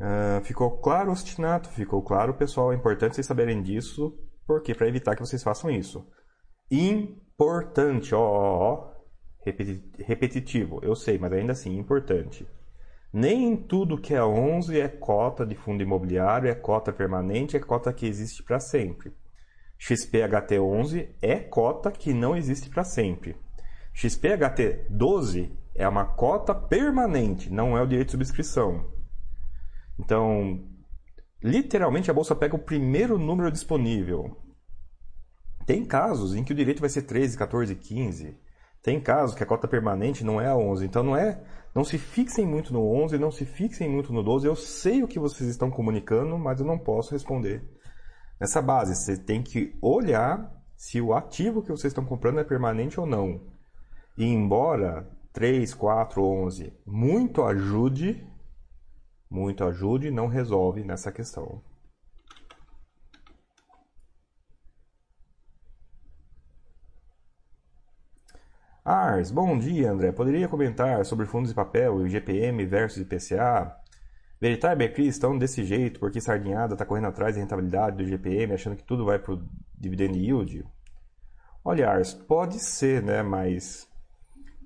Uh, 0.00 0.42
ficou 0.44 0.78
claro, 0.78 1.12
Ostinato? 1.12 1.68
Ficou 1.68 2.02
claro, 2.02 2.32
pessoal. 2.32 2.72
É 2.72 2.76
importante 2.76 3.14
vocês 3.14 3.26
saberem 3.26 3.62
disso, 3.62 4.18
porque 4.46 4.74
para 4.74 4.88
evitar 4.88 5.14
que 5.14 5.20
vocês 5.20 5.42
façam 5.42 5.70
isso. 5.70 6.06
Importante, 6.70 8.14
ó, 8.14 8.20
ó, 8.20 8.62
ó 8.62 8.90
repetitivo, 10.06 10.80
eu 10.82 10.94
sei, 10.94 11.18
mas 11.18 11.32
ainda 11.32 11.52
assim 11.52 11.78
importante. 11.78 12.46
Nem 13.12 13.56
tudo 13.56 13.98
que 13.98 14.14
é 14.14 14.22
11 14.22 14.78
é 14.78 14.88
cota 14.88 15.44
de 15.44 15.54
fundo 15.54 15.82
imobiliário, 15.82 16.48
é 16.48 16.54
cota 16.54 16.92
permanente, 16.92 17.56
é 17.56 17.60
cota 17.60 17.92
que 17.92 18.06
existe 18.06 18.42
para 18.42 18.60
sempre. 18.60 19.12
XPHT11 19.80 21.08
é 21.20 21.36
cota 21.36 21.90
que 21.90 22.12
não 22.12 22.36
existe 22.36 22.68
para 22.68 22.84
sempre. 22.84 23.34
XPHT12 23.94 25.50
é 25.74 25.88
uma 25.88 26.04
cota 26.04 26.54
permanente, 26.54 27.50
não 27.50 27.76
é 27.76 27.82
o 27.82 27.86
direito 27.86 28.08
de 28.08 28.12
subscrição. 28.12 28.99
Então, 30.00 30.58
literalmente 31.42 32.10
a 32.10 32.14
bolsa 32.14 32.34
pega 32.34 32.56
o 32.56 32.58
primeiro 32.58 33.18
número 33.18 33.52
disponível. 33.52 34.34
Tem 35.66 35.84
casos 35.84 36.34
em 36.34 36.42
que 36.42 36.52
o 36.52 36.56
direito 36.56 36.80
vai 36.80 36.88
ser 36.88 37.02
13, 37.02 37.36
14, 37.36 37.74
15. 37.74 38.34
Tem 38.82 38.98
casos 38.98 39.36
que 39.36 39.42
a 39.42 39.46
cota 39.46 39.68
permanente 39.68 40.24
não 40.24 40.40
é 40.40 40.46
a 40.46 40.56
11, 40.56 40.86
então 40.86 41.02
não 41.02 41.14
é, 41.14 41.38
não 41.74 41.84
se 41.84 41.98
fixem 41.98 42.46
muito 42.46 42.72
no 42.72 42.82
11, 43.02 43.18
não 43.18 43.30
se 43.30 43.44
fixem 43.44 43.90
muito 43.90 44.10
no 44.10 44.22
12. 44.22 44.46
Eu 44.46 44.56
sei 44.56 45.02
o 45.02 45.08
que 45.08 45.18
vocês 45.18 45.50
estão 45.50 45.70
comunicando, 45.70 46.38
mas 46.38 46.60
eu 46.60 46.66
não 46.66 46.78
posso 46.78 47.12
responder 47.12 47.62
nessa 48.40 48.62
base. 48.62 48.96
Você 48.96 49.18
tem 49.18 49.42
que 49.42 49.76
olhar 49.82 50.50
se 50.74 50.98
o 50.98 51.12
ativo 51.12 51.60
que 51.60 51.70
vocês 51.70 51.90
estão 51.90 52.06
comprando 52.06 52.40
é 52.40 52.44
permanente 52.44 52.98
ou 52.98 53.04
não. 53.04 53.42
E 54.16 54.24
embora 54.24 55.06
3, 55.34 55.74
4, 55.74 56.24
11. 56.24 56.72
Muito 56.86 57.42
ajude, 57.42 58.26
muito 59.30 59.64
ajude 59.64 60.10
não 60.10 60.26
resolve 60.26 60.82
nessa 60.82 61.12
questão. 61.12 61.62
Ars, 68.84 69.30
bom 69.30 69.56
dia 69.58 69.92
André. 69.92 70.10
Poderia 70.10 70.48
comentar 70.48 71.04
sobre 71.04 71.26
fundos 71.26 71.50
de 71.50 71.54
papel 71.54 72.04
e 72.06 72.10
GPM 72.10 72.64
versus 72.66 73.02
IPCA? 73.02 73.76
Veritar 74.40 74.72
e 74.72 74.76
Becri 74.76 75.06
estão 75.06 75.38
desse 75.38 75.64
jeito 75.64 76.00
porque 76.00 76.20
Sardinhada 76.20 76.72
está 76.72 76.84
correndo 76.84 77.08
atrás 77.08 77.36
da 77.36 77.42
rentabilidade 77.42 77.98
do 77.98 78.08
GPM, 78.08 78.54
achando 78.54 78.74
que 78.74 78.82
tudo 78.82 79.04
vai 79.04 79.18
para 79.18 79.34
o 79.34 79.48
dividend 79.78 80.18
yield? 80.18 80.64
Olha, 81.62 81.90
Ars, 81.90 82.14
pode 82.14 82.58
ser, 82.58 83.02
né? 83.02 83.22
Mas 83.22 83.86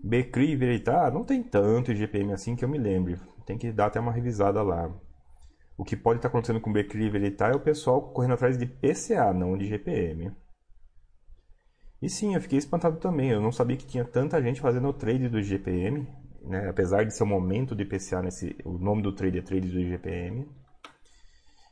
Becri 0.02 0.52
e 0.52 0.56
Veritar 0.56 1.12
não 1.12 1.24
tem 1.24 1.42
tanto 1.42 1.94
GPM 1.94 2.32
assim 2.32 2.54
que 2.54 2.64
eu 2.64 2.68
me 2.68 2.78
lembre. 2.78 3.18
Tem 3.44 3.58
que 3.58 3.72
dar 3.72 3.86
até 3.86 4.00
uma 4.00 4.12
revisada 4.12 4.62
lá. 4.62 4.90
O 5.76 5.84
que 5.84 5.96
pode 5.96 6.18
estar 6.18 6.28
acontecendo 6.28 6.60
com 6.60 6.72
Becri 6.72 7.04
e 7.04 7.10
Veritar 7.10 7.52
é 7.52 7.56
o 7.56 7.60
pessoal 7.60 8.00
correndo 8.12 8.34
atrás 8.34 8.56
de 8.56 8.66
PCA, 8.66 9.32
não 9.32 9.58
de 9.58 9.66
GPM. 9.66 10.32
E 12.00 12.08
sim, 12.08 12.34
eu 12.34 12.40
fiquei 12.40 12.58
espantado 12.58 12.98
também. 12.98 13.30
Eu 13.30 13.40
não 13.40 13.50
sabia 13.50 13.76
que 13.76 13.86
tinha 13.86 14.04
tanta 14.04 14.40
gente 14.42 14.60
fazendo 14.60 14.88
o 14.88 14.92
trade 14.92 15.28
do 15.28 15.42
GPM, 15.42 16.06
né? 16.42 16.68
apesar 16.68 17.04
de 17.04 17.14
ser 17.14 17.24
o 17.24 17.26
momento 17.26 17.74
de 17.74 17.84
PCA 17.84 18.22
nesse, 18.22 18.56
o 18.64 18.78
nome 18.78 19.02
do 19.02 19.12
trade 19.12 19.38
é 19.38 19.42
trade 19.42 19.68
do 19.68 19.82
GPM. 19.82 20.46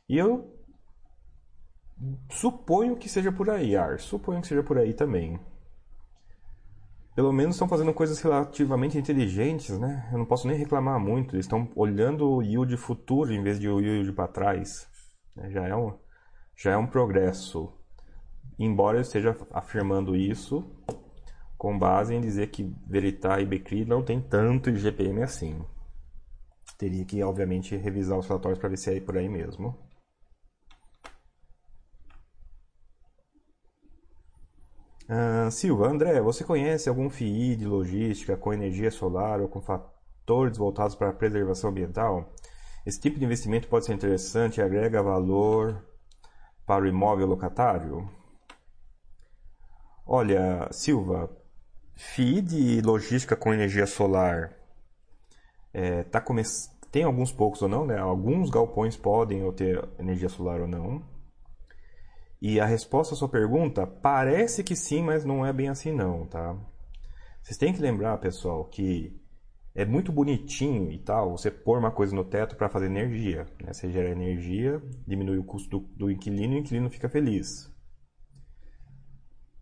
E 0.09 0.17
eu 0.17 0.53
suponho 2.29 2.97
que 2.97 3.07
seja 3.07 3.31
por 3.31 3.49
aí, 3.49 3.75
Ar. 3.75 3.99
Suponho 3.99 4.41
que 4.41 4.47
seja 4.47 4.63
por 4.63 4.77
aí 4.77 4.93
também. 4.93 5.39
Pelo 7.15 7.31
menos 7.31 7.55
estão 7.55 7.67
fazendo 7.67 7.93
coisas 7.93 8.19
relativamente 8.21 8.97
inteligentes, 8.97 9.77
né? 9.77 10.09
Eu 10.11 10.17
não 10.17 10.25
posso 10.25 10.47
nem 10.47 10.57
reclamar 10.57 10.99
muito. 10.99 11.35
Eles 11.35 11.45
estão 11.45 11.69
olhando 11.75 12.27
o 12.27 12.41
yield 12.41 12.75
futuro 12.77 13.31
em 13.31 13.43
vez 13.43 13.59
de 13.59 13.69
o 13.69 13.79
yield 13.79 14.11
para 14.13 14.27
trás. 14.27 14.87
Já 15.49 15.67
é 15.67 15.75
um, 15.75 15.93
já 16.55 16.71
é 16.71 16.77
um 16.77 16.87
progresso 16.87 17.71
embora 18.57 18.97
eu 18.97 19.01
esteja 19.01 19.35
afirmando 19.51 20.15
isso 20.15 20.65
com 21.57 21.77
base 21.77 22.13
em 22.13 22.21
dizer 22.21 22.47
que 22.47 22.73
Veritá 22.87 23.39
e 23.39 23.45
Becri 23.45 23.85
não 23.85 24.03
tem 24.03 24.19
tanto 24.21 24.69
IGPM 24.69 25.23
assim. 25.23 25.61
Teria 26.77 27.05
que, 27.05 27.23
obviamente, 27.23 27.75
revisar 27.77 28.17
os 28.17 28.27
relatórios 28.27 28.59
para 28.59 28.69
ver 28.69 28.77
se 28.77 28.93
é 28.93 28.99
por 28.99 29.17
aí 29.17 29.29
mesmo. 29.29 29.77
Uh, 35.09 35.51
Silva, 35.51 35.87
André, 35.87 36.21
você 36.21 36.43
conhece 36.43 36.87
algum 36.87 37.09
FII 37.09 37.57
de 37.57 37.65
logística 37.65 38.37
com 38.37 38.53
energia 38.53 38.89
solar 38.89 39.41
ou 39.41 39.49
com 39.49 39.61
fatores 39.61 40.57
voltados 40.57 40.95
para 40.95 41.09
a 41.09 41.13
preservação 41.13 41.69
ambiental? 41.69 42.33
Esse 42.85 42.99
tipo 42.99 43.19
de 43.19 43.25
investimento 43.25 43.67
pode 43.67 43.85
ser 43.85 43.93
interessante 43.93 44.57
e 44.59 44.63
agrega 44.63 45.03
valor 45.03 45.83
para 46.65 46.85
o 46.85 46.87
imóvel 46.87 47.27
locatário? 47.27 48.09
Olha, 50.05 50.67
Silva, 50.71 51.29
FII 51.95 52.41
de 52.41 52.81
logística 52.81 53.35
com 53.35 53.53
energia 53.53 53.85
solar 53.85 54.53
é, 55.73 56.03
tá 56.03 56.21
come... 56.21 56.43
tem 56.91 57.03
alguns 57.03 57.31
poucos 57.31 57.61
ou 57.61 57.67
não, 57.67 57.85
né? 57.85 57.97
Alguns 57.97 58.49
galpões 58.49 58.95
podem 58.95 59.51
ter 59.53 59.83
energia 59.99 60.29
solar 60.29 60.61
ou 60.61 60.67
não. 60.67 61.03
E 62.45 62.59
a 62.59 62.65
resposta 62.65 63.13
à 63.13 63.17
sua 63.17 63.29
pergunta 63.29 63.87
parece 63.87 64.65
que 64.65 64.75
sim, 64.75 65.01
mas 65.01 65.23
não 65.23 65.45
é 65.45 65.53
bem 65.53 65.69
assim 65.69 65.93
não, 65.93 66.25
tá? 66.25 66.53
Vocês 67.41 67.57
têm 67.57 67.71
que 67.71 67.81
lembrar, 67.81 68.17
pessoal, 68.17 68.65
que 68.65 69.17
é 69.73 69.85
muito 69.85 70.11
bonitinho 70.11 70.91
e 70.91 70.99
tal 70.99 71.37
você 71.37 71.49
pôr 71.49 71.79
uma 71.79 71.89
coisa 71.89 72.13
no 72.13 72.25
teto 72.25 72.57
para 72.57 72.67
fazer 72.67 72.87
energia. 72.87 73.47
Né? 73.63 73.71
Você 73.71 73.89
gera 73.89 74.09
energia, 74.09 74.83
diminui 75.07 75.37
o 75.37 75.43
custo 75.45 75.79
do, 75.79 75.87
do 75.95 76.11
inquilino 76.11 76.55
e 76.55 76.57
o 76.57 76.59
inquilino 76.59 76.89
fica 76.89 77.07
feliz. 77.07 77.73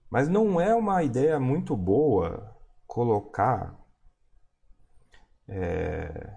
Mas 0.09 0.27
não 0.27 0.59
é 0.59 0.73
uma 0.73 1.03
ideia 1.03 1.39
muito 1.39 1.77
boa 1.77 2.57
colocar 2.87 3.79
é, 5.47 6.33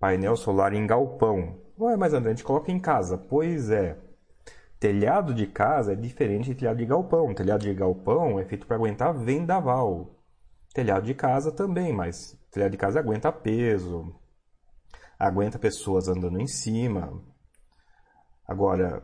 painel 0.00 0.34
solar 0.34 0.72
em 0.72 0.86
galpão. 0.86 1.60
Ué, 1.78 1.94
mas 1.94 2.14
André, 2.14 2.30
a 2.30 2.34
gente 2.34 2.44
coloca 2.44 2.72
em 2.72 2.80
casa. 2.80 3.18
Pois 3.18 3.68
é. 3.68 4.02
Telhado 4.84 5.32
de 5.32 5.46
casa 5.46 5.94
é 5.94 5.96
diferente 5.96 6.50
de 6.50 6.56
telhado 6.56 6.76
de 6.76 6.84
galpão. 6.84 7.32
Telhado 7.32 7.62
de 7.62 7.72
galpão 7.72 8.38
é 8.38 8.44
feito 8.44 8.66
para 8.66 8.76
aguentar 8.76 9.14
vendaval. 9.14 10.14
Telhado 10.74 11.06
de 11.06 11.14
casa 11.14 11.50
também, 11.50 11.90
mas 11.90 12.38
telhado 12.50 12.72
de 12.72 12.76
casa 12.76 13.00
aguenta 13.00 13.32
peso, 13.32 14.14
aguenta 15.18 15.58
pessoas 15.58 16.06
andando 16.06 16.38
em 16.38 16.46
cima. 16.46 17.18
Agora, 18.46 19.02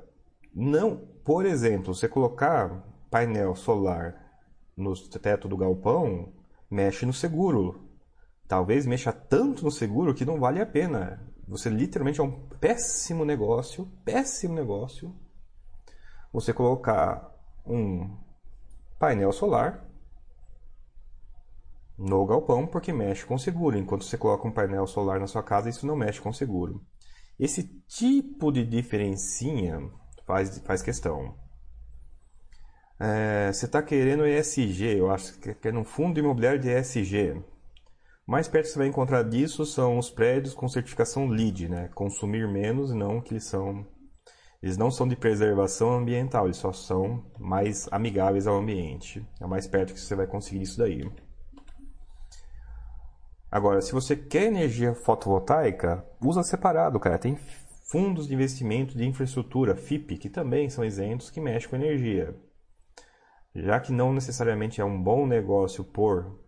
não, 0.55 0.99
por 1.25 1.47
exemplo, 1.47 1.95
você 1.95 2.07
colocar 2.07 2.85
painel 3.11 3.55
solar 3.55 4.23
no 4.77 4.93
teto 4.95 5.49
do 5.49 5.57
galpão, 5.57 6.31
mexe 6.71 7.07
no 7.07 7.12
seguro. 7.14 7.88
Talvez 8.47 8.85
mexa 8.85 9.14
tanto 9.14 9.64
no 9.64 9.71
seguro 9.71 10.12
que 10.12 10.27
não 10.27 10.38
vale 10.38 10.61
a 10.61 10.66
pena. 10.66 11.27
Você 11.49 11.71
literalmente 11.71 12.21
é 12.21 12.23
um 12.23 12.49
péssimo 12.61 13.25
negócio, 13.25 13.90
péssimo 14.05 14.55
negócio, 14.55 15.19
você 16.33 16.53
colocar 16.53 17.35
um 17.66 18.16
painel 18.99 19.33
solar 19.33 19.87
no 21.99 22.25
galpão 22.25 22.66
porque 22.66 22.93
mexe 22.93 23.25
com 23.27 23.37
seguro. 23.37 23.77
Enquanto 23.77 24.05
você 24.05 24.16
coloca 24.16 24.47
um 24.49 24.53
painel 24.53 24.87
solar 24.87 25.21
na 25.21 25.27
sua 25.27 25.43
casa, 25.43 25.69
isso 25.69 25.87
não 25.87 25.97
mexe 25.97 26.21
com 26.21 26.33
seguro. 26.33 26.83
Esse 27.38 27.64
tipo 27.87 28.51
de 28.53 28.64
diferencinha 28.64 29.90
faz, 30.27 30.59
faz 30.59 30.83
questão. 30.83 31.35
É, 32.99 33.51
você 33.51 33.64
está 33.64 33.83
querendo 33.83 34.27
ESG, 34.27 34.99
eu 34.99 35.11
acho 35.11 35.38
que 35.38 35.69
é 35.69 35.73
no 35.73 35.85
fundo 35.85 36.19
imobiliário 36.19 36.61
de 36.61 36.69
ESG. 36.69 37.43
Mais 38.27 38.47
perto 38.47 38.66
que 38.66 38.73
você 38.73 38.79
vai 38.79 38.88
encontrar 38.88 39.23
disso 39.23 39.64
são 39.64 39.99
os 39.99 40.11
prédios 40.11 40.55
com 40.55 40.69
certificação 40.69 41.27
LEED, 41.27 41.69
né? 41.69 41.88
Consumir 41.95 42.47
menos, 42.47 42.93
não 42.93 43.21
que 43.21 43.33
eles 43.33 43.45
são 43.45 43.87
eles 44.62 44.77
não 44.77 44.90
são 44.90 45.09
de 45.09 45.16
preservação 45.16 45.92
ambiental, 45.92 46.46
eles 46.46 46.57
só 46.57 46.73
são 46.73 47.25
mais 47.38 47.88
amigáveis 47.90 48.46
ao 48.46 48.57
ambiente. 48.57 49.27
É 49.40 49.46
mais 49.46 49.66
perto 49.66 49.94
que 49.94 50.01
você 50.01 50.14
vai 50.14 50.27
conseguir 50.27 50.62
isso 50.62 50.79
daí. 50.79 51.11
Agora, 53.51 53.81
se 53.81 53.92
você 53.92 54.14
quer 54.14 54.44
energia 54.44 54.94
fotovoltaica, 54.94 56.05
usa 56.23 56.42
separado, 56.42 57.01
cara. 57.01 57.18
Tem 57.18 57.37
fundos 57.88 58.29
de 58.29 58.35
investimento 58.35 58.96
de 58.96 59.07
infraestrutura, 59.07 59.75
FIP, 59.75 60.18
que 60.18 60.29
também 60.29 60.70
são 60.70 60.85
isentos 60.85 61.31
que 61.31 61.40
mexem 61.40 61.68
com 61.68 61.77
energia 61.77 62.38
já 63.55 63.81
que 63.81 63.92
não 63.92 64.12
necessariamente 64.12 64.81
é 64.81 64.85
um 64.85 65.01
bom 65.03 65.27
negócio 65.27 65.85
pôr 65.85 66.38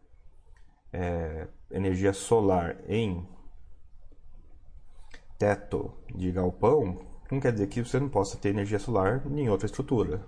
é, 0.92 1.48
energia 1.70 2.12
solar 2.12 2.78
em 2.86 3.26
teto 5.38 5.92
de 6.14 6.30
galpão, 6.30 7.11
não 7.32 7.40
quer 7.40 7.52
dizer 7.52 7.66
que 7.68 7.82
você 7.82 7.98
não 7.98 8.08
possa 8.08 8.36
ter 8.36 8.50
energia 8.50 8.78
solar 8.78 9.22
em 9.26 9.48
outra 9.48 9.66
estrutura. 9.66 10.24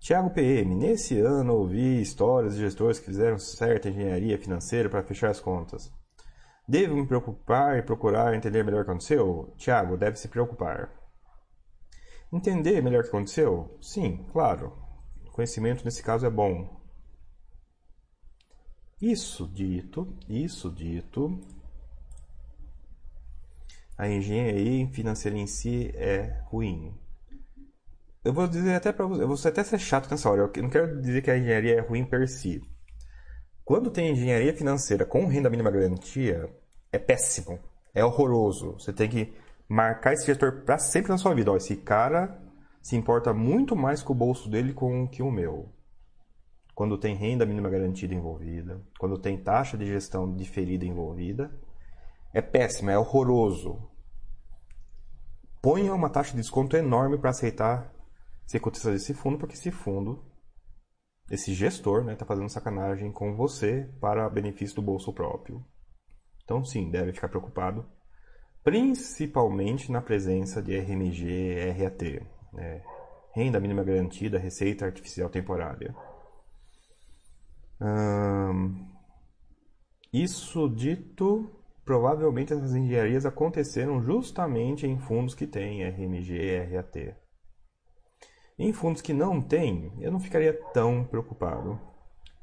Tiago 0.00 0.30
PM, 0.30 0.74
nesse 0.74 1.18
ano 1.18 1.54
ouvi 1.54 2.00
histórias 2.00 2.54
de 2.54 2.60
gestores 2.60 2.98
que 2.98 3.06
fizeram 3.06 3.38
certa 3.38 3.88
engenharia 3.88 4.38
financeira 4.38 4.88
para 4.88 5.02
fechar 5.02 5.30
as 5.30 5.40
contas. 5.40 5.90
Devo 6.68 6.94
me 6.94 7.06
preocupar 7.06 7.78
e 7.78 7.82
procurar 7.82 8.34
entender 8.34 8.62
melhor 8.62 8.82
o 8.82 8.84
que 8.84 8.90
aconteceu? 8.90 9.54
Tiago, 9.56 9.96
deve 9.96 10.18
se 10.18 10.28
preocupar. 10.28 10.90
Entender 12.32 12.82
melhor 12.82 13.00
o 13.00 13.02
que 13.02 13.08
aconteceu? 13.08 13.78
Sim, 13.80 14.26
claro. 14.32 14.72
Conhecimento 15.32 15.84
nesse 15.84 16.02
caso 16.02 16.26
é 16.26 16.30
bom. 16.30 16.83
Isso 19.00 19.46
dito, 19.46 20.16
isso 20.28 20.70
dito, 20.70 21.38
a 23.96 24.08
engenharia 24.08 24.86
financeira 24.88 25.36
em 25.36 25.46
si 25.46 25.90
é 25.94 26.40
ruim. 26.46 26.94
Eu 28.24 28.32
vou 28.32 28.48
dizer 28.48 28.74
até 28.74 28.92
para 28.92 29.06
você, 29.06 29.22
eu 29.22 29.28
vou 29.28 29.36
até 29.44 29.62
ser 29.62 29.78
chato 29.78 30.10
nessa 30.10 30.30
hora. 30.30 30.50
Eu 30.54 30.62
não 30.62 30.70
quero 30.70 31.00
dizer 31.00 31.22
que 31.22 31.30
a 31.30 31.36
engenharia 31.36 31.74
é 31.76 31.80
ruim 31.80 32.04
per 32.04 32.28
si. 32.28 32.62
Quando 33.64 33.90
tem 33.90 34.10
engenharia 34.10 34.54
financeira 34.54 35.04
com 35.04 35.26
renda 35.26 35.50
mínima 35.50 35.70
garantia, 35.70 36.48
é 36.90 36.98
péssimo. 36.98 37.58
É 37.94 38.04
horroroso. 38.04 38.72
Você 38.78 38.92
tem 38.92 39.08
que 39.08 39.34
marcar 39.68 40.12
esse 40.12 40.26
gestor 40.26 40.62
para 40.64 40.78
sempre 40.78 41.10
na 41.10 41.18
sua 41.18 41.34
vida. 41.34 41.52
Ó, 41.52 41.56
esse 41.56 41.76
cara 41.76 42.40
se 42.82 42.96
importa 42.96 43.32
muito 43.32 43.76
mais 43.76 44.02
com 44.02 44.12
o 44.12 44.16
bolso 44.16 44.48
dele 44.48 44.72
com 44.72 45.06
que 45.08 45.22
o 45.22 45.30
meu. 45.30 45.68
Quando 46.74 46.98
tem 46.98 47.14
renda 47.14 47.46
mínima 47.46 47.70
garantida 47.70 48.14
envolvida, 48.14 48.82
quando 48.98 49.18
tem 49.18 49.38
taxa 49.38 49.78
de 49.78 49.86
gestão 49.86 50.34
diferida 50.34 50.84
envolvida, 50.84 51.50
é 52.32 52.42
péssimo, 52.42 52.90
é 52.90 52.98
horroroso. 52.98 53.78
Ponha 55.62 55.94
uma 55.94 56.10
taxa 56.10 56.32
de 56.32 56.38
desconto 56.38 56.76
enorme 56.76 57.16
para 57.16 57.30
aceitar 57.30 57.94
ser 58.46 58.60
cotista 58.60 58.90
desse 58.90 59.14
fundo 59.14 59.38
porque 59.38 59.54
esse 59.54 59.70
fundo, 59.70 60.24
esse 61.30 61.54
gestor, 61.54 62.00
está 62.00 62.10
né, 62.10 62.16
tá 62.16 62.26
fazendo 62.26 62.50
sacanagem 62.50 63.12
com 63.12 63.34
você 63.36 63.88
para 64.00 64.28
benefício 64.28 64.76
do 64.76 64.82
bolso 64.82 65.12
próprio. 65.12 65.64
Então, 66.42 66.64
sim, 66.64 66.90
deve 66.90 67.12
ficar 67.12 67.28
preocupado, 67.28 67.86
principalmente 68.62 69.90
na 69.90 70.02
presença 70.02 70.60
de 70.62 70.76
RMG, 70.76 71.70
RAT, 71.70 72.02
né, 72.52 72.82
renda 73.34 73.58
mínima 73.60 73.82
garantida, 73.82 74.38
receita 74.38 74.84
artificial 74.84 75.30
temporária. 75.30 75.94
Isso 80.12 80.68
dito, 80.68 81.50
provavelmente 81.84 82.52
essas 82.52 82.74
engenharias 82.74 83.26
aconteceram 83.26 84.00
justamente 84.00 84.86
em 84.86 84.98
fundos 84.98 85.34
que 85.34 85.46
têm 85.46 85.82
RMG, 85.82 86.68
RAT. 86.72 87.16
Em 88.56 88.72
fundos 88.72 89.02
que 89.02 89.12
não 89.12 89.40
tem, 89.40 89.92
eu 90.00 90.12
não 90.12 90.20
ficaria 90.20 90.52
tão 90.72 91.04
preocupado. 91.04 91.80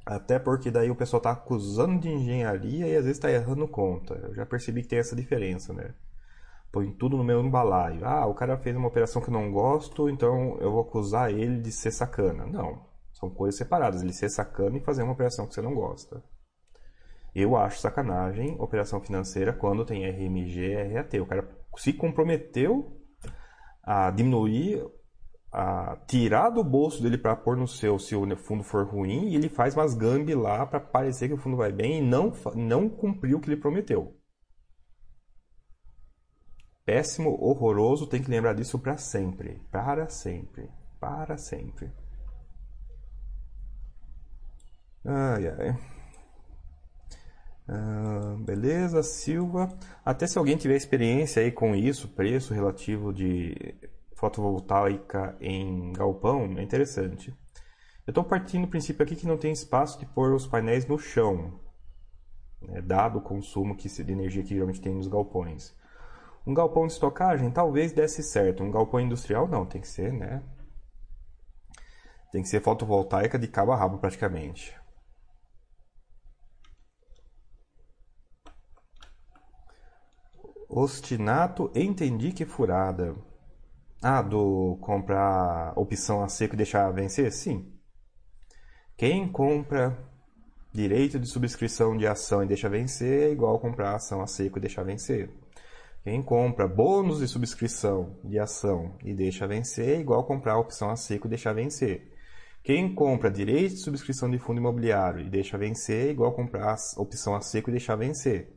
Até 0.05 0.37
porque 0.37 0.69
daí 0.69 0.91
o 0.91 0.95
pessoal 0.95 1.19
está 1.19 1.31
acusando 1.31 1.99
de 1.99 2.09
engenharia 2.09 2.87
e 2.87 2.95
às 2.97 3.05
vezes 3.05 3.17
está 3.17 3.31
errando 3.31 3.67
conta. 3.67 4.15
Eu 4.15 4.35
já 4.35 4.45
percebi 4.45 4.81
que 4.81 4.89
tem 4.89 4.99
essa 4.99 5.15
diferença, 5.15 5.73
né? 5.73 5.93
Põe 6.71 6.91
tudo 6.91 7.15
no 7.15 7.23
mesmo 7.23 7.49
balaio. 7.49 8.03
Ah, 8.05 8.25
o 8.25 8.33
cara 8.33 8.57
fez 8.57 8.75
uma 8.75 8.87
operação 8.89 9.21
que 9.21 9.29
eu 9.29 9.33
não 9.33 9.51
gosto, 9.51 10.09
então 10.09 10.57
eu 10.59 10.71
vou 10.71 10.81
acusar 10.81 11.31
ele 11.31 11.61
de 11.61 11.71
ser 11.71 11.91
sacana. 11.91 12.45
Não, 12.45 12.85
são 13.21 13.29
coisas 13.29 13.57
separadas. 13.57 14.01
Ele 14.01 14.11
ser 14.11 14.29
sacana 14.29 14.77
e 14.77 14.83
fazer 14.83 15.03
uma 15.03 15.13
operação 15.13 15.47
que 15.47 15.53
você 15.53 15.61
não 15.61 15.73
gosta. 15.73 16.21
Eu 17.33 17.55
acho 17.55 17.79
sacanagem 17.79 18.57
operação 18.59 18.99
financeira 18.99 19.53
quando 19.53 19.85
tem 19.85 20.05
RMG 20.05 20.93
RAT. 20.93 21.13
O 21.13 21.25
cara 21.25 21.47
se 21.77 21.93
comprometeu 21.93 22.97
a 23.83 24.11
diminuir 24.11 24.83
a 25.53 25.97
tirar 26.07 26.49
do 26.49 26.63
bolso 26.63 27.03
dele 27.03 27.17
para 27.17 27.35
pôr 27.35 27.57
no 27.57 27.67
seu 27.67 27.99
se 27.99 28.15
o 28.15 28.37
fundo 28.37 28.63
for 28.63 28.87
ruim 28.87 29.29
e 29.29 29.35
ele 29.35 29.49
faz 29.49 29.75
umas 29.75 29.93
gambi 29.93 30.33
lá 30.33 30.65
para 30.65 30.79
parecer 30.79 31.27
que 31.27 31.33
o 31.33 31.37
fundo 31.37 31.57
vai 31.57 31.73
bem 31.73 31.99
e 31.99 32.01
não, 32.01 32.31
não 32.55 32.89
cumpriu 32.89 33.37
o 33.37 33.41
que 33.41 33.49
ele 33.49 33.59
prometeu. 33.59 34.17
Péssimo, 36.85 37.37
horroroso, 37.39 38.07
tem 38.07 38.23
que 38.23 38.31
lembrar 38.31 38.53
disso 38.53 38.79
para 38.79 38.97
sempre. 38.97 39.61
Para 39.71 40.07
sempre. 40.07 40.69
Para 40.99 41.37
sempre. 41.37 41.91
Ai, 45.05 45.47
ai. 45.47 45.77
Ah, 47.67 48.35
beleza, 48.39 49.01
Silva. 49.03 49.69
Até 50.05 50.27
se 50.27 50.37
alguém 50.37 50.57
tiver 50.57 50.75
experiência 50.75 51.41
aí 51.41 51.51
com 51.51 51.75
isso, 51.75 52.09
preço 52.09 52.53
relativo 52.53 53.13
de 53.13 53.75
fotovoltaica 54.15 55.35
em 55.41 55.93
galpão 55.93 56.57
é 56.57 56.61
interessante. 56.61 57.29
Eu 58.05 58.11
estou 58.11 58.23
partindo 58.23 58.63
do 58.63 58.69
princípio 58.69 59.03
aqui 59.03 59.15
que 59.15 59.27
não 59.27 59.37
tem 59.37 59.51
espaço 59.51 59.99
de 59.99 60.05
pôr 60.05 60.33
os 60.33 60.45
painéis 60.45 60.85
no 60.85 60.99
chão, 60.99 61.59
né, 62.61 62.81
dado 62.81 63.19
o 63.19 63.21
consumo 63.21 63.75
que, 63.75 63.87
de 63.87 64.11
energia 64.11 64.43
que 64.43 64.49
geralmente 64.49 64.81
tem 64.81 64.93
nos 64.93 65.07
galpões. 65.07 65.75
Um 66.45 66.53
galpão 66.53 66.85
de 66.87 66.93
estocagem 66.93 67.49
talvez 67.51 67.93
desse 67.93 68.21
certo, 68.21 68.63
um 68.63 68.71
galpão 68.71 68.99
industrial 68.99 69.47
não, 69.47 69.65
tem 69.65 69.81
que 69.81 69.87
ser, 69.87 70.11
né? 70.11 70.43
Tem 72.31 72.41
que 72.41 72.49
ser 72.49 72.61
fotovoltaica 72.61 73.37
de 73.37 73.47
cabo 73.47 73.71
a 73.71 73.75
rabo 73.75 73.97
praticamente. 73.97 74.80
Ostinato, 80.73 81.69
entendi 81.75 82.31
que 82.31 82.45
furada. 82.45 83.13
Ah, 84.01 84.21
do 84.21 84.77
comprar 84.79 85.73
opção 85.77 86.23
a 86.23 86.29
seco 86.29 86.55
e 86.55 86.57
deixar 86.57 86.89
vencer? 86.91 87.29
Sim. 87.33 87.73
Quem 88.95 89.29
compra 89.29 89.99
direito 90.73 91.19
de 91.19 91.27
subscrição 91.27 91.97
de 91.97 92.07
ação 92.07 92.41
e 92.41 92.47
deixa 92.47 92.69
vencer 92.69 93.23
é 93.23 93.31
igual 93.33 93.59
comprar 93.59 93.95
ação 93.95 94.21
a 94.21 94.27
seco 94.27 94.59
e 94.59 94.61
deixar 94.61 94.83
vencer. 94.83 95.29
Quem 96.05 96.23
compra 96.23 96.69
bônus 96.69 97.19
de 97.19 97.27
subscrição 97.27 98.17
de 98.23 98.39
ação 98.39 98.95
e 99.03 99.13
deixa 99.13 99.45
vencer 99.45 99.89
é 99.89 99.99
igual 99.99 100.23
comprar 100.23 100.57
opção 100.57 100.89
a 100.89 100.95
seco 100.95 101.27
e 101.27 101.29
deixar 101.29 101.51
vencer. 101.51 102.13
Quem 102.63 102.95
compra 102.95 103.29
direito 103.29 103.75
de 103.75 103.81
subscrição 103.81 104.31
de 104.31 104.39
fundo 104.39 104.61
imobiliário 104.61 105.19
e 105.19 105.29
deixa 105.29 105.57
vencer 105.57 106.07
é 106.07 106.11
igual 106.11 106.31
comprar 106.31 106.77
opção 106.95 107.35
a 107.35 107.41
seco 107.41 107.69
e 107.69 107.73
deixar 107.73 107.97
vencer. 107.97 108.55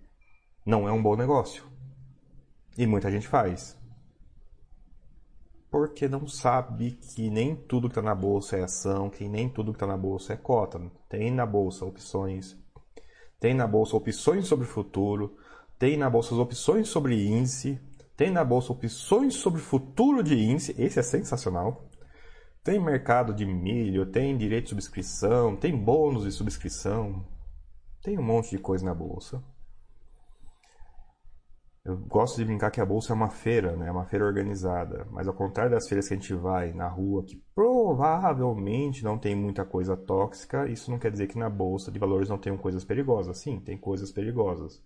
Não 0.64 0.88
é 0.88 0.92
um 0.92 1.02
bom 1.02 1.16
negócio. 1.16 1.73
E 2.76 2.86
muita 2.86 3.10
gente 3.10 3.28
faz 3.28 3.76
porque 5.74 6.06
não 6.06 6.24
sabe 6.28 6.92
que 6.92 7.28
nem 7.28 7.56
tudo 7.56 7.88
que 7.88 7.98
está 7.98 8.00
na 8.00 8.14
bolsa 8.14 8.56
é 8.56 8.62
ação, 8.62 9.10
que 9.10 9.28
nem 9.28 9.48
tudo 9.48 9.72
que 9.72 9.76
está 9.76 9.88
na 9.88 9.96
bolsa 9.96 10.32
é 10.32 10.36
cota. 10.36 10.80
Tem 11.08 11.32
na 11.32 11.44
bolsa 11.44 11.84
opções, 11.84 12.56
tem 13.40 13.54
na 13.54 13.66
bolsa 13.66 13.96
opções 13.96 14.46
sobre 14.46 14.66
futuro, 14.66 15.36
tem 15.76 15.96
na 15.96 16.08
bolsa 16.08 16.32
opções 16.36 16.88
sobre 16.88 17.26
índice, 17.26 17.80
tem 18.16 18.30
na 18.30 18.44
bolsa 18.44 18.72
opções 18.72 19.34
sobre 19.34 19.60
futuro 19.60 20.22
de 20.22 20.36
índice, 20.36 20.76
esse 20.78 21.00
é 21.00 21.02
sensacional. 21.02 21.88
Tem 22.62 22.78
mercado 22.78 23.34
de 23.34 23.44
milho, 23.44 24.06
tem 24.06 24.38
direito 24.38 24.66
de 24.66 24.70
subscrição, 24.70 25.56
tem 25.56 25.76
bônus 25.76 26.22
de 26.22 26.30
subscrição, 26.30 27.26
tem 28.00 28.16
um 28.16 28.22
monte 28.22 28.50
de 28.50 28.58
coisa 28.58 28.84
na 28.84 28.94
bolsa. 28.94 29.42
Eu 31.84 31.98
gosto 31.98 32.38
de 32.38 32.46
brincar 32.46 32.70
que 32.70 32.80
a 32.80 32.86
bolsa 32.86 33.12
é 33.12 33.16
uma 33.16 33.28
feira, 33.28 33.76
né? 33.76 33.88
É 33.88 33.92
uma 33.92 34.06
feira 34.06 34.24
organizada. 34.24 35.06
Mas 35.10 35.28
ao 35.28 35.34
contrário 35.34 35.70
das 35.72 35.86
feiras 35.86 36.08
que 36.08 36.14
a 36.14 36.16
gente 36.16 36.32
vai 36.34 36.72
na 36.72 36.88
rua, 36.88 37.22
que 37.22 37.36
provavelmente 37.54 39.04
não 39.04 39.18
tem 39.18 39.34
muita 39.34 39.66
coisa 39.66 39.94
tóxica, 39.94 40.66
isso 40.66 40.90
não 40.90 40.98
quer 40.98 41.10
dizer 41.10 41.26
que 41.26 41.38
na 41.38 41.50
bolsa 41.50 41.92
de 41.92 41.98
valores 41.98 42.30
não 42.30 42.38
tenham 42.38 42.56
coisas 42.56 42.84
perigosas. 42.84 43.38
Sim, 43.38 43.60
tem 43.60 43.76
coisas 43.76 44.10
perigosas. 44.10 44.82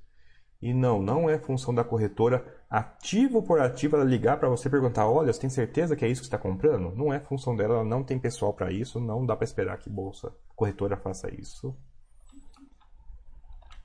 E 0.61 0.75
não, 0.75 1.01
não 1.01 1.31
é 1.31 1.39
função 1.39 1.73
da 1.73 1.85
corretora 1.85 2.45
ativo 2.69 3.43
por 3.45 3.61
ativo 3.61 3.95
ela 3.95 4.05
ligar 4.05 4.41
para 4.41 4.49
você 4.49 4.69
perguntar: 4.69 5.09
olha, 5.09 5.33
você 5.33 5.41
tem 5.41 5.51
certeza 5.51 5.95
que 5.95 6.05
é 6.05 6.09
isso 6.09 6.23
que 6.23 6.27
está 6.27 6.39
comprando? 6.39 6.91
Não 6.97 7.13
é 7.13 7.21
função 7.21 7.55
dela, 7.55 7.75
ela 7.75 7.85
não 7.85 8.03
tem 8.03 8.19
pessoal 8.19 8.53
para 8.53 8.73
isso, 8.73 8.99
não 8.99 9.25
dá 9.25 9.37
para 9.37 9.45
esperar 9.45 9.79
que 9.79 9.89
bolsa 9.89 10.33
corretora 10.57 10.97
faça 10.97 11.33
isso. 11.33 11.77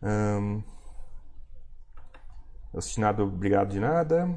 Um, 0.01 0.63
Ostinado, 2.73 3.23
obrigado 3.23 3.69
de 3.69 3.79
nada. 3.79 4.27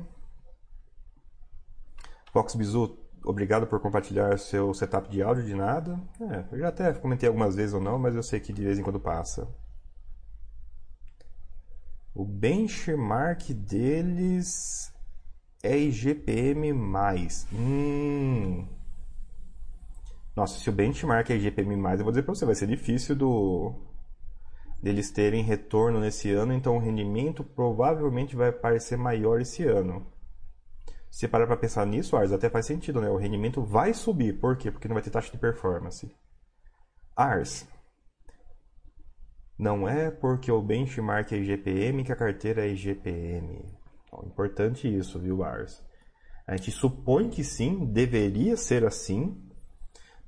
Fox 2.32 2.54
Bizu, 2.54 2.98
obrigado 3.24 3.66
por 3.66 3.80
compartilhar 3.80 4.38
seu 4.38 4.74
setup 4.74 5.08
de 5.08 5.22
áudio 5.22 5.44
de 5.44 5.54
nada. 5.54 5.98
É, 6.20 6.44
eu 6.52 6.58
já 6.58 6.68
até 6.68 6.92
comentei 6.92 7.26
algumas 7.26 7.56
vezes 7.56 7.72
ou 7.72 7.80
não, 7.80 7.98
mas 7.98 8.14
eu 8.14 8.22
sei 8.22 8.38
que 8.38 8.52
de 8.52 8.62
vez 8.62 8.78
em 8.78 8.82
quando 8.82 9.00
passa. 9.00 9.48
O 12.14 12.24
benchmark 12.24 13.52
deles 13.54 14.92
é 15.62 15.78
IGPM+. 15.78 16.72
Hum. 17.52 18.68
Nossa, 20.34 20.58
se 20.58 20.68
o 20.68 20.72
benchmark 20.72 21.30
é 21.30 21.36
IGPM+, 21.36 21.74
eu 21.74 22.04
vou 22.04 22.12
dizer 22.12 22.22
para 22.22 22.34
você, 22.34 22.44
vai 22.44 22.54
ser 22.54 22.66
difícil 22.66 23.16
do 23.16 23.95
deles 24.86 25.10
terem 25.10 25.42
retorno 25.42 25.98
nesse 25.98 26.30
ano, 26.30 26.52
então 26.52 26.76
o 26.76 26.78
rendimento 26.78 27.42
provavelmente 27.42 28.36
vai 28.36 28.52
parecer 28.52 28.96
maior 28.96 29.40
esse 29.40 29.64
ano. 29.64 30.06
Se 31.10 31.26
parar 31.26 31.48
para 31.48 31.56
pensar 31.56 31.84
nisso, 31.84 32.16
Ars, 32.16 32.30
até 32.30 32.48
faz 32.48 32.66
sentido, 32.66 33.00
né? 33.00 33.10
O 33.10 33.16
rendimento 33.16 33.60
vai 33.64 33.92
subir. 33.92 34.38
Por 34.38 34.56
quê? 34.56 34.70
Porque 34.70 34.86
não 34.86 34.94
vai 34.94 35.02
ter 35.02 35.10
taxa 35.10 35.32
de 35.32 35.38
performance. 35.38 36.08
Ars. 37.16 37.66
Não 39.58 39.88
é 39.88 40.08
porque 40.08 40.52
o 40.52 40.62
benchmark 40.62 41.32
é 41.32 41.38
IGPM 41.38 42.04
que 42.04 42.12
a 42.12 42.16
carteira 42.16 42.64
é 42.64 42.70
IGPM. 42.70 43.64
importante 44.24 44.86
isso, 44.86 45.18
viu, 45.18 45.42
Ars? 45.42 45.82
A 46.46 46.56
gente 46.56 46.70
supõe 46.70 47.28
que 47.28 47.42
sim, 47.42 47.86
deveria 47.86 48.56
ser 48.56 48.84
assim, 48.84 49.45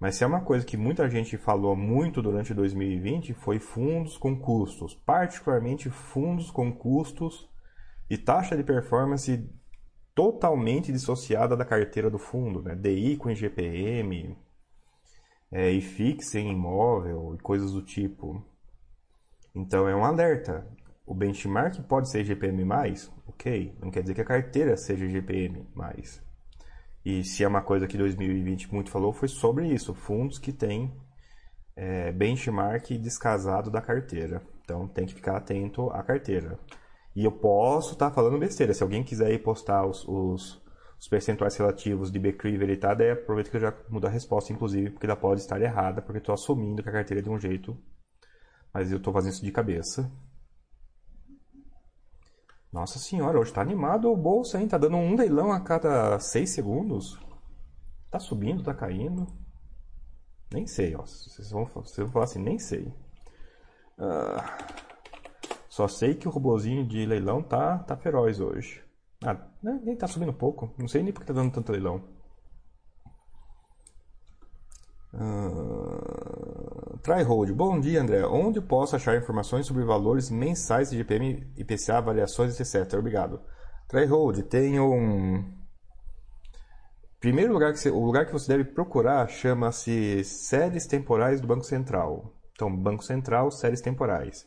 mas 0.00 0.14
se 0.14 0.22
é 0.22 0.26
uma 0.26 0.40
coisa 0.40 0.64
que 0.64 0.76
muita 0.76 1.08
gente 1.10 1.36
falou 1.36 1.74
muito 1.74 2.22
durante 2.22 2.54
2020 2.54 3.34
foi 3.34 3.58
fundos 3.58 4.16
com 4.16 4.38
custos, 4.38 4.94
particularmente 4.94 5.90
fundos 5.90 6.50
com 6.50 6.72
custos 6.72 7.48
e 8.08 8.16
taxa 8.16 8.56
de 8.56 8.62
performance 8.62 9.48
totalmente 10.14 10.92
dissociada 10.92 11.56
da 11.56 11.64
carteira 11.64 12.08
do 12.08 12.18
fundo, 12.18 12.62
né? 12.62 12.74
DI 12.74 13.16
com 13.16 13.30
IGPM, 13.30 14.36
é, 15.50 15.70
IFIX 15.72 16.34
em 16.36 16.52
imóvel 16.52 17.34
e 17.34 17.38
coisas 17.38 17.72
do 17.72 17.82
tipo. 17.82 18.44
Então 19.54 19.88
é 19.88 19.96
um 19.96 20.04
alerta. 20.04 20.66
O 21.04 21.14
benchmark 21.14 21.80
pode 21.88 22.10
ser 22.10 22.20
IGPM+, 22.20 22.64
ok, 23.26 23.76
não 23.80 23.90
quer 23.90 24.02
dizer 24.02 24.14
que 24.14 24.20
a 24.20 24.24
carteira 24.24 24.76
seja 24.76 25.06
IGPM+. 25.06 25.66
E 27.08 27.24
se 27.24 27.42
é 27.42 27.48
uma 27.48 27.62
coisa 27.62 27.86
que 27.86 27.96
2020 27.96 28.70
muito 28.70 28.90
falou, 28.90 29.14
foi 29.14 29.28
sobre 29.28 29.66
isso, 29.66 29.94
fundos 29.94 30.38
que 30.38 30.52
têm 30.52 30.92
é, 31.74 32.12
benchmark 32.12 32.90
descasado 32.98 33.70
da 33.70 33.80
carteira. 33.80 34.42
Então 34.60 34.86
tem 34.86 35.06
que 35.06 35.14
ficar 35.14 35.38
atento 35.38 35.88
à 35.88 36.02
carteira. 36.02 36.58
E 37.16 37.24
eu 37.24 37.32
posso 37.32 37.94
estar 37.94 38.10
tá 38.10 38.14
falando 38.14 38.38
besteira. 38.38 38.74
Se 38.74 38.82
alguém 38.82 39.02
quiser 39.02 39.32
ir 39.32 39.38
postar 39.38 39.86
os, 39.86 40.06
os, 40.06 40.62
os 41.00 41.08
percentuais 41.08 41.56
relativos 41.56 42.12
de 42.12 42.18
BCRI 42.18 42.52
e 42.52 42.58
Veritada, 42.58 43.02
é 43.02 43.12
aproveito 43.12 43.50
que 43.50 43.56
eu 43.56 43.62
já 43.62 43.74
mudo 43.88 44.06
a 44.06 44.10
resposta, 44.10 44.52
inclusive, 44.52 44.90
porque 44.90 45.06
ela 45.06 45.16
pode 45.16 45.40
estar 45.40 45.62
errada, 45.62 46.02
porque 46.02 46.18
estou 46.18 46.34
assumindo 46.34 46.82
que 46.82 46.90
a 46.90 46.92
carteira 46.92 47.22
é 47.22 47.24
de 47.24 47.30
um 47.30 47.40
jeito, 47.40 47.74
mas 48.70 48.92
eu 48.92 48.98
estou 48.98 49.14
fazendo 49.14 49.32
isso 49.32 49.44
de 49.46 49.50
cabeça. 49.50 50.12
Nossa 52.72 52.98
senhora, 52.98 53.38
hoje 53.38 53.50
está 53.50 53.62
animado 53.62 54.12
o 54.12 54.16
bolso, 54.16 54.56
hein? 54.58 54.68
Tá 54.68 54.76
dando 54.76 54.96
um 54.96 55.16
leilão 55.16 55.50
a 55.50 55.60
cada 55.60 56.18
6 56.18 56.50
segundos. 56.50 57.18
Tá 58.10 58.18
subindo, 58.18 58.62
tá 58.62 58.74
caindo. 58.74 59.26
Nem 60.52 60.66
sei, 60.66 60.94
ó. 60.94 61.02
Vocês 61.02 61.50
vão, 61.50 61.64
vocês 61.64 61.96
vão 61.96 62.08
falar 62.08 62.24
assim, 62.26 62.42
nem 62.42 62.58
sei. 62.58 62.92
Ah, 63.98 64.58
só 65.68 65.88
sei 65.88 66.14
que 66.14 66.28
o 66.28 66.30
robozinho 66.30 66.86
de 66.86 67.06
leilão 67.06 67.42
tá, 67.42 67.78
tá 67.78 67.96
feroz 67.96 68.38
hoje. 68.40 68.82
Ah, 69.24 69.34
né, 69.62 69.80
nem 69.82 69.96
tá 69.96 70.06
subindo 70.06 70.32
pouco. 70.32 70.74
Não 70.78 70.88
sei 70.88 71.02
nem 71.02 71.12
porque 71.12 71.26
tá 71.26 71.32
dando 71.32 71.52
tanto 71.52 71.72
leilão. 71.72 72.02
Uh, 75.14 76.47
Tryhold. 77.08 77.54
Bom 77.54 77.80
dia, 77.80 78.02
André. 78.02 78.26
Onde 78.26 78.60
posso 78.60 78.94
achar 78.94 79.16
informações 79.16 79.66
sobre 79.66 79.82
valores 79.82 80.28
mensais 80.28 80.90
de 80.90 80.98
GPM, 80.98 81.50
IPCA, 81.56 81.96
avaliações, 81.96 82.60
etc. 82.60 82.98
Obrigado. 82.98 83.40
Tryhold, 83.88 84.42
tem 84.42 84.78
um... 84.78 85.42
Primeiro 87.18 87.54
lugar 87.54 87.72
que 87.72 87.78
você, 87.78 87.88
o 87.88 88.04
lugar 88.04 88.26
que 88.26 88.32
você 88.32 88.48
deve 88.48 88.72
procurar 88.72 89.26
chama-se 89.26 90.22
séries 90.22 90.86
temporais 90.86 91.40
do 91.40 91.46
Banco 91.46 91.64
Central. 91.64 92.30
Então, 92.52 92.76
Banco 92.76 93.02
Central, 93.02 93.50
séries 93.50 93.80
temporais. 93.80 94.46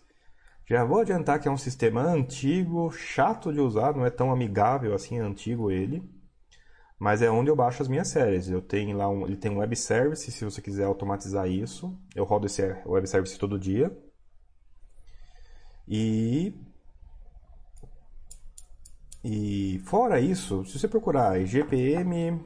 Já 0.70 0.86
vou 0.86 1.00
adiantar 1.00 1.40
que 1.40 1.48
é 1.48 1.52
um 1.52 1.58
sistema 1.58 2.04
antigo, 2.04 2.92
chato 2.92 3.52
de 3.52 3.60
usar, 3.60 3.96
não 3.96 4.06
é 4.06 4.12
tão 4.12 4.32
amigável 4.32 4.94
assim, 4.94 5.18
é 5.18 5.22
antigo 5.22 5.72
ele. 5.72 6.08
Mas 7.02 7.24
é 7.24 7.32
onde 7.32 7.50
eu 7.50 7.56
baixo 7.56 7.82
as 7.82 7.88
minhas 7.88 8.10
séries. 8.10 8.48
Eu 8.48 8.62
tenho 8.62 8.96
lá 8.96 9.10
um, 9.10 9.26
ele 9.26 9.36
tem 9.36 9.50
um 9.52 9.58
web 9.58 9.76
service, 9.76 10.32
se 10.32 10.46
você 10.46 10.62
quiser 10.62 10.86
automatizar 10.86 11.50
isso. 11.50 11.98
Eu 12.16 12.24
rodo 12.26 12.46
esse 12.46 12.62
web 12.86 13.08
service 13.08 13.40
todo 13.40 13.58
dia. 13.58 13.92
E 15.88 16.54
e 19.24 19.80
fora 19.86 20.20
isso, 20.20 20.64
se 20.66 20.78
você 20.78 20.88
procurar 20.88 21.40
IGPM, 21.42 22.40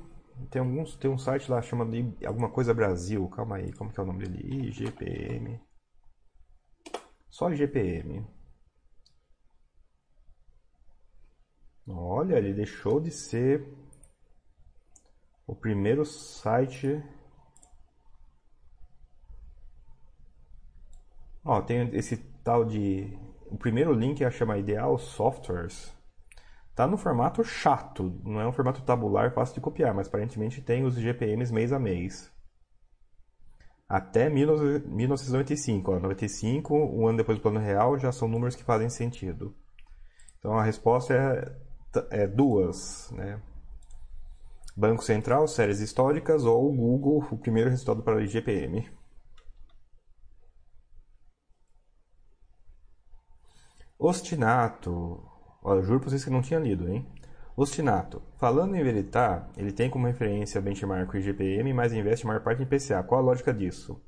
tem 0.49 0.61
alguns 0.61 0.95
tem 0.95 1.11
um 1.11 1.17
site 1.17 1.51
lá 1.51 1.61
chamado 1.61 1.91
alguma 2.25 2.49
coisa 2.49 2.73
Brasil. 2.73 3.27
Calma 3.27 3.57
aí, 3.57 3.73
como 3.73 3.91
que 3.91 3.99
é 3.99 4.03
o 4.03 4.05
nome 4.05 4.25
dele? 4.25 4.69
IGPM. 4.69 5.59
Só 7.29 7.51
GPM. 7.53 8.25
Olha, 11.87 12.37
ele 12.37 12.53
deixou 12.53 13.01
de 13.01 13.11
ser 13.11 13.84
o 15.47 15.55
primeiro 15.55 16.05
site. 16.05 17.03
Ó, 21.43 21.61
tem 21.61 21.89
esse 21.95 22.17
tal 22.43 22.65
de. 22.65 23.17
O 23.51 23.57
primeiro 23.57 23.93
link 23.93 24.23
é 24.23 24.31
chama 24.31 24.57
Ideal 24.57 24.97
Softwares. 24.97 25.93
Tá 26.75 26.85
no 26.85 26.97
formato 26.97 27.43
chato, 27.43 28.19
não 28.23 28.41
é 28.41 28.47
um 28.47 28.51
formato 28.51 28.81
tabular 28.81 29.33
fácil 29.33 29.55
de 29.55 29.61
copiar, 29.61 29.93
mas 29.93 30.07
aparentemente 30.07 30.61
tem 30.61 30.83
os 30.83 30.95
GPMs 30.95 31.53
mês 31.53 31.71
a 31.71 31.79
mês 31.79 32.35
até 33.87 34.29
1995. 34.29 35.91
Ó, 35.91 35.99
95, 35.99 36.75
um 36.75 37.07
ano 37.07 37.17
depois 37.17 37.37
do 37.37 37.41
plano 37.41 37.59
real, 37.59 37.97
já 37.97 38.11
são 38.11 38.27
números 38.27 38.55
que 38.55 38.63
fazem 38.63 38.89
sentido. 38.89 39.55
Então 40.39 40.57
a 40.57 40.63
resposta 40.63 41.13
é, 41.13 41.55
é 42.23 42.27
duas, 42.27 43.11
né? 43.11 43.39
Banco 44.75 45.03
Central, 45.03 45.47
séries 45.47 45.79
históricas 45.79 46.43
ou 46.43 46.73
Google, 46.73 47.25
o 47.31 47.37
primeiro 47.37 47.69
resultado 47.69 48.03
para 48.03 48.17
o 48.17 48.21
IGPM. 48.21 48.89
Ostinato. 53.97 55.23
Olha, 55.63 55.81
juro 55.81 55.99
para 56.01 56.09
vocês 56.09 56.23
que 56.23 56.29
não 56.29 56.41
tinha 56.41 56.59
lido, 56.59 56.89
hein? 56.89 57.07
Ostinato. 57.55 58.21
Falando 58.37 58.75
em 58.75 58.83
Veritá, 58.83 59.49
ele 59.55 59.71
tem 59.71 59.89
como 59.89 60.07
referência 60.07 60.61
benchmark 60.61 61.13
o 61.13 61.17
IGPM, 61.17 61.73
mas 61.73 61.93
investe 61.93 62.27
maior 62.27 62.43
parte 62.43 62.61
em 62.61 62.65
PCA. 62.65 63.01
Qual 63.01 63.21
a 63.21 63.23
lógica 63.23 63.53
disso? 63.53 64.01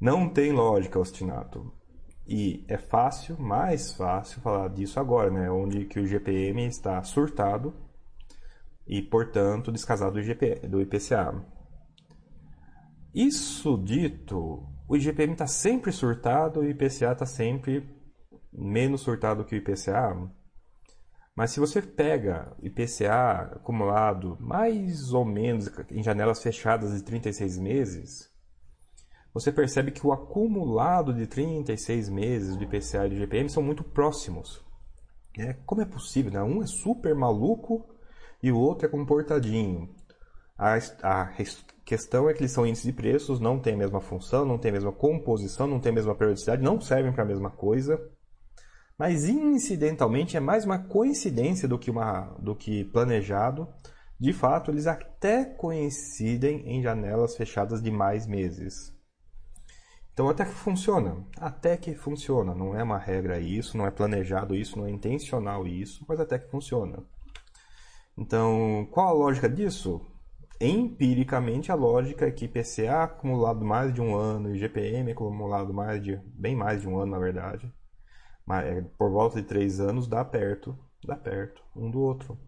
Não 0.00 0.32
tem 0.32 0.50
lógica, 0.50 0.98
Ostinato. 0.98 1.79
E 2.32 2.64
é 2.68 2.78
fácil, 2.78 3.36
mais 3.40 3.92
fácil 3.92 4.40
falar 4.40 4.68
disso 4.68 5.00
agora, 5.00 5.32
né? 5.32 5.50
Onde 5.50 5.84
que 5.86 5.98
o 5.98 6.04
IGPM 6.04 6.64
está 6.64 7.02
surtado 7.02 7.74
e, 8.86 9.02
portanto, 9.02 9.72
descasado 9.72 10.12
do, 10.12 10.20
IGP, 10.20 10.68
do 10.68 10.80
IPCA. 10.80 11.44
Isso 13.12 13.76
dito, 13.76 14.64
o 14.86 14.96
IGPM 14.96 15.32
está 15.32 15.48
sempre 15.48 15.90
surtado 15.90 16.62
e 16.62 16.68
o 16.68 16.70
IPCA 16.70 17.10
está 17.10 17.26
sempre 17.26 17.90
menos 18.52 19.00
surtado 19.00 19.44
que 19.44 19.56
o 19.56 19.58
IPCA, 19.58 20.30
mas 21.34 21.50
se 21.50 21.58
você 21.58 21.82
pega 21.82 22.56
IPCA 22.62 23.56
acumulado 23.56 24.36
mais 24.38 25.12
ou 25.12 25.24
menos 25.24 25.68
em 25.90 26.00
janelas 26.00 26.40
fechadas 26.40 26.94
de 26.94 27.02
36 27.02 27.58
meses, 27.58 28.29
você 29.32 29.52
percebe 29.52 29.90
que 29.90 30.06
o 30.06 30.12
acumulado 30.12 31.14
de 31.14 31.26
36 31.26 32.08
meses 32.08 32.56
do 32.56 32.64
IPCA 32.64 33.06
e 33.06 33.10
do 33.10 33.14
IGPM 33.16 33.48
são 33.48 33.62
muito 33.62 33.84
próximos. 33.84 34.64
É, 35.38 35.54
como 35.64 35.82
é 35.82 35.84
possível? 35.84 36.32
Né? 36.32 36.42
Um 36.42 36.62
é 36.62 36.66
super 36.66 37.14
maluco 37.14 37.84
e 38.42 38.50
o 38.50 38.58
outro 38.58 38.86
é 38.86 38.90
comportadinho. 38.90 39.88
A, 40.58 40.76
a 41.02 41.32
questão 41.84 42.28
é 42.28 42.34
que 42.34 42.40
eles 42.40 42.52
são 42.52 42.66
índices 42.66 42.86
de 42.86 42.92
preços, 42.92 43.40
não 43.40 43.58
têm 43.58 43.74
a 43.74 43.78
mesma 43.78 44.00
função, 44.00 44.44
não 44.44 44.58
têm 44.58 44.70
a 44.70 44.74
mesma 44.74 44.92
composição, 44.92 45.66
não 45.66 45.80
têm 45.80 45.92
a 45.92 45.94
mesma 45.94 46.14
periodicidade, 46.14 46.62
não 46.62 46.80
servem 46.80 47.12
para 47.12 47.22
a 47.22 47.26
mesma 47.26 47.50
coisa 47.50 47.98
mas 49.00 49.26
incidentalmente 49.26 50.36
é 50.36 50.40
mais 50.40 50.66
uma 50.66 50.78
coincidência 50.78 51.66
do 51.66 51.78
que, 51.78 51.90
uma, 51.90 52.36
do 52.38 52.54
que 52.54 52.84
planejado. 52.84 53.66
De 54.20 54.30
fato, 54.30 54.70
eles 54.70 54.86
até 54.86 55.42
coincidem 55.42 56.68
em 56.68 56.82
janelas 56.82 57.34
fechadas 57.34 57.82
de 57.82 57.90
mais 57.90 58.26
meses. 58.26 58.94
Então, 60.20 60.28
até 60.28 60.44
que 60.44 60.52
funciona. 60.52 61.16
Até 61.38 61.76
que 61.78 61.94
funciona. 61.94 62.54
Não 62.54 62.78
é 62.78 62.82
uma 62.82 62.98
regra 62.98 63.40
isso, 63.40 63.78
não 63.78 63.86
é 63.86 63.90
planejado 63.90 64.54
isso, 64.54 64.78
não 64.78 64.84
é 64.84 64.90
intencional 64.90 65.66
isso, 65.66 66.04
mas 66.06 66.20
até 66.20 66.38
que 66.38 66.50
funciona. 66.50 67.02
Então, 68.18 68.86
qual 68.90 69.08
a 69.08 69.12
lógica 69.12 69.48
disso? 69.48 70.06
Empiricamente, 70.60 71.72
a 71.72 71.74
lógica 71.74 72.26
é 72.26 72.30
que 72.30 72.46
PCA 72.46 73.04
acumulado 73.04 73.64
mais 73.64 73.94
de 73.94 74.02
um 74.02 74.14
ano 74.14 74.54
e 74.54 74.58
GPM 74.58 75.10
acumulado 75.10 75.72
mais 75.72 76.02
de, 76.02 76.20
bem 76.34 76.54
mais 76.54 76.82
de 76.82 76.88
um 76.88 76.98
ano, 76.98 77.12
na 77.12 77.18
verdade, 77.18 77.72
é, 78.62 78.82
por 78.98 79.10
volta 79.10 79.40
de 79.40 79.48
três 79.48 79.80
anos 79.80 80.06
dá 80.06 80.22
perto, 80.22 80.78
dá 81.02 81.16
perto 81.16 81.62
um 81.74 81.90
do 81.90 81.98
outro. 81.98 82.38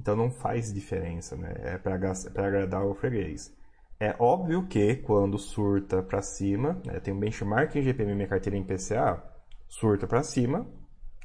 Então 0.00 0.16
não 0.16 0.28
faz 0.28 0.74
diferença, 0.74 1.36
né? 1.36 1.54
É 1.58 1.78
para 1.78 1.94
agradar 1.94 2.84
o 2.84 2.96
freguês. 2.96 3.55
É 3.98 4.14
óbvio 4.18 4.66
que 4.66 4.96
quando 4.96 5.38
surta 5.38 6.02
para 6.02 6.20
cima, 6.20 6.80
né, 6.84 7.00
tem 7.00 7.14
um 7.14 7.18
benchmark 7.18 7.74
em 7.76 7.82
GPM 7.82 8.14
minha 8.14 8.28
carteira 8.28 8.56
em 8.56 8.64
PCA, 8.64 9.22
surta 9.68 10.06
para 10.06 10.22
cima, 10.22 10.66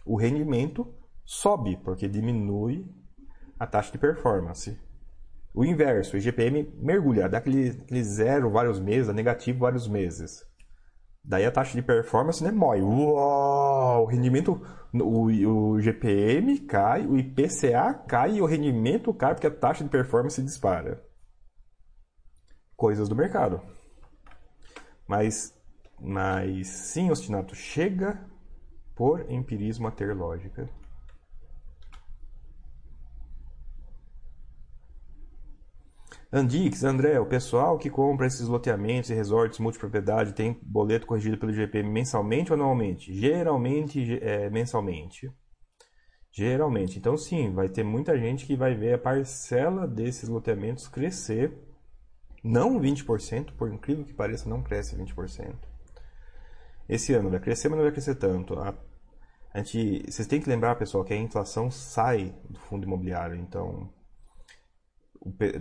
o 0.06 0.16
rendimento 0.16 0.88
sobe, 1.26 1.78
porque 1.84 2.08
diminui 2.08 2.86
a 3.60 3.68
taxa 3.68 3.92
de 3.92 3.98
performance. 3.98 4.80
O 5.54 5.66
inverso, 5.66 6.16
o 6.16 6.20
IGPM 6.20 6.74
mergulha, 6.78 7.28
dá 7.28 7.40
aquele, 7.40 7.70
aquele 7.70 8.04
zero 8.04 8.50
vários 8.50 8.80
meses, 8.80 9.14
negativo 9.14 9.60
vários 9.60 9.88
meses. 9.88 10.46
Daí 11.24 11.46
a 11.46 11.52
taxa 11.52 11.76
de 11.76 11.82
performance 11.82 12.44
né, 12.44 12.52
mói. 12.52 12.82
Uou, 12.82 14.04
o 14.04 14.06
rendimento, 14.06 14.62
o, 14.94 15.26
o 15.26 15.82
GPM 15.82 16.58
cai, 16.60 17.06
o 17.06 17.18
IPCA 17.18 17.94
cai 18.08 18.38
e 18.38 18.42
o 18.42 18.46
rendimento 18.46 19.14
cai 19.14 19.36
porque 19.36 19.48
a 19.48 19.52
taxa 19.52 19.84
de 19.84 19.90
performance 19.90 20.42
dispara. 20.42 21.04
Coisas 22.82 23.08
do 23.08 23.16
mercado. 23.16 23.62
Mas, 25.08 25.56
mas 26.00 26.68
sim, 26.68 27.12
Ostinato, 27.12 27.54
chega 27.54 28.20
por 28.96 29.30
empirismo 29.30 29.88
a 29.88 29.92
ter 29.92 30.16
lógica. 30.16 30.68
Andix, 36.34 36.84
André, 36.84 37.20
o 37.20 37.26
pessoal 37.28 37.78
que 37.78 37.88
compra 37.88 38.26
esses 38.26 38.48
loteamentos 38.48 39.12
e 39.12 39.14
resorts 39.14 39.60
multipropriedade 39.60 40.34
tem 40.34 40.60
boleto 40.64 41.06
corrigido 41.06 41.38
pelo 41.38 41.54
GPM 41.54 41.88
mensalmente 41.88 42.52
ou 42.52 42.56
anualmente? 42.56 43.14
Geralmente 43.14 44.18
é, 44.24 44.50
mensalmente. 44.50 45.32
Geralmente. 46.32 46.98
Então, 46.98 47.16
sim, 47.16 47.54
vai 47.54 47.70
ter 47.70 47.84
muita 47.84 48.18
gente 48.18 48.48
que 48.48 48.56
vai 48.56 48.74
ver 48.74 48.96
a 48.96 48.98
parcela 48.98 49.88
desses 49.88 50.28
loteamentos 50.28 50.88
crescer. 50.88 51.70
Não 52.44 52.80
20%, 52.80 53.54
por 53.54 53.72
incrível 53.72 54.06
que 54.06 54.14
pareça, 54.14 54.50
não 54.50 54.64
cresce 54.64 54.96
20%. 54.96 55.56
Esse 56.90 57.14
ano 57.14 57.30
vai 57.30 57.40
crescer, 57.40 57.70
mas 57.70 57.78
não 57.78 57.86
vai 57.86 57.92
crescer 57.92 58.16
tanto. 58.16 58.60
A, 58.60 58.74
a 59.54 59.58
gente, 59.60 60.12
vocês 60.12 60.28
têm 60.28 60.42
que 60.42 60.50
lembrar, 60.50 60.76
pessoal, 60.76 61.04
que 61.04 61.14
a 61.14 61.18
inflação 61.18 61.70
sai 61.70 62.36
do 62.50 62.60
fundo 62.60 62.86
imobiliário. 62.86 63.36
Então, 63.36 63.90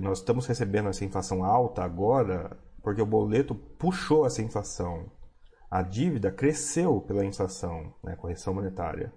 nós 0.00 0.18
estamos 0.18 0.46
recebendo 0.46 0.88
essa 0.88 1.04
inflação 1.04 1.44
alta 1.44 1.84
agora 1.84 2.58
porque 2.82 3.02
o 3.02 3.06
boleto 3.06 3.54
puxou 3.54 4.26
essa 4.26 4.42
inflação. 4.42 5.10
A 5.70 5.82
dívida 5.82 6.32
cresceu 6.32 7.00
pela 7.02 7.24
inflação, 7.24 7.94
né, 8.02 8.16
correção 8.16 8.54
monetária. 8.54 9.12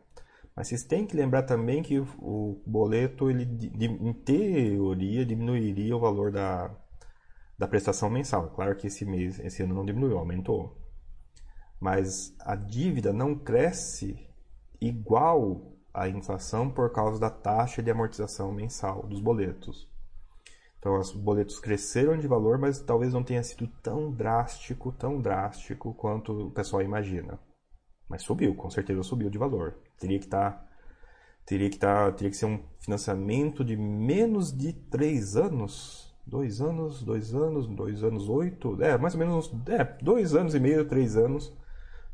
Mas 0.56 0.68
vocês 0.68 0.84
têm 0.84 1.06
que 1.06 1.16
lembrar 1.16 1.44
também 1.44 1.82
que 1.82 2.00
o 2.00 2.62
boleto, 2.66 3.30
ele, 3.30 3.44
em 3.44 4.14
teoria, 4.14 5.26
diminuiria 5.26 5.96
o 5.96 6.00
valor 6.00 6.32
da, 6.32 6.70
da 7.64 7.68
prestação 7.68 8.10
mensal. 8.10 8.50
Claro 8.50 8.76
que 8.76 8.88
esse 8.88 9.06
mês, 9.06 9.40
esse 9.40 9.64
ano 9.64 9.74
não 9.74 9.86
diminuiu, 9.86 10.18
aumentou. 10.18 10.78
Mas 11.80 12.36
a 12.42 12.56
dívida 12.56 13.14
não 13.14 13.36
cresce 13.36 14.28
igual 14.82 15.74
à 15.94 16.10
inflação 16.10 16.70
por 16.70 16.92
causa 16.92 17.18
da 17.18 17.30
taxa 17.30 17.82
de 17.82 17.90
amortização 17.90 18.52
mensal 18.52 19.04
dos 19.04 19.22
boletos. 19.22 19.90
Então, 20.78 21.00
os 21.00 21.14
boletos 21.14 21.58
cresceram 21.58 22.18
de 22.18 22.28
valor, 22.28 22.58
mas 22.58 22.82
talvez 22.82 23.14
não 23.14 23.24
tenha 23.24 23.42
sido 23.42 23.66
tão 23.82 24.12
drástico, 24.12 24.92
tão 24.92 25.22
drástico 25.22 25.94
quanto 25.94 26.48
o 26.48 26.52
pessoal 26.52 26.82
imagina. 26.82 27.40
Mas 28.10 28.24
subiu, 28.24 28.54
com 28.56 28.70
certeza 28.70 29.02
subiu 29.04 29.30
de 29.30 29.38
valor. 29.38 29.78
Teria 29.98 30.20
que 30.20 30.26
estar, 30.26 30.52
tá, 30.52 30.68
teria 31.46 31.70
que 31.70 31.76
estar, 31.76 32.08
tá, 32.08 32.12
teria 32.12 32.30
que 32.30 32.36
ser 32.36 32.46
um 32.46 32.62
financiamento 32.82 33.64
de 33.64 33.78
menos 33.78 34.52
de 34.52 34.74
três 34.74 35.38
anos, 35.38 36.13
dois 36.26 36.62
anos, 36.62 37.04
dois 37.04 37.34
anos, 37.34 37.68
dois 37.68 38.04
anos 38.04 38.30
oito, 38.30 38.82
é 38.82 38.98
mais 38.98 39.14
ou 39.14 39.20
menos, 39.20 39.52
é 39.68 39.84
dois 40.02 40.36
anos 40.36 40.56
e 40.56 40.60
meio, 40.60 40.86
três 40.86 41.16
anos, 41.18 41.56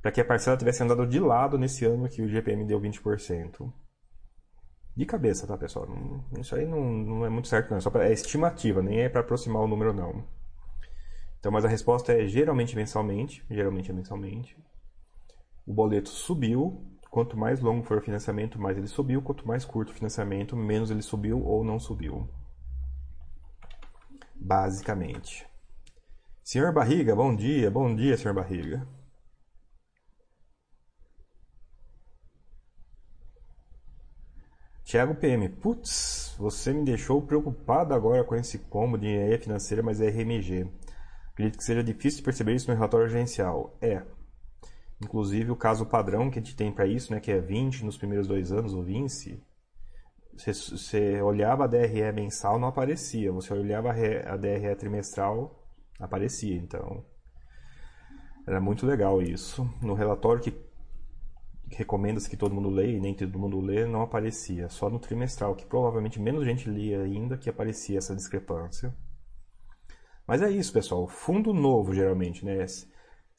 para 0.02 0.12
que 0.12 0.22
a 0.22 0.26
parcela 0.26 0.58
tivesse 0.58 0.84
andado 0.84 1.06
de 1.06 1.20
lado 1.20 1.58
nesse 1.58 1.86
ano 1.86 2.10
que 2.10 2.22
o 2.22 2.28
GPM 2.28 2.66
deu 2.66 2.80
20%. 2.80 3.72
De 4.96 5.06
cabeça, 5.06 5.48
tá, 5.48 5.58
pessoal? 5.58 5.88
Isso 6.38 6.56
aí 6.56 6.66
não, 6.66 6.82
não 6.82 7.26
é 7.26 7.30
muito 7.30 7.48
certo, 7.48 7.70
não. 7.70 7.78
É 7.78 7.80
só 7.80 7.90
pra, 7.90 8.08
é 8.08 8.12
estimativa, 8.12 8.82
nem 8.82 9.00
é 9.00 9.10
para 9.10 9.22
aproximar 9.22 9.62
o 9.62 9.68
número, 9.68 9.94
não. 9.94 10.26
Então, 11.40 11.52
mas 11.52 11.64
a 11.64 11.70
resposta 11.70 12.12
é 12.12 12.28
geralmente 12.28 12.76
mensalmente. 12.76 13.46
Geralmente 13.50 13.90
é 13.90 13.94
mensalmente. 13.94 14.58
O 15.66 15.74
boleto 15.74 16.10
subiu. 16.10 16.86
Quanto 17.10 17.38
mais 17.38 17.60
longo 17.60 17.84
for 17.84 17.98
o 17.98 18.02
financiamento, 18.02 18.60
mais 18.60 18.78
ele 18.78 18.88
subiu. 18.88 19.22
Quanto 19.22 19.48
mais 19.48 19.64
curto 19.64 19.92
o 19.92 19.96
financiamento, 19.96 20.56
menos 20.56 20.92
ele 20.92 21.02
subiu 21.02 21.42
ou 21.46 21.64
não 21.64 21.80
subiu. 21.80 22.28
Basicamente. 24.40 25.46
Senhor 26.44 26.74
Barriga, 26.74 27.16
bom 27.16 27.36
dia. 27.36 27.70
Bom 27.70 27.94
dia, 27.94 28.18
senhor 28.18 28.34
Barriga. 28.34 28.88
Thiago 34.84 35.14
PM, 35.14 35.48
putz, 35.50 36.34
você 36.40 36.74
me 36.74 36.84
deixou 36.84 37.22
preocupado 37.22 37.94
agora 37.94 38.24
com 38.24 38.36
esse 38.36 38.58
combo 38.58 38.98
de 38.98 39.06
engenharia 39.06 39.40
financeira, 39.40 39.84
mas 39.84 40.02
é 40.02 40.08
RMG. 40.08 40.68
Acredito 41.32 41.58
que 41.60 41.64
seja 41.64 41.84
difícil 41.84 42.24
perceber 42.24 42.56
isso 42.56 42.68
no 42.72 42.76
relatório 42.76 43.06
agencial. 43.06 43.78
É. 43.80 44.02
Inclusive 45.00 45.52
o 45.52 45.56
caso 45.56 45.86
padrão 45.86 46.32
que 46.32 46.40
a 46.40 46.42
gente 46.42 46.56
tem 46.56 46.72
para 46.72 46.88
isso, 46.88 47.14
né, 47.14 47.20
que 47.20 47.32
é 47.32 47.40
20 47.40 47.86
nos 47.86 47.98
primeiros 47.98 48.28
dois 48.28 48.52
anos, 48.52 48.74
o 48.74 48.82
Vinci, 48.82 49.40
você, 50.40 51.22
olhava 51.22 51.66
a 51.66 51.68
DRE 51.68 52.12
mensal, 52.14 52.58
não 52.58 52.70
aparecia. 52.70 53.32
Você 53.32 53.54
olhava 53.54 53.92
a 53.92 54.38
DRE 54.38 54.76
trimestral, 54.76 55.64
aparecia. 56.00 56.56
Então, 56.56 57.04
era 58.48 58.62
muito 58.62 58.86
legal 58.86 59.22
isso. 59.22 59.70
No 59.82 59.94
relatório 59.94 60.42
que 60.42 60.70
recomenda-se 61.72 62.30
que 62.30 62.38
todo 62.38 62.56
mundo 62.56 62.70
leia 62.70 62.98
e 62.98 63.00
nem 63.00 63.14
todo 63.14 63.38
mundo 63.38 63.60
lê, 63.60 63.86
não 63.86 64.02
aparecia. 64.02 64.70
Só 64.70 64.90
no 64.90 65.00
trimestral, 65.00 65.56
que 65.56 65.66
provavelmente 65.66 66.20
menos 66.20 66.46
gente 66.46 66.70
lia 66.70 67.02
ainda, 67.02 67.38
que 67.38 67.50
aparecia 67.50 67.98
essa 67.98 68.16
discrepância. 68.16 68.96
Mas 70.26 70.42
é 70.42 70.50
isso, 70.50 70.72
pessoal. 70.72 71.08
Fundo 71.08 71.54
novo, 71.54 71.94
geralmente, 71.94 72.46
né? 72.46 72.66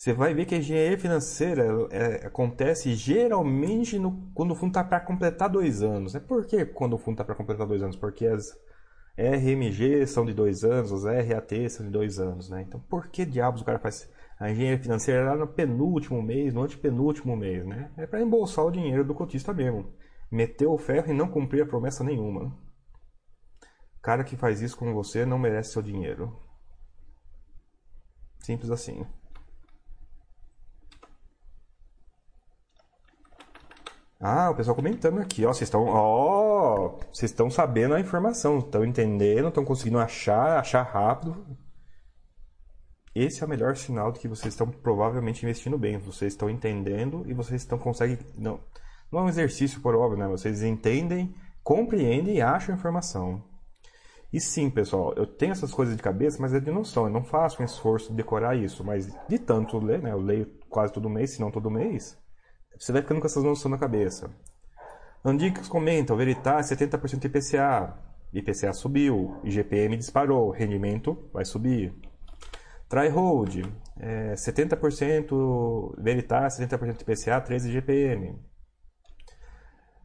Você 0.01 0.15
vai 0.15 0.33
ver 0.33 0.47
que 0.47 0.55
a 0.55 0.59
engenharia 0.59 0.99
financeira 0.99 1.63
é, 1.91 2.27
acontece 2.27 2.95
geralmente 2.95 3.99
no, 3.99 4.33
quando 4.33 4.53
o 4.53 4.55
fundo 4.55 4.71
está 4.71 4.83
para 4.83 4.99
completar 4.99 5.51
dois 5.51 5.83
anos. 5.83 6.15
É 6.15 6.21
por 6.21 6.47
que 6.47 6.65
quando 6.65 6.95
o 6.95 6.99
fundo 6.99 7.17
está 7.17 7.25
para 7.25 7.35
completar 7.35 7.67
dois 7.67 7.83
anos? 7.83 7.97
Porque 7.97 8.27
as 8.27 8.59
RMG 9.15 10.07
são 10.07 10.25
de 10.25 10.33
dois 10.33 10.65
anos, 10.65 10.91
as 10.91 11.05
RAT 11.05 11.69
são 11.69 11.85
de 11.85 11.93
dois 11.93 12.19
anos, 12.19 12.49
né? 12.49 12.63
Então, 12.67 12.81
por 12.81 13.09
que 13.09 13.27
diabos 13.27 13.61
o 13.61 13.65
cara 13.67 13.79
faz 13.79 14.11
a 14.39 14.51
engenharia 14.51 14.83
financeira 14.83 15.23
lá 15.23 15.37
no 15.37 15.47
penúltimo 15.47 16.23
mês, 16.23 16.55
no 16.55 16.63
antepenúltimo 16.63 17.37
mês, 17.37 17.67
né? 17.67 17.93
É 17.99 18.07
para 18.07 18.23
embolsar 18.23 18.65
o 18.65 18.71
dinheiro 18.71 19.05
do 19.05 19.15
cotista 19.15 19.53
mesmo. 19.53 19.93
Meter 20.33 20.67
o 20.67 20.79
ferro 20.79 21.13
e 21.13 21.15
não 21.15 21.29
cumprir 21.29 21.65
a 21.65 21.67
promessa 21.67 22.03
nenhuma. 22.03 22.57
Cara 24.01 24.25
que 24.25 24.35
faz 24.35 24.63
isso 24.63 24.79
com 24.79 24.95
você 24.95 25.27
não 25.27 25.39
merece 25.39 25.73
seu 25.73 25.83
dinheiro. 25.83 26.35
Simples 28.39 28.71
assim. 28.71 29.05
Ah, 34.21 34.51
o 34.51 34.55
pessoal 34.55 34.77
comentando 34.77 35.19
aqui, 35.19 35.47
ó, 35.47 35.53
vocês 35.53 35.63
estão, 35.69 35.87
ó, 35.87 36.99
vocês 37.11 37.31
estão 37.31 37.51
sabendo 37.51 37.95
a 37.95 38.01
informação, 38.01 38.59
estão 38.59 38.85
entendendo, 38.85 39.49
estão 39.49 39.65
conseguindo 39.65 39.99
achar, 39.99 40.59
achar 40.59 40.83
rápido 40.83 41.43
esse 43.15 43.43
é 43.43 43.47
o 43.47 43.49
melhor 43.49 43.77
sinal 43.77 44.13
de 44.13 44.21
que 44.21 44.29
vocês 44.29 44.55
estão 44.55 44.69
provavelmente 44.69 45.43
investindo 45.43 45.77
bem. 45.77 45.99
Vocês 45.99 46.33
estão 46.33 46.49
entendendo 46.49 47.25
e 47.27 47.35
vocês 47.35 47.61
estão 47.63 47.79
conseguem 47.79 48.19
não 48.37 48.61
não 49.11 49.21
é 49.21 49.23
um 49.25 49.29
exercício 49.29 49.81
por 49.81 49.97
óbvio, 49.97 50.17
né? 50.17 50.29
Vocês 50.29 50.63
entendem, 50.63 51.35
compreendem 51.65 52.37
e 52.37 52.41
acham 52.41 52.77
informação. 52.77 53.43
E 54.33 54.41
sim, 54.41 54.71
pessoal, 54.71 55.13
eu 55.17 55.27
tenho 55.27 55.51
essas 55.51 55.73
coisas 55.73 55.97
de 55.97 56.03
cabeça, 56.03 56.39
mas 56.41 56.55
é 56.55 56.61
de 56.61 56.71
noção. 56.71 57.07
Eu 57.07 57.11
não 57.11 57.25
faço 57.25 57.61
um 57.61 57.65
esforço 57.65 58.11
de 58.11 58.17
decorar 58.17 58.55
isso, 58.55 58.85
mas 58.85 59.09
de 59.29 59.39
tanto 59.41 59.81
ler, 59.81 60.01
né? 60.01 60.13
Eu 60.13 60.21
leio 60.21 60.47
quase 60.69 60.93
todo 60.93 61.11
mês, 61.11 61.31
se 61.31 61.41
não 61.41 61.51
todo 61.51 61.69
mês. 61.69 62.17
Você 62.79 62.93
vai 62.93 63.03
ficando 63.03 63.21
com 63.21 63.27
essas 63.27 63.45
noções 63.45 63.71
na 63.71 63.79
cabeça. 63.79 64.31
Andix 65.25 65.69
comenta, 65.69 66.15
o 66.15 66.17
Veritas 66.17 66.71
70% 66.71 67.25
IPCA. 67.25 67.97
IPCA 68.33 68.73
subiu, 68.73 69.37
IGPM 69.45 69.97
disparou, 69.97 70.51
rendimento 70.51 71.29
vai 71.33 71.45
subir. 71.45 71.93
Tryhold, 72.89 73.63
é, 73.99 74.35
70% 74.35 75.95
Veritas, 75.99 76.59
70% 76.59 77.03
IPCA, 77.03 77.41
13 77.41 77.71
GPM. 77.71 78.39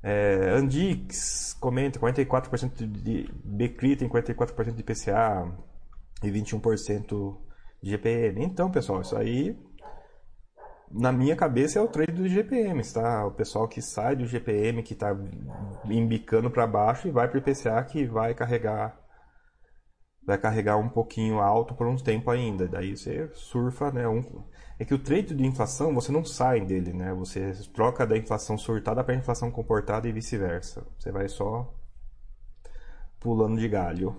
É, 0.04 0.52
Andix 0.52 1.56
comenta 1.60 2.00
44% 2.00 2.86
de 2.86 3.28
Becri 3.44 3.96
tem 3.96 4.08
44% 4.08 4.74
de 4.74 4.82
IPCA 4.82 5.52
e 6.22 6.30
21% 6.30 7.38
de 7.82 7.90
GPM. 7.90 8.44
Então, 8.44 8.70
pessoal, 8.70 9.02
isso 9.02 9.18
aí 9.18 9.58
na 10.92 11.12
minha 11.12 11.36
cabeça 11.36 11.80
é 11.80 11.82
o 11.82 11.88
trade 11.88 12.14
do 12.14 12.28
GPM, 12.28 12.82
tá? 12.94 13.26
O 13.26 13.32
pessoal 13.32 13.68
que 13.68 13.82
sai 13.82 14.16
do 14.16 14.26
GPM, 14.26 14.84
que 14.84 14.94
está 14.94 15.16
embicando 15.86 16.50
para 16.50 16.68
baixo 16.68 17.08
e 17.08 17.12
vai 17.12 17.28
para 17.28 17.38
o 17.38 17.40
IPCA 17.40 17.84
que 17.84 18.06
vai 18.06 18.34
carregar 18.34 19.06
vai 20.26 20.38
carregar 20.38 20.78
um 20.78 20.90
pouquinho 20.90 21.40
alto 21.40 21.76
por 21.76 21.88
um 21.88 21.96
tempo 21.96 22.32
ainda. 22.32 22.68
Daí 22.68 22.98
você 22.98 23.30
surfa, 23.34 23.92
né? 23.92 24.08
Um... 24.08 24.44
É 24.78 24.84
que 24.84 24.94
o 24.94 25.00
trade 25.00 25.36
de 25.36 25.46
inflação 25.46 25.94
você 25.94 26.12
não 26.12 26.26
sai 26.26 26.60
dele, 26.62 26.92
né? 26.92 27.14
Você 27.14 27.54
troca 27.74 28.06
da 28.06 28.18
inflação 28.18 28.58
surtada 28.58 29.04
para 29.04 29.16
inflação 29.16 29.52
comportada 29.52 30.08
e 30.08 30.12
vice-versa. 30.12 30.86
Você 30.98 31.12
vai 31.12 31.30
só 31.30 31.72
pulando 33.20 33.60
de 33.60 33.70
galho. 33.70 34.16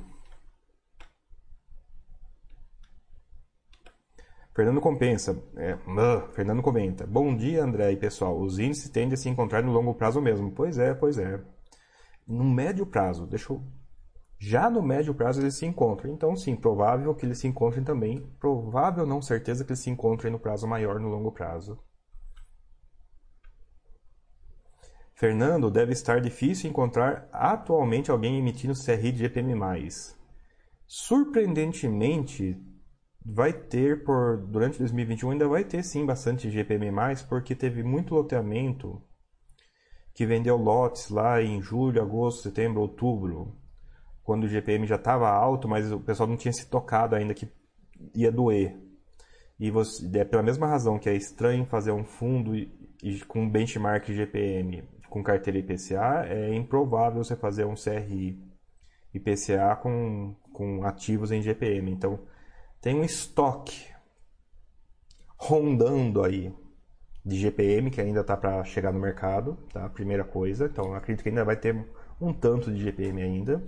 Fernando 4.56 4.80
compensa. 4.80 5.38
É, 5.54 5.76
Fernando 6.32 6.62
comenta. 6.62 7.06
Bom 7.06 7.36
dia, 7.36 7.62
André 7.62 7.92
e 7.92 7.96
pessoal. 7.96 8.40
Os 8.40 8.58
índices 8.58 8.88
tendem 8.88 9.12
a 9.12 9.16
se 9.18 9.28
encontrar 9.28 9.62
no 9.62 9.70
longo 9.70 9.94
prazo 9.94 10.18
mesmo. 10.18 10.50
Pois 10.50 10.78
é, 10.78 10.94
pois 10.94 11.18
é. 11.18 11.38
No 12.26 12.42
médio 12.42 12.86
prazo, 12.86 13.26
deixa 13.26 13.52
eu 13.52 13.62
já 14.38 14.68
no 14.70 14.82
médio 14.82 15.14
prazo 15.14 15.42
eles 15.42 15.58
se 15.58 15.66
encontram. 15.66 16.10
Então, 16.10 16.34
sim, 16.34 16.56
provável 16.56 17.14
que 17.14 17.26
eles 17.26 17.38
se 17.38 17.46
encontrem 17.46 17.84
também. 17.84 18.26
Provável, 18.40 19.06
não 19.06 19.20
certeza, 19.20 19.62
que 19.62 19.72
eles 19.72 19.82
se 19.82 19.90
encontrem 19.90 20.32
no 20.32 20.38
prazo 20.38 20.66
maior, 20.66 20.98
no 20.98 21.08
longo 21.08 21.32
prazo. 21.32 21.78
Fernando, 25.14 25.70
deve 25.70 25.92
estar 25.92 26.18
difícil 26.18 26.70
encontrar 26.70 27.28
atualmente 27.30 28.10
alguém 28.10 28.38
emitindo 28.38 28.74
CRI 28.74 29.12
de 29.12 29.18
GPM+. 29.18 29.54
Surpreendentemente, 30.86 32.58
vai 33.28 33.52
ter 33.52 34.04
por 34.04 34.38
durante 34.38 34.78
2021 34.78 35.32
ainda 35.32 35.48
vai 35.48 35.64
ter 35.64 35.82
sim 35.82 36.06
bastante 36.06 36.50
GPM+, 36.50 36.92
porque 37.28 37.54
teve 37.54 37.82
muito 37.82 38.14
loteamento 38.14 39.02
que 40.14 40.24
vendeu 40.24 40.56
lotes 40.56 41.10
lá 41.10 41.42
em 41.42 41.60
julho, 41.60 42.00
agosto, 42.00 42.42
setembro, 42.42 42.80
outubro 42.80 43.54
quando 44.22 44.44
o 44.44 44.48
GPM 44.48 44.86
já 44.86 44.96
estava 44.96 45.28
alto, 45.28 45.68
mas 45.68 45.92
o 45.92 46.00
pessoal 46.00 46.28
não 46.28 46.36
tinha 46.36 46.52
se 46.52 46.66
tocado 46.68 47.14
ainda 47.14 47.34
que 47.34 47.48
ia 48.14 48.30
doer. 48.30 48.76
e 49.58 49.70
você, 49.70 50.18
é 50.18 50.24
pela 50.24 50.42
mesma 50.42 50.66
razão 50.66 50.98
que 50.98 51.08
é 51.08 51.14
estranho 51.14 51.64
fazer 51.66 51.92
um 51.92 52.04
fundo 52.04 52.54
e, 52.54 52.72
e, 53.02 53.20
com 53.20 53.48
benchmark 53.48 54.08
GPM 54.08 54.84
com 55.08 55.22
carteira 55.22 55.58
IPCA, 55.58 56.26
é 56.28 56.54
improvável 56.54 57.22
você 57.24 57.36
fazer 57.36 57.64
um 57.64 57.74
CRI 57.74 58.38
IPCA 59.14 59.76
com, 59.80 60.34
com 60.52 60.84
ativos 60.84 61.32
em 61.32 61.40
GPM. 61.40 61.90
Então, 61.90 62.18
tem 62.86 62.94
um 62.94 63.02
estoque 63.02 63.92
rondando 65.36 66.22
aí 66.22 66.54
de 67.24 67.36
GPM 67.36 67.90
que 67.90 68.00
ainda 68.00 68.20
está 68.20 68.36
para 68.36 68.62
chegar 68.62 68.92
no 68.92 69.00
mercado, 69.00 69.58
tá? 69.72 69.88
Primeira 69.88 70.22
coisa. 70.22 70.66
Então, 70.66 70.94
acredito 70.94 71.24
que 71.24 71.30
ainda 71.30 71.44
vai 71.44 71.56
ter 71.56 71.74
um 72.20 72.32
tanto 72.32 72.72
de 72.72 72.80
GPM 72.80 73.20
ainda. 73.20 73.60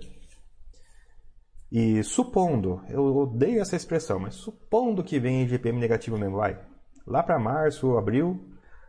E 1.69 2.01
supondo, 2.01 2.81
eu 2.87 3.13
odeio 3.17 3.61
essa 3.61 3.75
expressão, 3.75 4.19
mas 4.19 4.35
supondo 4.35 5.03
que 5.03 5.19
venha 5.19 5.45
GPM 5.45 5.77
negativo 5.77 6.17
mesmo, 6.17 6.37
vai. 6.37 6.57
Lá 7.05 7.21
para 7.21 7.37
março, 7.37 7.97
abril, 7.97 8.39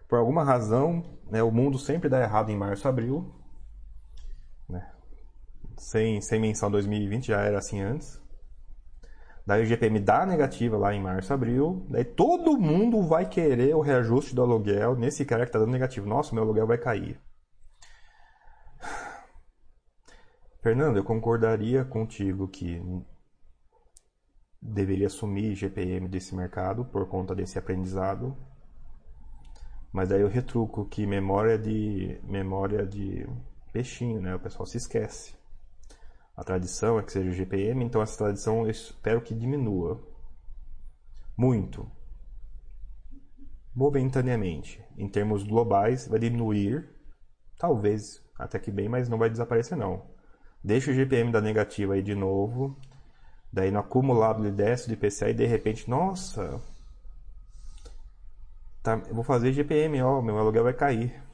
por 0.08 0.16
alguma 0.16 0.44
razão, 0.44 1.02
né, 1.28 1.42
o 1.42 1.50
mundo 1.50 1.76
sempre 1.76 2.08
dá 2.08 2.22
errado 2.22 2.50
em 2.50 2.56
março, 2.56 2.86
abril. 2.86 3.34
Né? 4.68 4.92
Sem, 5.76 6.20
sem 6.20 6.40
menção 6.40 6.70
2020, 6.70 7.26
já 7.26 7.40
era 7.40 7.58
assim 7.58 7.80
antes. 7.80 8.20
Daí 9.46 9.62
o 9.62 9.66
GPM 9.66 9.98
dá 9.98 10.26
negativa 10.26 10.76
lá 10.76 10.94
em 10.94 11.02
março, 11.02 11.32
abril. 11.32 11.86
Daí 11.88 12.04
todo 12.04 12.58
mundo 12.58 13.02
vai 13.02 13.28
querer 13.28 13.74
o 13.74 13.80
reajuste 13.80 14.34
do 14.34 14.42
aluguel 14.42 14.94
nesse 14.96 15.24
cara 15.24 15.44
que 15.44 15.48
está 15.48 15.58
dando 15.58 15.72
negativo. 15.72 16.06
Nossa, 16.06 16.34
meu 16.34 16.44
aluguel 16.44 16.66
vai 16.66 16.78
cair. 16.78 17.20
Fernando, 20.62 20.98
eu 20.98 21.04
concordaria 21.04 21.84
contigo 21.84 22.46
que 22.46 22.82
deveria 24.60 25.06
assumir 25.06 25.54
GPM 25.54 26.06
desse 26.06 26.34
mercado 26.34 26.84
por 26.84 27.08
conta 27.08 27.34
desse 27.34 27.58
aprendizado. 27.58 28.36
Mas 29.92 30.10
daí 30.10 30.20
eu 30.20 30.28
retruco 30.28 30.84
que 30.84 31.06
memória 31.06 31.58
de 31.58 32.20
memória 32.22 32.86
de 32.86 33.26
peixinho, 33.72 34.20
né? 34.20 34.34
O 34.34 34.40
pessoal 34.40 34.66
se 34.66 34.76
esquece. 34.76 35.39
A 36.36 36.44
tradição 36.44 36.98
é 36.98 37.02
que 37.02 37.12
seja 37.12 37.30
GPM, 37.30 37.84
então 37.84 38.00
essa 38.00 38.18
tradição 38.18 38.62
eu 38.64 38.70
espero 38.70 39.20
que 39.20 39.34
diminua 39.34 40.00
muito. 41.36 41.90
Momentaneamente, 43.74 44.82
em 44.96 45.08
termos 45.08 45.42
globais, 45.42 46.06
vai 46.06 46.18
diminuir, 46.18 46.88
talvez 47.58 48.22
até 48.38 48.58
que 48.58 48.70
bem, 48.70 48.88
mas 48.88 49.08
não 49.08 49.18
vai 49.18 49.30
desaparecer 49.30 49.76
não. 49.76 50.02
Deixa 50.62 50.90
o 50.90 50.94
GPM 50.94 51.32
da 51.32 51.40
negativa 51.40 51.94
aí 51.94 52.02
de 52.02 52.14
novo. 52.14 52.76
Daí 53.52 53.70
no 53.70 53.80
acumulado 53.80 54.42
ele 54.42 54.52
desce 54.52 54.86
do 54.86 54.94
IPCA 54.94 55.30
e 55.30 55.34
de 55.34 55.46
repente, 55.46 55.88
nossa, 55.88 56.60
tá, 58.82 59.02
eu 59.08 59.14
vou 59.14 59.24
fazer 59.24 59.52
GPM, 59.52 60.02
ó, 60.02 60.20
meu 60.22 60.38
aluguel 60.38 60.64
vai 60.64 60.74
cair. 60.74 61.29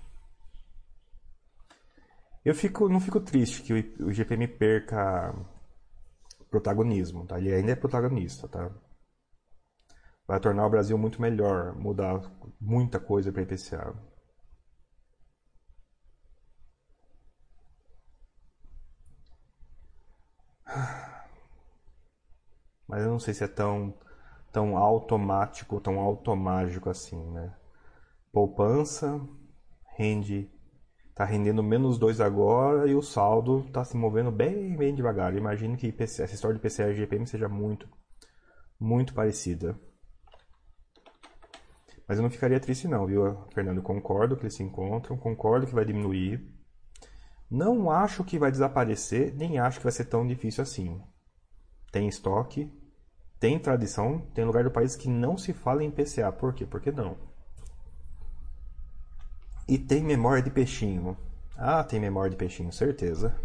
Eu 2.46 2.54
fico, 2.54 2.88
não 2.88 3.00
fico 3.00 3.20
triste 3.20 3.60
que 3.62 3.72
o, 3.74 4.06
o 4.06 4.12
GPM 4.12 4.46
perca 4.46 5.34
protagonismo, 6.50 7.26
tá? 7.26 7.38
Ele 7.38 7.52
ainda 7.52 7.72
é 7.72 7.76
protagonista, 7.76 8.48
tá? 8.48 8.70
Vai 10.28 10.38
tornar 10.38 10.64
o 10.66 10.70
Brasil 10.70 10.96
muito 10.96 11.20
melhor, 11.20 11.74
mudar 11.74 12.20
muita 12.60 13.00
coisa 13.00 13.32
para 13.32 13.42
IPCA. 13.42 13.92
Mas 22.88 23.02
eu 23.02 23.10
não 23.10 23.18
sei 23.18 23.34
se 23.34 23.44
é 23.44 23.48
tão, 23.48 23.94
tão 24.52 24.76
automático, 24.76 25.80
tão 25.80 25.98
automágico 26.00 26.88
assim, 26.90 27.22
né? 27.32 27.54
Poupança 28.32 29.20
rende, 29.96 30.50
tá 31.16 31.24
rendendo 31.24 31.64
menos 31.64 31.98
2 31.98 32.20
agora 32.20 32.88
e 32.88 32.94
o 32.94 33.02
saldo 33.02 33.64
está 33.66 33.82
se 33.84 33.96
movendo 33.96 34.30
bem, 34.30 34.76
bem 34.76 34.94
devagar. 34.94 35.34
Imagino 35.34 35.76
que 35.76 35.92
essa 35.98 36.24
história 36.24 36.56
de 36.56 36.62
PCA 36.62 36.90
e 36.90 36.94
GPM 36.94 37.26
seja 37.26 37.48
muito, 37.48 37.88
muito 38.78 39.12
parecida. 39.12 39.76
Mas 42.06 42.18
eu 42.18 42.22
não 42.22 42.30
ficaria 42.30 42.60
triste 42.60 42.86
não, 42.86 43.04
viu, 43.04 43.36
Fernando? 43.52 43.82
Concordo 43.82 44.36
que 44.36 44.44
eles 44.44 44.54
se 44.54 44.62
encontram, 44.62 45.16
concordo 45.16 45.66
que 45.66 45.74
vai 45.74 45.84
diminuir. 45.84 46.54
Não 47.50 47.90
acho 47.90 48.22
que 48.22 48.38
vai 48.38 48.52
desaparecer, 48.52 49.34
nem 49.34 49.58
acho 49.58 49.78
que 49.78 49.84
vai 49.84 49.92
ser 49.92 50.04
tão 50.04 50.24
difícil 50.24 50.62
assim 50.62 51.02
tem 51.96 52.08
estoque, 52.08 52.70
tem 53.40 53.58
tradição, 53.58 54.20
tem 54.34 54.44
lugar 54.44 54.64
do 54.64 54.70
país 54.70 54.94
que 54.94 55.08
não 55.08 55.38
se 55.38 55.54
fala 55.54 55.82
em 55.82 55.90
PCA. 55.90 56.30
Por 56.30 56.52
quê? 56.52 56.66
Porque 56.66 56.92
não. 56.92 57.16
E 59.68 59.76
tem 59.76 60.02
memória 60.02 60.42
de 60.42 60.50
peixinho. 60.50 61.16
Ah, 61.56 61.82
tem 61.82 61.98
memória 61.98 62.30
de 62.30 62.36
peixinho, 62.36 62.72
certeza. 62.72 63.36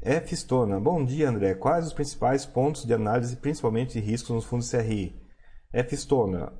F. 0.00 0.34
Stona. 0.36 0.78
Bom 0.78 1.04
dia, 1.04 1.28
André. 1.28 1.54
Quais 1.54 1.86
os 1.86 1.92
principais 1.92 2.46
pontos 2.46 2.86
de 2.86 2.94
análise, 2.94 3.36
principalmente 3.36 3.94
de 3.94 4.00
riscos 4.00 4.30
nos 4.30 4.44
fundos 4.44 4.70
CRI? 4.70 5.20
F. 5.72 5.96
Stona. 5.96 6.52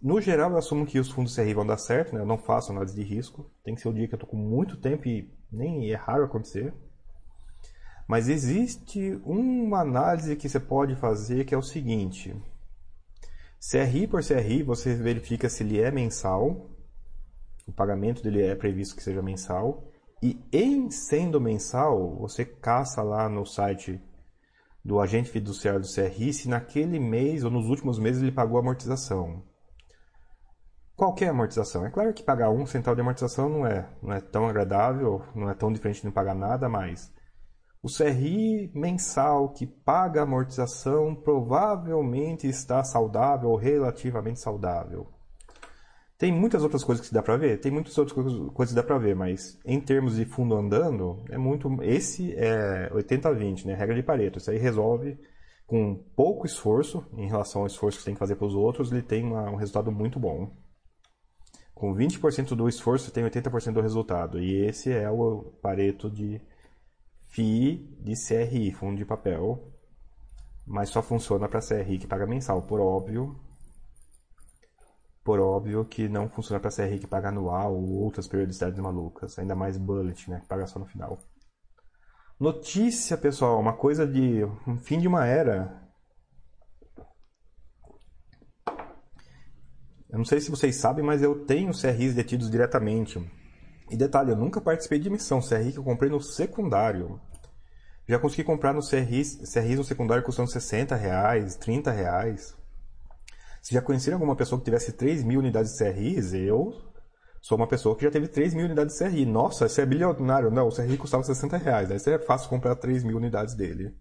No 0.00 0.20
geral, 0.20 0.52
eu 0.52 0.56
assumo 0.56 0.86
que 0.86 0.98
os 0.98 1.10
fundos 1.10 1.36
CRI 1.36 1.52
vão 1.52 1.66
dar 1.66 1.76
certo, 1.76 2.14
né? 2.14 2.20
Eu 2.20 2.26
não 2.26 2.38
faço 2.38 2.72
análise 2.72 2.94
de 2.94 3.02
risco. 3.02 3.50
Tem 3.62 3.74
que 3.74 3.80
ser 3.80 3.88
o 3.88 3.92
dia 3.92 4.08
que 4.08 4.14
eu 4.14 4.16
estou 4.16 4.30
com 4.30 4.36
muito 4.36 4.78
tempo 4.78 5.06
e 5.06 5.30
nem 5.52 5.90
é 5.92 5.96
raro 5.96 6.24
acontecer. 6.24 6.72
Mas 8.06 8.28
existe 8.28 9.20
uma 9.22 9.80
análise 9.80 10.34
que 10.34 10.48
você 10.48 10.58
pode 10.58 10.96
fazer 10.96 11.44
que 11.44 11.54
é 11.54 11.58
o 11.58 11.62
seguinte: 11.62 12.34
CRI 13.60 14.06
por 14.06 14.22
CRI, 14.22 14.62
você 14.62 14.94
verifica 14.94 15.48
se 15.48 15.62
ele 15.62 15.80
é 15.80 15.90
mensal, 15.90 16.70
o 17.66 17.72
pagamento 17.72 18.22
dele 18.22 18.42
é 18.42 18.54
previsto 18.54 18.94
que 18.94 19.02
seja 19.02 19.20
mensal, 19.20 19.90
e 20.22 20.40
em 20.52 20.90
sendo 20.90 21.40
mensal, 21.40 22.16
você 22.16 22.44
caça 22.44 23.02
lá 23.02 23.28
no 23.28 23.44
site 23.44 24.00
do 24.84 25.00
agente 25.00 25.30
fiduciário 25.30 25.80
do 25.80 25.92
CRI 25.92 26.32
se 26.32 26.48
naquele 26.48 26.98
mês 26.98 27.44
ou 27.44 27.50
nos 27.50 27.68
últimos 27.68 27.98
meses 27.98 28.22
ele 28.22 28.32
pagou 28.32 28.58
amortização. 28.58 29.42
Qualquer 30.96 31.28
amortização. 31.28 31.86
É 31.86 31.90
claro 31.90 32.12
que 32.12 32.24
pagar 32.24 32.50
um 32.50 32.66
centavo 32.66 32.96
de 32.96 33.02
amortização 33.02 33.48
não 33.48 33.66
é, 33.66 33.88
não 34.02 34.12
é 34.12 34.20
tão 34.20 34.48
agradável, 34.48 35.22
não 35.34 35.48
é 35.48 35.54
tão 35.54 35.72
diferente 35.72 36.00
de 36.00 36.06
não 36.06 36.12
pagar 36.12 36.34
nada, 36.34 36.68
mas 36.68 37.12
o 37.88 37.96
CRI 37.96 38.70
mensal 38.74 39.48
que 39.48 39.66
paga 39.66 40.22
amortização 40.22 41.14
provavelmente 41.14 42.46
está 42.46 42.84
saudável 42.84 43.48
ou 43.48 43.56
relativamente 43.56 44.40
saudável. 44.40 45.08
Tem 46.18 46.32
muitas 46.32 46.62
outras 46.62 46.84
coisas 46.84 47.06
que 47.06 47.14
dá 47.14 47.22
para 47.22 47.36
ver, 47.36 47.60
tem 47.60 47.72
muitas 47.72 47.96
outras 47.96 48.14
coisas 48.52 48.74
que 48.74 48.74
dá 48.74 48.82
para 48.82 48.98
ver, 48.98 49.16
mas 49.16 49.58
em 49.64 49.80
termos 49.80 50.16
de 50.16 50.24
fundo 50.24 50.56
andando, 50.56 51.24
é 51.30 51.38
muito. 51.38 51.70
Esse 51.82 52.34
é 52.34 52.90
80-20, 52.92 53.64
né? 53.64 53.74
Regra 53.74 53.94
de 53.94 54.02
Pareto. 54.02 54.38
Isso 54.38 54.50
aí 54.50 54.58
resolve 54.58 55.18
com 55.66 55.94
pouco 56.16 56.44
esforço 56.44 57.06
em 57.16 57.28
relação 57.28 57.60
ao 57.60 57.66
esforço 57.66 57.98
que 57.98 58.02
você 58.02 58.06
tem 58.06 58.14
que 58.14 58.18
fazer 58.18 58.36
para 58.36 58.46
os 58.46 58.54
outros, 58.54 58.90
ele 58.90 59.02
tem 59.02 59.22
uma, 59.22 59.50
um 59.50 59.56
resultado 59.56 59.92
muito 59.92 60.18
bom. 60.18 60.50
Com 61.74 61.94
20% 61.94 62.56
do 62.56 62.68
esforço 62.68 63.12
tem 63.12 63.22
80% 63.22 63.72
do 63.72 63.80
resultado. 63.80 64.40
E 64.40 64.66
esse 64.66 64.90
é 64.90 65.08
o 65.08 65.52
Pareto 65.62 66.10
de 66.10 66.40
FII 67.28 67.98
de 68.00 68.14
CRI, 68.14 68.72
fundo 68.72 68.96
de 68.96 69.04
papel. 69.04 69.72
Mas 70.66 70.90
só 70.90 71.02
funciona 71.02 71.48
para 71.48 71.60
CRI 71.60 71.98
que 71.98 72.06
paga 72.06 72.26
mensal, 72.26 72.62
por 72.62 72.80
óbvio. 72.80 73.38
Por 75.24 75.40
óbvio 75.40 75.84
que 75.84 76.08
não 76.08 76.28
funciona 76.28 76.60
para 76.60 76.70
CRI 76.70 76.98
que 76.98 77.06
paga 77.06 77.28
anual 77.28 77.74
ou 77.74 78.02
outras 78.02 78.26
periodicidades 78.26 78.78
malucas. 78.78 79.38
Ainda 79.38 79.54
mais 79.54 79.76
bullet, 79.78 80.30
né? 80.30 80.40
Que 80.40 80.46
paga 80.46 80.66
só 80.66 80.78
no 80.78 80.86
final. 80.86 81.18
Notícia, 82.38 83.16
pessoal, 83.16 83.58
uma 83.58 83.76
coisa 83.76 84.06
de 84.06 84.44
um 84.66 84.78
fim 84.78 85.00
de 85.00 85.08
uma 85.08 85.26
era. 85.26 85.88
Eu 90.08 90.18
não 90.18 90.24
sei 90.24 90.40
se 90.40 90.50
vocês 90.50 90.76
sabem, 90.76 91.04
mas 91.04 91.22
eu 91.22 91.44
tenho 91.44 91.72
CRIs 91.72 92.14
detidos 92.14 92.50
diretamente. 92.50 93.18
E 93.90 93.96
detalhe, 93.96 94.30
eu 94.30 94.36
nunca 94.36 94.60
participei 94.60 94.98
de 94.98 95.08
missão. 95.08 95.40
CRI 95.40 95.72
que 95.72 95.78
eu 95.78 95.84
comprei 95.84 96.10
no 96.10 96.20
secundário. 96.20 97.20
Já 98.06 98.18
consegui 98.18 98.44
comprar 98.44 98.72
no 98.72 98.80
CRIs, 98.80 99.36
CRIs 99.52 99.76
no 99.76 99.84
secundário 99.84 100.24
custando 100.24 100.50
60 100.50 100.94
reais, 100.96 101.56
30 101.56 101.90
reais. 101.90 102.56
Se 103.62 103.74
já 103.74 103.82
conheceram 103.82 104.16
alguma 104.16 104.34
pessoa 104.34 104.58
que 104.58 104.64
tivesse 104.64 104.92
3 104.92 105.22
mil 105.24 105.40
unidades 105.40 105.72
de 105.72 105.78
CRIs, 105.78 106.32
eu 106.32 106.74
sou 107.40 107.56
uma 107.56 107.66
pessoa 107.66 107.96
que 107.96 108.04
já 108.04 108.10
teve 108.10 108.28
3 108.28 108.54
mil 108.54 108.64
unidades 108.64 108.96
de 108.96 109.04
CRI. 109.04 109.26
Nossa, 109.26 109.68
você 109.68 109.82
é 109.82 109.86
bilionário. 109.86 110.50
Não, 110.50 110.68
o 110.68 110.74
CRI 110.74 110.96
custava 110.96 111.22
60 111.22 111.56
reais. 111.56 111.90
Aí 111.90 112.14
é 112.14 112.18
fácil 112.18 112.48
comprar 112.48 112.76
3 112.76 113.04
mil 113.04 113.16
unidades 113.16 113.54
dele. 113.54 113.94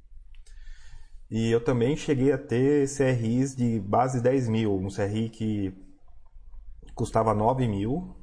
E 1.29 1.51
eu 1.51 1.61
também 1.61 1.95
cheguei 1.97 2.31
a 2.31 2.37
ter 2.37 2.87
CRIs 2.87 3.55
de 3.55 3.79
base 3.79 4.21
10 4.21 4.47
mil. 4.47 4.73
Um 4.77 4.87
CRI 4.87 5.29
que 5.29 5.73
custava 6.95 7.33
9 7.33 7.67
mil. 7.67 8.15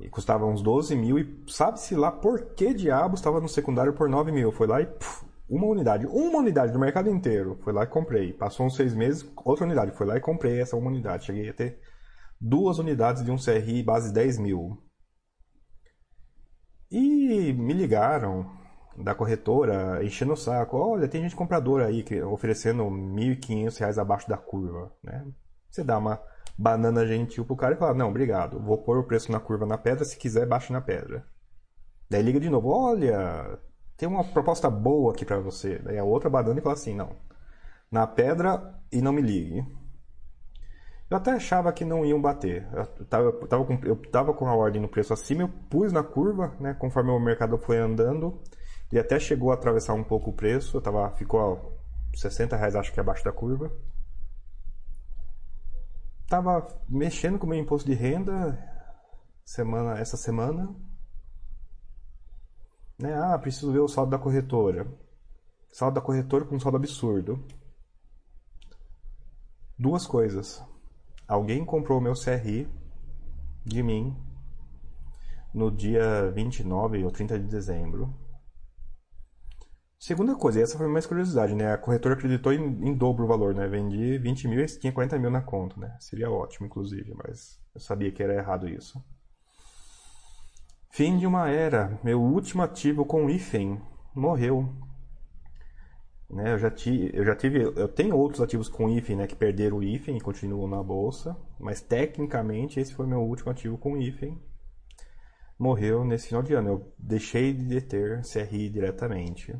E 0.00 0.08
custava 0.08 0.46
uns 0.46 0.62
12 0.62 0.94
mil. 0.94 1.18
E 1.18 1.44
sabe-se 1.48 1.94
lá 1.94 2.10
por 2.10 2.54
que 2.54 2.72
diabos 2.72 3.20
estava 3.20 3.40
no 3.40 3.48
secundário 3.48 3.92
por 3.92 4.08
9 4.08 4.30
mil. 4.30 4.52
Foi 4.52 4.66
lá 4.66 4.80
e 4.80 4.86
puf, 4.86 5.24
uma 5.48 5.66
unidade, 5.66 6.06
uma 6.06 6.38
unidade 6.38 6.72
do 6.72 6.78
mercado 6.78 7.08
inteiro. 7.08 7.58
Fui 7.62 7.72
lá 7.72 7.84
e 7.84 7.86
comprei. 7.86 8.32
Passou 8.32 8.66
uns 8.66 8.76
seis 8.76 8.94
meses, 8.94 9.28
outra 9.44 9.64
unidade. 9.64 9.92
Fui 9.92 10.06
lá 10.06 10.16
e 10.16 10.20
comprei 10.20 10.60
essa 10.60 10.76
uma 10.76 10.90
unidade. 10.90 11.26
Cheguei 11.26 11.48
a 11.48 11.54
ter 11.54 11.80
duas 12.40 12.78
unidades 12.78 13.24
de 13.24 13.30
um 13.30 13.36
CRI 13.36 13.82
base 13.82 14.12
10 14.12 14.38
mil. 14.38 14.82
E 16.90 17.52
me 17.52 17.72
ligaram 17.74 18.58
da 18.96 19.14
corretora 19.14 20.04
enchendo 20.04 20.32
o 20.32 20.36
saco. 20.36 20.76
Olha, 20.76 21.08
tem 21.08 21.22
gente 21.22 21.36
compradora 21.36 21.86
aí 21.86 22.04
oferecendo 22.24 22.84
R$ 22.84 22.90
1.500 22.90 23.98
abaixo 23.98 24.28
da 24.28 24.36
curva. 24.36 24.92
Né? 25.02 25.26
Você 25.70 25.84
dá 25.84 25.98
uma 25.98 26.20
banana 26.58 27.06
gentil 27.06 27.44
pro 27.44 27.56
cara 27.56 27.74
e 27.74 27.78
fala: 27.78 27.94
Não, 27.94 28.08
obrigado, 28.08 28.58
vou 28.58 28.78
pôr 28.78 28.98
o 28.98 29.04
preço 29.04 29.30
na 29.30 29.38
curva 29.38 29.64
na 29.64 29.78
pedra, 29.78 30.04
se 30.04 30.16
quiser, 30.16 30.46
baixe 30.46 30.72
na 30.72 30.80
pedra. 30.80 31.24
Daí 32.10 32.22
liga 32.22 32.40
de 32.40 32.50
novo: 32.50 32.70
Olha, 32.70 33.58
tem 33.96 34.08
uma 34.08 34.24
proposta 34.24 34.68
boa 34.68 35.12
aqui 35.12 35.24
para 35.24 35.38
você. 35.38 35.78
Daí 35.78 35.96
a 35.96 36.04
outra 36.04 36.28
banana 36.28 36.58
e 36.58 36.62
fala 36.62 36.74
assim: 36.74 36.94
Não, 36.94 37.16
na 37.90 38.06
pedra 38.06 38.74
e 38.90 39.00
não 39.00 39.12
me 39.12 39.22
ligue. 39.22 39.64
Eu 41.10 41.16
até 41.16 41.30
achava 41.30 41.72
que 41.72 41.84
não 41.86 42.04
iam 42.04 42.20
bater. 42.20 42.68
Eu 42.72 43.06
tava, 43.06 43.24
eu 43.24 43.46
tava, 43.46 43.64
com, 43.64 43.80
eu 43.82 43.96
tava 43.96 44.34
com 44.34 44.46
a 44.46 44.54
ordem 44.54 44.82
no 44.82 44.88
preço 44.88 45.12
acima, 45.12 45.42
eu 45.42 45.48
pus 45.70 45.90
na 45.90 46.02
curva, 46.02 46.54
né, 46.60 46.74
conforme 46.74 47.10
o 47.10 47.18
mercado 47.18 47.56
foi 47.56 47.78
andando. 47.78 48.38
E 48.92 48.98
até 48.98 49.18
chegou 49.18 49.50
a 49.50 49.54
atravessar 49.54 49.94
um 49.94 50.04
pouco 50.04 50.30
o 50.30 50.32
preço. 50.34 50.80
Tava, 50.80 51.10
ficou 51.12 51.78
60 52.14 52.56
reais, 52.56 52.76
acho 52.76 52.92
que 52.92 53.00
abaixo 53.00 53.24
da 53.24 53.32
curva. 53.32 53.70
Tava 56.28 56.68
mexendo 56.86 57.38
com 57.38 57.46
o 57.46 57.48
meu 57.48 57.58
imposto 57.58 57.88
de 57.88 57.94
renda 57.94 58.58
semana, 59.44 59.98
essa 59.98 60.16
semana. 60.16 60.68
Né? 62.98 63.14
Ah, 63.14 63.38
preciso 63.38 63.72
ver 63.72 63.78
o 63.78 63.88
saldo 63.88 64.10
da 64.10 64.18
corretora. 64.18 64.86
Saldo 65.72 65.94
da 65.94 66.00
corretora 66.02 66.44
com 66.44 66.56
um 66.56 66.60
saldo 66.60 66.76
absurdo. 66.76 67.42
Duas 69.78 70.06
coisas. 70.06 70.62
Alguém 71.26 71.64
comprou 71.64 71.98
o 71.98 72.00
meu 72.00 72.12
CRI 72.12 72.68
de 73.64 73.82
mim 73.82 74.14
no 75.54 75.70
dia 75.70 76.30
29 76.32 77.04
ou 77.04 77.10
30 77.10 77.38
de 77.38 77.46
dezembro. 77.46 78.12
Segunda 79.98 80.36
coisa, 80.36 80.60
essa 80.60 80.78
foi 80.78 80.86
mais 80.86 81.06
curiosidade, 81.06 81.56
né? 81.56 81.72
A 81.72 81.78
corretora 81.78 82.14
acreditou 82.14 82.52
em, 82.52 82.88
em, 82.88 82.94
dobro 82.94 83.24
o 83.24 83.26
valor, 83.26 83.52
né? 83.52 83.66
Vendi 83.66 84.16
20 84.16 84.46
mil 84.46 84.60
e 84.60 84.66
tinha 84.66 84.92
40 84.92 85.18
mil 85.18 85.28
na 85.28 85.42
conta, 85.42 85.78
né? 85.78 85.96
Seria 85.98 86.30
ótimo, 86.30 86.66
inclusive, 86.66 87.12
mas 87.14 87.60
eu 87.74 87.80
sabia 87.80 88.12
que 88.12 88.22
era 88.22 88.34
errado 88.34 88.68
isso. 88.68 89.02
Fim 90.90 91.18
de 91.18 91.26
uma 91.26 91.50
era. 91.50 91.98
Meu 92.04 92.22
último 92.22 92.62
ativo 92.62 93.04
com 93.04 93.28
IFEM 93.28 93.80
morreu. 94.14 94.72
Né, 96.30 96.52
eu, 96.52 96.58
já 96.58 96.70
ti, 96.70 97.10
eu 97.12 97.24
já 97.24 97.34
tive. 97.34 97.62
Eu 97.62 97.88
tenho 97.88 98.16
outros 98.16 98.40
ativos 98.40 98.68
com 98.68 98.88
IFEM 98.88 99.16
né, 99.16 99.26
que 99.26 99.34
perderam 99.34 99.78
o 99.78 99.82
IFEM 99.82 100.16
e 100.16 100.20
continuam 100.20 100.68
na 100.68 100.82
bolsa. 100.82 101.36
Mas 101.58 101.80
tecnicamente 101.80 102.78
esse 102.78 102.94
foi 102.94 103.06
meu 103.06 103.20
último 103.20 103.50
ativo 103.50 103.76
com 103.76 103.96
IFEM. 103.96 104.40
Morreu 105.58 106.04
nesse 106.04 106.28
final 106.28 106.42
de 106.42 106.54
ano. 106.54 106.68
Eu 106.68 106.94
deixei 106.96 107.52
de 107.52 107.80
ter 107.80 108.22
CRI 108.22 108.68
diretamente. 108.68 109.56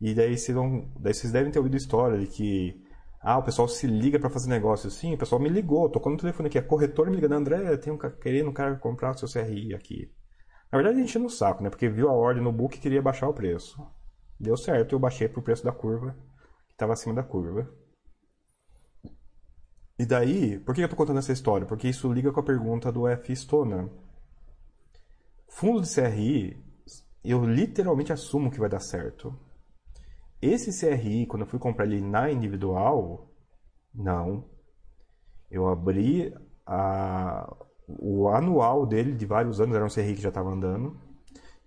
E 0.00 0.14
daí 0.14 0.36
vocês, 0.36 0.54
vão, 0.54 0.90
daí 0.98 1.12
vocês 1.12 1.32
devem 1.32 1.50
ter 1.50 1.58
ouvido 1.58 1.76
história 1.76 2.18
de 2.18 2.26
que 2.26 2.80
ah, 3.20 3.38
o 3.38 3.42
pessoal 3.42 3.66
se 3.66 3.86
liga 3.86 4.18
para 4.18 4.30
fazer 4.30 4.48
negócio. 4.48 4.90
Sim, 4.90 5.14
o 5.14 5.18
pessoal 5.18 5.40
me 5.40 5.48
ligou, 5.48 5.88
tocou 5.90 6.12
no 6.12 6.18
telefone 6.18 6.48
aqui, 6.48 6.58
a 6.58 6.62
corretora 6.62 7.10
me 7.10 7.16
ligando, 7.16 7.32
André, 7.32 7.76
tem 7.76 7.92
um 7.92 7.98
querendo 7.98 8.50
um 8.50 8.52
cara 8.52 8.76
comprar 8.76 9.10
o 9.10 9.18
seu 9.18 9.28
CRI 9.28 9.74
aqui. 9.74 10.10
Na 10.70 10.78
verdade, 10.78 10.98
a 10.98 11.00
gente 11.00 11.18
no 11.18 11.30
saco, 11.30 11.62
né? 11.62 11.70
Porque 11.70 11.88
viu 11.88 12.08
a 12.08 12.12
ordem 12.12 12.42
no 12.42 12.52
book 12.52 12.76
e 12.76 12.80
queria 12.80 13.02
baixar 13.02 13.28
o 13.28 13.34
preço. 13.34 13.84
Deu 14.38 14.56
certo, 14.56 14.94
eu 14.94 14.98
baixei 14.98 15.28
pro 15.28 15.42
preço 15.42 15.64
da 15.64 15.72
curva, 15.72 16.14
que 16.68 16.74
estava 16.74 16.92
acima 16.92 17.14
da 17.14 17.22
curva. 17.22 17.68
E 19.98 20.06
daí, 20.06 20.60
por 20.60 20.74
que 20.74 20.82
eu 20.82 20.88
tô 20.88 20.94
contando 20.94 21.18
essa 21.18 21.32
história? 21.32 21.66
Porque 21.66 21.88
isso 21.88 22.12
liga 22.12 22.30
com 22.30 22.38
a 22.38 22.44
pergunta 22.44 22.92
do 22.92 23.08
F. 23.08 23.32
Stona. 23.34 23.90
Fundo 25.48 25.82
de 25.82 25.92
CRI, 25.92 26.62
eu 27.24 27.44
literalmente 27.44 28.12
assumo 28.12 28.50
que 28.50 28.60
vai 28.60 28.68
dar 28.68 28.78
certo. 28.78 29.36
Esse 30.40 30.78
CRI, 30.78 31.26
quando 31.26 31.42
eu 31.42 31.48
fui 31.48 31.58
comprar 31.58 31.84
ele 31.84 32.00
na 32.00 32.30
individual, 32.30 33.30
não. 33.94 34.44
Eu 35.50 35.68
abri 35.68 36.32
a, 36.66 37.52
o 37.88 38.28
anual 38.28 38.86
dele 38.86 39.14
de 39.14 39.26
vários 39.26 39.60
anos, 39.60 39.74
era 39.74 39.84
um 39.84 39.88
CRI 39.88 40.14
que 40.14 40.22
já 40.22 40.28
estava 40.28 40.50
andando. 40.50 40.96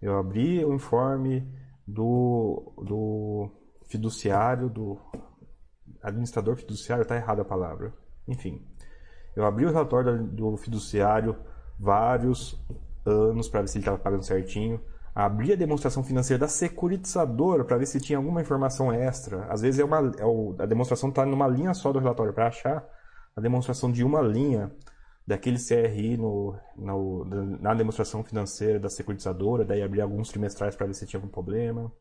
Eu 0.01 0.17
abri 0.17 0.63
o 0.63 0.73
informe 0.73 1.47
do, 1.85 2.73
do 2.77 3.51
fiduciário, 3.87 4.69
do 4.69 4.97
administrador 6.01 6.55
fiduciário, 6.55 7.03
está 7.03 7.15
errada 7.15 7.41
a 7.41 7.45
palavra. 7.45 7.93
Enfim, 8.27 8.65
eu 9.35 9.45
abri 9.45 9.65
o 9.65 9.71
relatório 9.71 10.23
do 10.23 10.57
fiduciário 10.57 11.35
vários 11.79 12.59
anos 13.05 13.49
para 13.49 13.61
ver 13.61 13.67
se 13.67 13.77
ele 13.77 13.81
estava 13.81 13.97
pagando 13.97 14.25
certinho. 14.25 14.81
Abri 15.13 15.51
a 15.51 15.55
demonstração 15.55 16.03
financeira 16.03 16.39
da 16.39 16.47
securitizadora 16.47 17.65
para 17.65 17.77
ver 17.77 17.85
se 17.85 17.99
tinha 17.99 18.17
alguma 18.17 18.41
informação 18.41 18.93
extra. 18.93 19.45
Às 19.45 19.61
vezes 19.61 19.79
é 19.79 19.83
uma, 19.83 20.11
é 20.17 20.25
o, 20.25 20.55
a 20.57 20.65
demonstração 20.65 21.09
está 21.09 21.25
numa 21.25 21.47
linha 21.47 21.73
só 21.73 21.91
do 21.91 21.99
relatório 21.99 22.33
para 22.33 22.47
achar 22.47 22.87
a 23.35 23.41
demonstração 23.41 23.91
de 23.91 24.03
uma 24.03 24.21
linha 24.21 24.71
daquele 25.27 25.57
CRI 25.57 26.17
no, 26.17 26.55
no, 26.75 27.25
na 27.59 27.73
demonstração 27.73 28.23
financeira 28.23 28.79
da 28.79 28.89
securitizadora, 28.89 29.65
daí 29.65 29.81
abrir 29.81 30.01
alguns 30.01 30.29
trimestrais 30.29 30.75
para 30.75 30.87
ver 30.87 30.93
se 30.93 31.05
tinha 31.05 31.19
algum 31.19 31.31
problema. 31.31 31.91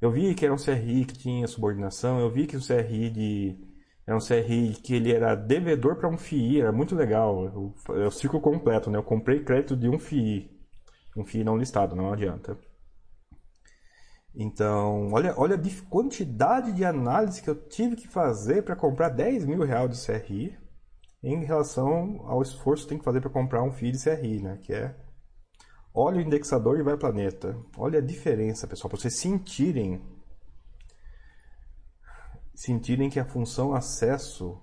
Eu 0.00 0.10
vi 0.10 0.34
que 0.34 0.44
era 0.44 0.52
um 0.52 0.58
CRI 0.58 1.04
que 1.04 1.16
tinha 1.16 1.46
subordinação, 1.46 2.18
eu 2.18 2.30
vi 2.30 2.46
que 2.46 2.56
o 2.56 2.60
CRI 2.60 3.10
de 3.10 3.72
era 4.06 4.16
um 4.16 4.20
CRI 4.20 4.74
que 4.82 4.94
ele 4.94 5.12
era 5.12 5.34
devedor 5.36 5.96
para 5.96 6.08
um 6.08 6.18
FII, 6.18 6.60
era 6.60 6.72
muito 6.72 6.94
legal. 6.94 7.72
É 7.90 8.06
o 8.06 8.10
ciclo 8.10 8.40
completo, 8.40 8.90
né? 8.90 8.98
Eu 8.98 9.02
comprei 9.02 9.44
crédito 9.44 9.76
de 9.76 9.88
um 9.88 9.98
FII, 9.98 10.50
um 11.16 11.24
FII 11.24 11.44
não 11.44 11.56
listado, 11.56 11.94
não 11.94 12.12
adianta. 12.12 12.58
Então, 14.34 15.10
olha, 15.12 15.34
olha 15.36 15.56
a 15.56 15.88
quantidade 15.90 16.72
de 16.72 16.84
análise 16.84 17.42
que 17.42 17.50
eu 17.50 17.68
tive 17.68 17.96
que 17.96 18.08
fazer 18.08 18.62
para 18.62 18.74
comprar 18.74 19.10
10 19.10 19.44
mil 19.44 19.62
reais 19.62 19.90
de 19.90 20.06
CRI 20.06 20.58
em 21.22 21.44
relação 21.44 22.22
ao 22.24 22.40
esforço 22.40 22.84
que 22.84 22.88
tem 22.90 22.98
que 22.98 23.04
fazer 23.04 23.20
para 23.20 23.30
comprar 23.30 23.62
um 23.62 23.70
FII 23.70 23.92
de 23.92 24.02
CRI, 24.02 24.40
né? 24.40 24.58
Que 24.62 24.72
é 24.72 24.96
olha 25.94 26.18
o 26.18 26.22
indexador 26.22 26.78
e 26.78 26.82
vai 26.82 26.96
planeta. 26.96 27.56
Olha 27.76 27.98
a 27.98 28.02
diferença, 28.02 28.66
pessoal, 28.66 28.88
para 28.88 28.98
vocês 28.98 29.18
sentirem 29.18 30.02
sentirem 32.54 33.10
que 33.10 33.20
a 33.20 33.24
função 33.24 33.74
acesso 33.74 34.60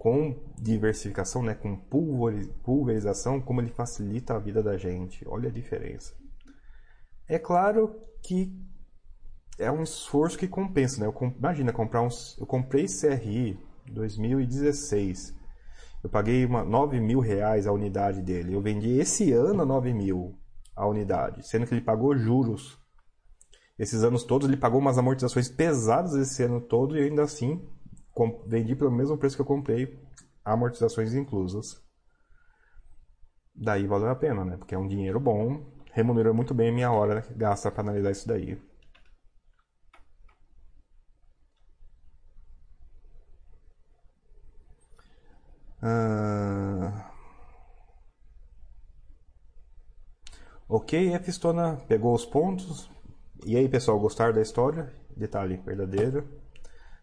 com 0.00 0.34
diversificação, 0.56 1.42
né, 1.42 1.54
com 1.54 1.76
pulverização, 1.76 3.38
como 3.38 3.60
ele 3.60 3.68
facilita 3.68 4.34
a 4.34 4.38
vida 4.38 4.62
da 4.62 4.78
gente. 4.78 5.28
Olha 5.28 5.50
a 5.50 5.52
diferença. 5.52 6.14
É 7.28 7.38
claro 7.38 8.00
que 8.22 8.50
é 9.58 9.70
um 9.70 9.82
esforço 9.82 10.38
que 10.38 10.48
compensa, 10.48 10.98
né? 10.98 11.06
Eu, 11.06 11.34
imagina 11.36 11.70
comprar 11.70 12.00
um, 12.00 12.08
eu 12.38 12.46
comprei 12.46 12.86
CRI 12.86 13.60
2016 13.92 15.38
eu 16.02 16.08
paguei 16.08 16.46
uma, 16.46 16.64
9 16.64 16.98
mil 16.98 17.20
reais 17.20 17.66
a 17.66 17.72
unidade 17.72 18.22
dele. 18.22 18.54
Eu 18.54 18.62
vendi 18.62 18.98
esse 18.98 19.32
ano 19.32 19.62
a 19.62 19.66
9 19.66 19.92
mil 19.92 20.34
a 20.74 20.86
unidade, 20.86 21.46
sendo 21.46 21.66
que 21.66 21.74
ele 21.74 21.82
pagou 21.82 22.16
juros. 22.16 22.78
Esses 23.78 24.02
anos 24.02 24.24
todos 24.24 24.48
ele 24.48 24.56
pagou 24.56 24.80
umas 24.80 24.96
amortizações 24.96 25.48
pesadas 25.48 26.14
esse 26.14 26.42
ano 26.42 26.58
todo 26.58 26.96
e 26.96 27.02
ainda 27.02 27.22
assim 27.22 27.62
vendi 28.46 28.74
pelo 28.74 28.90
mesmo 28.90 29.16
preço 29.18 29.36
que 29.36 29.42
eu 29.42 29.46
comprei, 29.46 29.98
amortizações 30.44 31.14
inclusas. 31.14 31.82
Daí 33.54 33.86
valeu 33.86 34.10
a 34.10 34.16
pena, 34.16 34.44
né? 34.44 34.56
Porque 34.56 34.74
é 34.74 34.78
um 34.78 34.86
dinheiro 34.88 35.20
bom, 35.20 35.64
remunera 35.92 36.32
muito 36.32 36.54
bem 36.54 36.70
a 36.70 36.72
minha 36.72 36.92
hora 36.92 37.24
gasta 37.36 37.70
para 37.70 37.82
analisar 37.82 38.10
isso 38.10 38.26
daí. 38.28 38.58
Ah... 45.82 47.10
Ok, 50.68 51.12
F-Stona 51.14 51.76
pegou 51.88 52.14
os 52.14 52.24
pontos. 52.24 52.88
E 53.44 53.56
aí, 53.56 53.68
pessoal, 53.68 53.98
gostaram 53.98 54.32
da 54.32 54.40
história? 54.40 54.92
Detalhe 55.16 55.56
verdadeiro. 55.56 56.39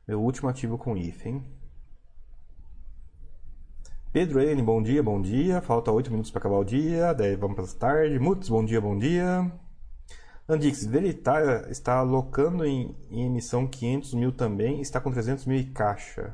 Meu 0.07 0.21
último 0.21 0.47
ativo 0.47 0.77
com 0.77 0.95
hein? 0.95 1.43
Pedro 4.13 4.39
N, 4.41 4.61
bom 4.63 4.81
dia, 4.81 5.03
bom 5.03 5.21
dia. 5.21 5.61
Falta 5.61 5.91
8 5.91 6.09
minutos 6.09 6.31
para 6.31 6.39
acabar 6.39 6.57
o 6.57 6.63
dia. 6.63 7.13
Daí 7.13 7.35
vamos 7.35 7.55
para 7.55 7.67
tarde. 7.79 8.17
Mutz, 8.17 8.49
bom 8.49 8.63
dia, 8.63 8.79
bom 8.79 8.97
dia. 8.97 9.51
Andix, 10.47 10.85
Veritária 10.85 11.69
está 11.69 11.97
alocando 11.97 12.63
em, 12.65 12.95
em 13.11 13.25
emissão 13.25 13.67
500 13.67 14.13
mil 14.13 14.31
também. 14.31 14.79
Está 14.79 15.01
com 15.01 15.11
300 15.11 15.45
mil 15.45 15.59
em 15.59 15.73
caixa 15.73 16.33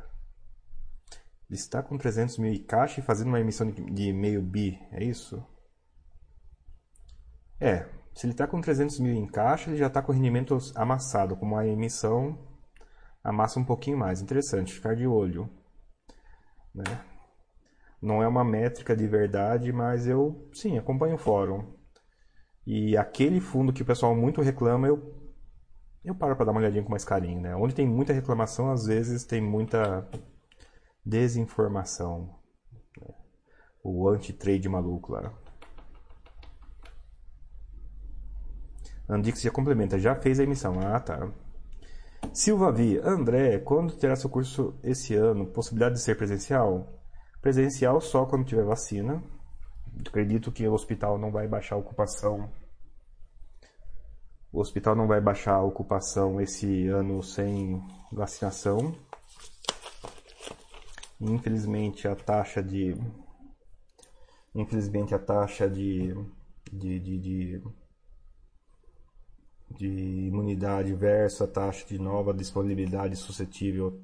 está 1.53 1.81
com 1.81 1.97
300 1.97 2.37
mil 2.37 2.53
em 2.53 2.63
caixa 2.63 2.99
e 2.99 3.03
fazendo 3.03 3.27
uma 3.27 3.39
emissão 3.39 3.69
de, 3.69 3.83
de 3.91 4.13
meio 4.13 4.41
bi, 4.41 4.79
é 4.91 5.03
isso? 5.03 5.45
É, 7.59 7.85
Se 8.13 8.25
ele 8.25 8.33
está 8.33 8.47
com 8.47 8.59
300 8.59 8.99
mil 8.99 9.13
em 9.13 9.25
caixa, 9.25 9.69
ele 9.69 9.77
já 9.77 9.87
está 9.87 10.01
com 10.01 10.11
o 10.11 10.15
rendimento 10.15 10.57
amassado, 10.75 11.35
como 11.35 11.57
a 11.57 11.65
emissão 11.65 12.37
amassa 13.23 13.59
um 13.59 13.63
pouquinho 13.63 13.97
mais. 13.97 14.21
Interessante, 14.21 14.73
ficar 14.73 14.95
de 14.95 15.07
olho. 15.07 15.49
Né? 16.73 16.83
Não 18.01 18.21
é 18.21 18.27
uma 18.27 18.43
métrica 18.43 18.95
de 18.95 19.07
verdade, 19.07 19.71
mas 19.71 20.07
eu, 20.07 20.49
sim, 20.53 20.77
acompanho 20.77 21.15
o 21.15 21.17
fórum. 21.17 21.73
E 22.65 22.97
aquele 22.97 23.39
fundo 23.39 23.73
que 23.73 23.81
o 23.81 23.85
pessoal 23.85 24.15
muito 24.15 24.41
reclama, 24.41 24.87
eu, 24.87 25.31
eu 26.03 26.15
paro 26.15 26.35
para 26.35 26.45
dar 26.45 26.51
uma 26.51 26.59
olhadinha 26.59 26.83
com 26.83 26.91
mais 26.91 27.05
carinho. 27.05 27.41
Né? 27.41 27.55
Onde 27.55 27.75
tem 27.75 27.87
muita 27.87 28.13
reclamação, 28.13 28.71
às 28.71 28.85
vezes 28.85 29.23
tem 29.23 29.41
muita 29.41 30.07
desinformação. 31.05 32.39
Né? 32.99 33.13
O 33.83 34.09
anti-trade 34.09 34.67
maluco 34.67 35.13
lá. 35.13 35.33
Andix 39.07 39.41
já 39.41 39.51
complementa, 39.51 39.99
já 39.99 40.15
fez 40.15 40.39
a 40.39 40.43
emissão. 40.43 40.79
Ah, 40.79 40.99
tá. 40.99 41.29
Silva 42.31 42.71
Vi, 42.71 42.97
André, 42.99 43.59
quando 43.59 43.95
terá 43.95 44.15
seu 44.15 44.29
curso 44.29 44.75
esse 44.83 45.15
ano? 45.15 45.45
Possibilidade 45.47 45.95
de 45.95 46.01
ser 46.01 46.15
presencial? 46.15 46.87
Presencial 47.41 47.99
só 47.99 48.25
quando 48.25 48.45
tiver 48.45 48.63
vacina. 48.63 49.21
Acredito 50.07 50.51
que 50.51 50.67
o 50.67 50.73
hospital 50.73 51.17
não 51.17 51.31
vai 51.31 51.47
baixar 51.47 51.75
a 51.75 51.79
ocupação. 51.79 52.49
O 54.51 54.59
hospital 54.59 54.95
não 54.95 55.07
vai 55.07 55.19
baixar 55.19 55.55
a 55.55 55.63
ocupação 55.63 56.39
esse 56.39 56.87
ano 56.87 57.21
sem 57.21 57.83
vacinação. 58.11 58.95
Infelizmente 61.19 62.07
a 62.07 62.15
taxa 62.15 62.61
de. 62.61 62.95
Infelizmente 64.53 65.15
a 65.15 65.19
taxa 65.19 65.69
de, 65.69 66.13
de, 66.71 66.99
de, 66.99 67.17
de 67.17 67.63
de 69.77 70.27
imunidade 70.27 70.93
versus 70.93 71.41
a 71.41 71.47
taxa 71.47 71.85
de 71.87 71.99
nova 71.99 72.33
disponibilidade 72.33 73.15
suscetível 73.15 74.01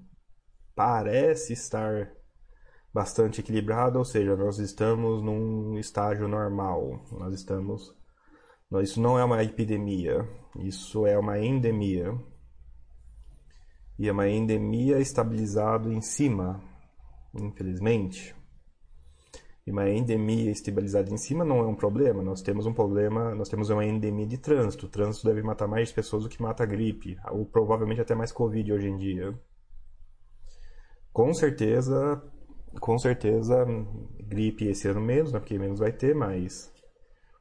parece 0.76 1.54
estar 1.54 2.12
bastante 2.94 3.42
equilibrada, 3.42 3.98
ou 3.98 4.06
seja, 4.06 4.36
nós 4.36 4.60
estamos 4.60 5.22
num 5.22 5.78
estágio 5.78 6.28
normal. 6.28 7.06
Nós 7.12 7.34
estamos 7.34 7.94
isso 8.84 9.02
não 9.02 9.18
é 9.18 9.24
uma 9.24 9.44
epidemia, 9.44 10.30
isso 10.60 11.08
é 11.08 11.18
uma 11.18 11.40
endemia. 11.40 12.16
E 13.98 14.08
é 14.08 14.12
uma 14.12 14.30
endemia 14.30 15.00
estabilizado 15.00 15.92
em 15.92 16.02
cima, 16.02 16.62
infelizmente. 17.34 18.36
E 19.70 19.72
uma 19.72 19.88
endemia 19.88 20.50
estabilizada 20.50 21.14
em 21.14 21.18
cima 21.18 21.46
não 21.46 21.60
é 21.60 21.68
um 21.68 21.76
problema. 21.76 22.24
Nós 22.24 22.42
temos 22.42 22.66
um 22.66 22.74
problema, 22.74 23.36
nós 23.36 23.48
temos 23.50 23.70
uma 23.70 23.86
endemia 23.86 24.26
de 24.26 24.40
trânsito. 24.40 24.88
O 24.88 24.90
trânsito 24.90 25.28
deve 25.28 25.44
matar 25.44 25.68
mais 25.68 25.92
pessoas 25.92 26.24
do 26.24 26.30
que 26.30 26.42
mata 26.42 26.64
a 26.64 26.66
gripe, 26.66 27.20
ou 27.30 27.46
provavelmente 27.46 28.02
até 28.02 28.16
mais 28.16 28.32
Covid 28.32 28.74
hoje 28.74 28.88
em 28.88 28.98
dia. 28.98 29.40
Com 31.14 31.32
certeza, 31.36 32.20
com 32.80 32.98
certeza, 32.98 33.64
gripe 34.20 34.66
esse 34.66 34.88
ano 34.88 35.02
menos, 35.02 35.32
né, 35.32 35.38
porque 35.38 35.60
menos 35.60 35.78
vai 35.78 35.92
ter, 35.92 36.16
mas 36.16 36.74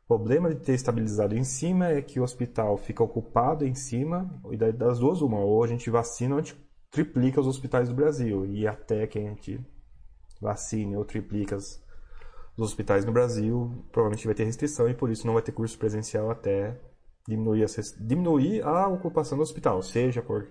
o 0.05 0.09
problema 0.09 0.51
de 0.51 0.57
ter 0.57 0.75
estabilizado 0.75 1.35
em 1.35 1.45
cima 1.45 1.89
é 1.89 2.03
que 2.03 2.21
o 2.21 2.23
hospital 2.23 2.77
fica 2.77 3.03
ocupado 3.03 3.65
em 3.65 3.75
cima, 3.75 4.31
e 4.51 4.57
das 4.59 4.99
duas 4.99 5.23
uma, 5.23 5.39
ou 5.39 5.65
a 5.65 5.67
gente 5.67 5.89
vacina 5.89 6.35
ou 6.35 6.41
a 6.41 6.45
gente 6.45 6.63
triplica 6.91 7.41
os 7.41 7.47
hospitais 7.47 7.89
do 7.89 7.95
Brasil, 7.95 8.45
e 8.45 8.67
até 8.67 9.07
que 9.07 9.19
a 9.19 9.23
gente 9.23 9.59
vacine 10.43 10.95
ou 10.95 11.07
triplica 11.07 11.57
as 11.57 11.88
dos 12.59 12.71
hospitais 12.71 13.05
no 13.05 13.13
Brasil, 13.13 13.73
provavelmente 13.93 14.27
vai 14.27 14.35
ter 14.35 14.43
restrição 14.43 14.91
e 14.91 14.95
por 14.95 15.11
isso 15.11 15.25
não 15.25 15.35
vai 15.35 15.43
ter 15.43 15.53
curso 15.53 15.79
presencial 15.79 16.29
até 16.29 16.77
diminuir 17.27 17.63
a, 17.63 17.67
diminuir 18.01 18.63
a 18.63 18.89
ocupação 18.89 19.39
do 19.39 19.43
hospital, 19.43 19.81
seja 19.81 20.21
por 20.21 20.49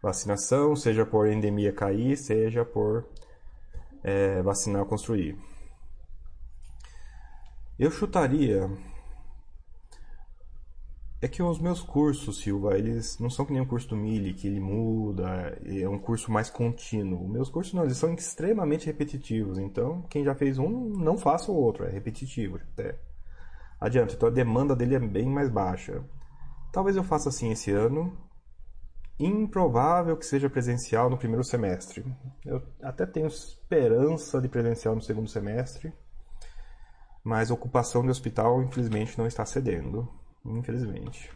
vacinação, 0.00 0.76
seja 0.76 1.04
por 1.04 1.26
endemia 1.26 1.72
cair, 1.72 2.16
seja 2.16 2.64
por 2.64 3.04
é, 4.04 4.40
vacinar 4.40 4.84
construir. 4.84 5.36
Eu 7.76 7.90
chutaria 7.90 8.70
é 11.22 11.28
que 11.28 11.40
os 11.40 11.60
meus 11.60 11.80
cursos, 11.80 12.40
Silva, 12.40 12.76
eles 12.76 13.16
não 13.20 13.30
são 13.30 13.46
que 13.46 13.52
nem 13.52 13.62
o 13.62 13.66
curso 13.66 13.88
do 13.88 13.96
Mili, 13.96 14.34
que 14.34 14.48
ele 14.48 14.58
muda, 14.58 15.56
é 15.64 15.88
um 15.88 15.96
curso 15.96 16.32
mais 16.32 16.50
contínuo. 16.50 17.28
Meus 17.28 17.48
cursos 17.48 17.72
não, 17.72 17.84
eles 17.84 17.96
são 17.96 18.12
extremamente 18.12 18.86
repetitivos. 18.86 19.56
Então, 19.56 20.02
quem 20.10 20.24
já 20.24 20.34
fez 20.34 20.58
um, 20.58 20.88
não 20.88 21.16
faça 21.16 21.52
o 21.52 21.54
outro, 21.54 21.84
é 21.84 21.90
repetitivo. 21.90 22.56
Até. 22.56 22.98
Adianta, 23.80 24.14
então 24.14 24.28
a 24.28 24.32
demanda 24.32 24.74
dele 24.74 24.96
é 24.96 24.98
bem 24.98 25.26
mais 25.26 25.48
baixa. 25.48 26.02
Talvez 26.72 26.96
eu 26.96 27.04
faça 27.04 27.28
assim 27.28 27.52
esse 27.52 27.70
ano. 27.70 28.18
Improvável 29.16 30.16
que 30.16 30.26
seja 30.26 30.50
presencial 30.50 31.08
no 31.08 31.16
primeiro 31.16 31.44
semestre. 31.44 32.04
Eu 32.44 32.60
até 32.82 33.06
tenho 33.06 33.28
esperança 33.28 34.40
de 34.40 34.48
presencial 34.48 34.96
no 34.96 35.00
segundo 35.00 35.28
semestre, 35.28 35.92
mas 37.22 37.48
a 37.48 37.54
ocupação 37.54 38.04
do 38.04 38.10
hospital, 38.10 38.60
infelizmente, 38.60 39.16
não 39.16 39.28
está 39.28 39.46
cedendo. 39.46 40.20
Infelizmente. 40.44 41.30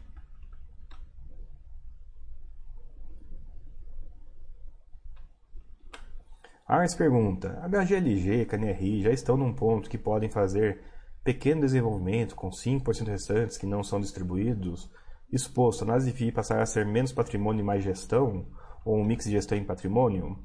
Ars 6.69 6.95
pergunta: 6.97 7.61
HGLG 7.69 8.43
e 8.43 8.47
KNRI 8.47 9.03
já 9.03 9.11
estão 9.11 9.37
num 9.37 9.55
ponto 9.55 9.89
que 9.89 9.97
podem 9.97 10.29
fazer 10.29 10.83
pequeno 11.23 11.61
desenvolvimento 11.61 12.35
com 12.35 12.51
5% 12.51 13.07
restantes 13.07 13.57
que 13.57 13.67
não 13.67 13.85
são 13.85 14.01
distribuídos, 14.01 14.91
exposto 15.33 15.85
a 15.85 15.87
NASIFI 15.87 16.33
passar 16.33 16.61
a 16.61 16.67
ser 16.67 16.85
menos 16.85 17.13
patrimônio 17.13 17.63
e 17.63 17.65
mais 17.65 17.85
gestão, 17.85 18.47
ou 18.85 18.97
um 18.97 19.05
mix 19.05 19.25
de 19.25 19.33
gestão 19.33 19.57
em 19.57 19.65
patrimônio? 19.65 20.39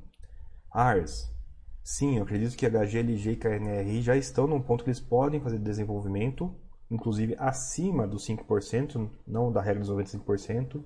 Ars, 0.71 1.31
sim, 1.83 2.17
eu 2.17 2.23
acredito 2.23 2.55
que 2.55 2.67
HGLG 2.69 3.31
e 3.31 3.35
KNRI 3.35 4.01
já 4.01 4.15
estão 4.15 4.45
num 4.45 4.61
ponto 4.61 4.83
que 4.83 4.91
eles 4.91 4.99
podem 4.99 5.41
fazer 5.41 5.57
desenvolvimento 5.57 6.55
inclusive 6.91 7.35
acima 7.39 8.05
dos 8.05 8.27
5%, 8.27 9.09
não 9.25 9.51
da 9.51 9.61
regra 9.61 9.79
dos 9.79 9.89
95%. 9.89 10.83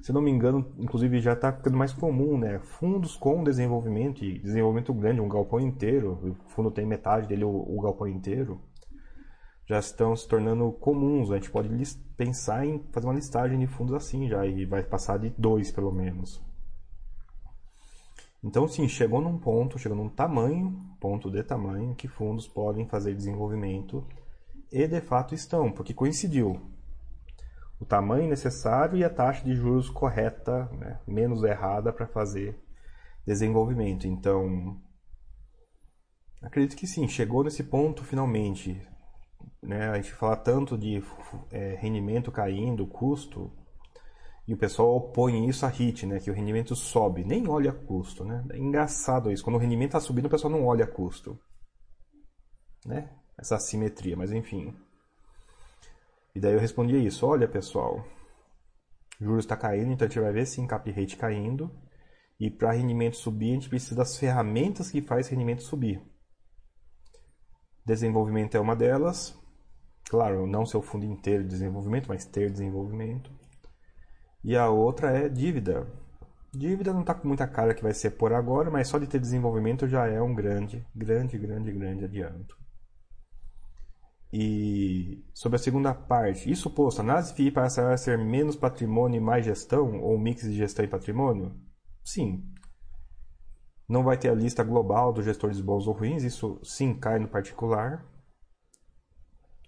Se 0.00 0.12
não 0.12 0.20
me 0.20 0.30
engano, 0.30 0.74
inclusive 0.78 1.20
já 1.20 1.34
está 1.34 1.52
ficando 1.52 1.76
mais 1.76 1.92
comum, 1.92 2.36
né? 2.36 2.58
Fundos 2.58 3.16
com 3.16 3.44
desenvolvimento 3.44 4.24
e 4.24 4.38
desenvolvimento 4.38 4.92
grande, 4.92 5.20
um 5.20 5.28
galpão 5.28 5.60
inteiro, 5.60 6.36
o 6.46 6.50
fundo 6.50 6.70
tem 6.70 6.86
metade 6.86 7.28
dele, 7.28 7.44
o, 7.44 7.50
o 7.50 7.80
galpão 7.80 8.08
inteiro, 8.08 8.60
já 9.66 9.78
estão 9.78 10.16
se 10.16 10.26
tornando 10.26 10.72
comuns. 10.72 11.30
A 11.30 11.36
gente 11.36 11.50
pode 11.50 11.68
pensar 12.16 12.66
em 12.66 12.82
fazer 12.90 13.06
uma 13.06 13.14
listagem 13.14 13.58
de 13.58 13.66
fundos 13.66 13.94
assim 13.94 14.28
já, 14.28 14.46
e 14.46 14.64
vai 14.64 14.82
passar 14.82 15.18
de 15.18 15.30
dois 15.38 15.70
pelo 15.70 15.92
menos. 15.92 16.42
Então, 18.42 18.68
sim, 18.68 18.86
chegou 18.88 19.22
num 19.22 19.38
ponto, 19.38 19.78
chegou 19.78 19.96
num 19.96 20.08
tamanho, 20.08 20.78
ponto 21.00 21.30
de 21.30 21.42
tamanho, 21.42 21.94
que 21.94 22.08
fundos 22.08 22.46
podem 22.46 22.86
fazer 22.86 23.14
desenvolvimento 23.14 24.04
e 24.74 24.88
de 24.88 25.00
fato 25.00 25.36
estão, 25.36 25.70
porque 25.70 25.94
coincidiu 25.94 26.60
o 27.78 27.84
tamanho 27.84 28.28
necessário 28.28 28.98
e 28.98 29.04
a 29.04 29.08
taxa 29.08 29.44
de 29.44 29.54
juros 29.54 29.88
correta, 29.88 30.68
né, 30.72 30.98
menos 31.06 31.44
errada 31.44 31.92
para 31.92 32.08
fazer 32.08 32.60
desenvolvimento. 33.24 34.08
Então, 34.08 34.76
acredito 36.42 36.76
que 36.76 36.88
sim, 36.88 37.06
chegou 37.06 37.44
nesse 37.44 37.62
ponto 37.62 38.02
finalmente. 38.02 38.82
Né, 39.62 39.90
a 39.90 39.94
gente 39.94 40.12
fala 40.12 40.36
tanto 40.36 40.76
de 40.76 41.00
é, 41.52 41.76
rendimento 41.76 42.32
caindo, 42.32 42.86
custo, 42.86 43.52
e 44.46 44.52
o 44.52 44.58
pessoal 44.58 44.96
opõe 44.96 45.48
isso 45.48 45.64
a 45.64 45.68
HIT, 45.68 46.04
né, 46.04 46.18
que 46.18 46.30
o 46.30 46.34
rendimento 46.34 46.74
sobe, 46.74 47.24
nem 47.24 47.48
olha 47.48 47.72
custo. 47.72 48.24
Né? 48.24 48.44
É 48.50 48.58
engraçado 48.58 49.30
isso, 49.30 49.44
quando 49.44 49.56
o 49.56 49.60
rendimento 49.60 49.90
está 49.90 50.00
subindo, 50.00 50.26
o 50.26 50.30
pessoal 50.30 50.52
não 50.52 50.66
olha 50.66 50.86
custo. 50.86 51.38
Né? 52.84 53.08
Essa 53.38 53.56
assimetria, 53.56 54.16
mas 54.16 54.32
enfim. 54.32 54.74
E 56.34 56.40
daí 56.40 56.52
eu 56.52 56.60
respondia 56.60 56.98
isso: 56.98 57.26
olha 57.26 57.48
pessoal, 57.48 58.04
juros 59.20 59.44
está 59.44 59.56
caindo, 59.56 59.92
então 59.92 60.06
a 60.06 60.08
gente 60.08 60.20
vai 60.20 60.32
ver 60.32 60.46
sim 60.46 60.66
cap 60.66 60.90
rate 60.90 61.16
caindo. 61.16 61.70
E 62.38 62.50
para 62.50 62.72
rendimento 62.72 63.16
subir, 63.16 63.52
a 63.52 63.54
gente 63.54 63.68
precisa 63.68 63.94
das 63.94 64.16
ferramentas 64.16 64.90
que 64.90 65.00
faz 65.00 65.28
rendimento 65.28 65.62
subir. 65.62 66.02
Desenvolvimento 67.86 68.56
é 68.56 68.60
uma 68.60 68.74
delas. 68.74 69.38
Claro, 70.08 70.46
não 70.46 70.66
ser 70.66 70.76
o 70.76 70.82
fundo 70.82 71.06
inteiro 71.06 71.44
de 71.44 71.50
desenvolvimento, 71.50 72.08
mas 72.08 72.24
ter 72.24 72.50
desenvolvimento. 72.50 73.30
E 74.42 74.56
a 74.56 74.68
outra 74.68 75.16
é 75.16 75.28
dívida. 75.28 75.86
Dívida 76.52 76.92
não 76.92 77.00
está 77.00 77.14
com 77.14 77.26
muita 77.26 77.46
cara 77.46 77.74
que 77.74 77.82
vai 77.82 77.94
ser 77.94 78.10
por 78.10 78.32
agora, 78.32 78.70
mas 78.70 78.88
só 78.88 78.98
de 78.98 79.06
ter 79.06 79.18
desenvolvimento 79.18 79.88
já 79.88 80.06
é 80.06 80.20
um 80.20 80.34
grande, 80.34 80.86
grande, 80.94 81.38
grande, 81.38 81.72
grande 81.72 82.04
adianto. 82.04 82.63
E 84.36 85.24
sobre 85.32 85.54
a 85.54 85.60
segunda 85.60 85.94
parte, 85.94 86.50
isso 86.50 86.68
posto, 86.68 87.00
a 87.00 87.04
NASFI 87.04 87.52
passará 87.52 87.92
a 87.92 87.96
ser 87.96 88.18
menos 88.18 88.56
patrimônio 88.56 89.18
e 89.18 89.20
mais 89.20 89.44
gestão, 89.44 90.02
ou 90.02 90.18
mix 90.18 90.42
de 90.42 90.56
gestão 90.56 90.84
e 90.84 90.88
patrimônio? 90.88 91.54
Sim. 92.02 92.44
Não 93.88 94.02
vai 94.02 94.18
ter 94.18 94.30
a 94.30 94.34
lista 94.34 94.64
global 94.64 95.12
dos 95.12 95.24
gestores 95.24 95.60
bons 95.60 95.86
ou 95.86 95.94
ruins, 95.94 96.24
isso 96.24 96.58
sim 96.64 96.94
cai 96.94 97.20
no 97.20 97.28
particular. 97.28 98.04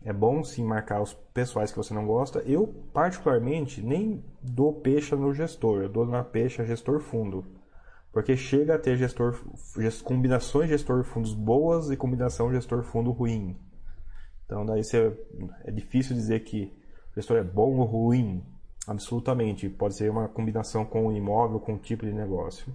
É 0.02 0.12
bom 0.12 0.42
sim 0.42 0.64
marcar 0.64 1.00
os 1.00 1.14
pessoais 1.14 1.70
que 1.70 1.78
você 1.78 1.94
não 1.94 2.04
gosta. 2.04 2.40
Eu, 2.40 2.66
particularmente, 2.92 3.80
nem 3.80 4.24
dou 4.42 4.80
peixe 4.80 5.14
no 5.14 5.32
gestor, 5.32 5.82
eu 5.82 5.88
dou 5.88 6.04
na 6.04 6.24
peixe 6.24 6.66
gestor 6.66 6.98
fundo. 6.98 7.44
Porque 8.12 8.36
chega 8.36 8.74
a 8.74 8.78
ter 8.80 8.96
gestor, 8.96 9.40
combinações 10.02 10.68
gestor 10.68 11.04
fundos 11.04 11.34
boas 11.34 11.88
e 11.88 11.96
combinação 11.96 12.50
gestor 12.50 12.82
fundo 12.82 13.12
ruim. 13.12 13.56
Então 14.46 14.64
daí 14.64 14.82
você, 14.82 15.12
é 15.64 15.70
difícil 15.70 16.16
dizer 16.16 16.40
que 16.40 16.72
o 17.12 17.14
gestor 17.16 17.36
é 17.36 17.44
bom 17.44 17.76
ou 17.76 17.84
ruim. 17.84 18.42
Absolutamente. 18.86 19.68
Pode 19.68 19.96
ser 19.96 20.10
uma 20.10 20.28
combinação 20.28 20.84
com 20.84 21.08
o 21.08 21.12
imóvel, 21.12 21.60
com 21.60 21.74
o 21.74 21.78
tipo 21.78 22.06
de 22.06 22.12
negócio. 22.12 22.72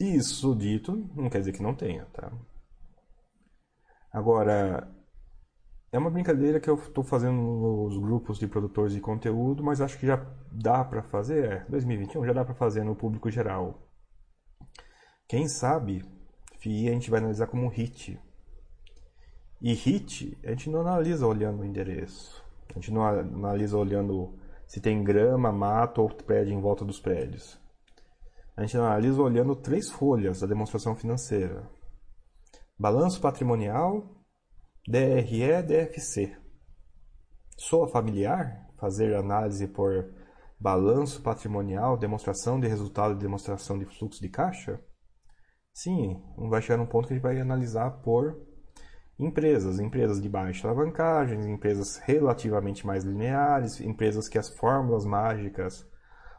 Isso 0.00 0.54
dito, 0.56 1.08
não 1.14 1.30
quer 1.30 1.38
dizer 1.38 1.52
que 1.52 1.62
não 1.62 1.74
tenha, 1.74 2.06
tá? 2.06 2.32
Agora, 4.12 4.90
é 5.92 5.98
uma 5.98 6.10
brincadeira 6.10 6.58
que 6.58 6.68
eu 6.68 6.74
estou 6.74 7.04
fazendo 7.04 7.34
nos 7.34 7.98
grupos 7.98 8.38
de 8.38 8.48
produtores 8.48 8.94
de 8.94 9.00
conteúdo, 9.00 9.62
mas 9.62 9.80
acho 9.80 9.98
que 9.98 10.06
já 10.06 10.16
dá 10.50 10.82
para 10.82 11.02
fazer, 11.02 11.44
é, 11.44 11.64
2021 11.68 12.24
já 12.26 12.32
dá 12.32 12.44
para 12.44 12.54
fazer 12.54 12.82
no 12.82 12.96
público 12.96 13.30
geral. 13.30 13.86
Quem 15.28 15.46
sabe, 15.46 16.02
FII 16.58 16.88
a 16.88 16.92
gente 16.92 17.10
vai 17.10 17.20
analisar 17.20 17.46
como 17.46 17.68
hit. 17.68 18.18
E 19.64 19.74
hit, 19.74 20.36
a 20.44 20.50
gente 20.50 20.68
não 20.68 20.80
analisa 20.80 21.24
olhando 21.24 21.60
o 21.60 21.64
endereço. 21.64 22.44
A 22.68 22.72
gente 22.74 22.90
não 22.90 23.04
analisa 23.04 23.78
olhando 23.78 24.36
se 24.66 24.80
tem 24.80 25.04
grama, 25.04 25.52
mato 25.52 26.02
ou 26.02 26.08
prédio 26.08 26.52
em 26.52 26.60
volta 26.60 26.84
dos 26.84 26.98
prédios. 26.98 27.60
A 28.56 28.62
gente 28.62 28.76
analisa 28.76 29.22
olhando 29.22 29.54
três 29.54 29.88
folhas 29.88 30.40
da 30.40 30.48
demonstração 30.48 30.96
financeira: 30.96 31.70
balanço 32.76 33.20
patrimonial, 33.20 34.04
DRE, 34.88 35.62
DFC. 35.62 36.36
Soa 37.56 37.86
familiar 37.86 38.68
fazer 38.80 39.14
análise 39.14 39.68
por 39.68 40.12
balanço 40.58 41.22
patrimonial, 41.22 41.96
demonstração 41.96 42.58
de 42.58 42.66
resultado 42.66 43.14
e 43.14 43.18
demonstração 43.18 43.78
de 43.78 43.84
fluxo 43.84 44.20
de 44.20 44.28
caixa? 44.28 44.80
Sim, 45.72 46.20
vai 46.50 46.60
chegar 46.60 46.78
num 46.78 46.86
ponto 46.86 47.06
que 47.06 47.14
a 47.14 47.16
gente 47.16 47.22
vai 47.22 47.40
analisar 47.40 48.02
por 48.02 48.50
empresas, 49.24 49.78
empresas 49.78 50.20
de 50.20 50.28
baixa 50.28 50.66
alavancagem, 50.66 51.50
empresas 51.50 51.98
relativamente 51.98 52.86
mais 52.86 53.04
lineares, 53.04 53.80
empresas 53.80 54.28
que 54.28 54.38
as 54.38 54.48
fórmulas 54.48 55.04
mágicas 55.04 55.86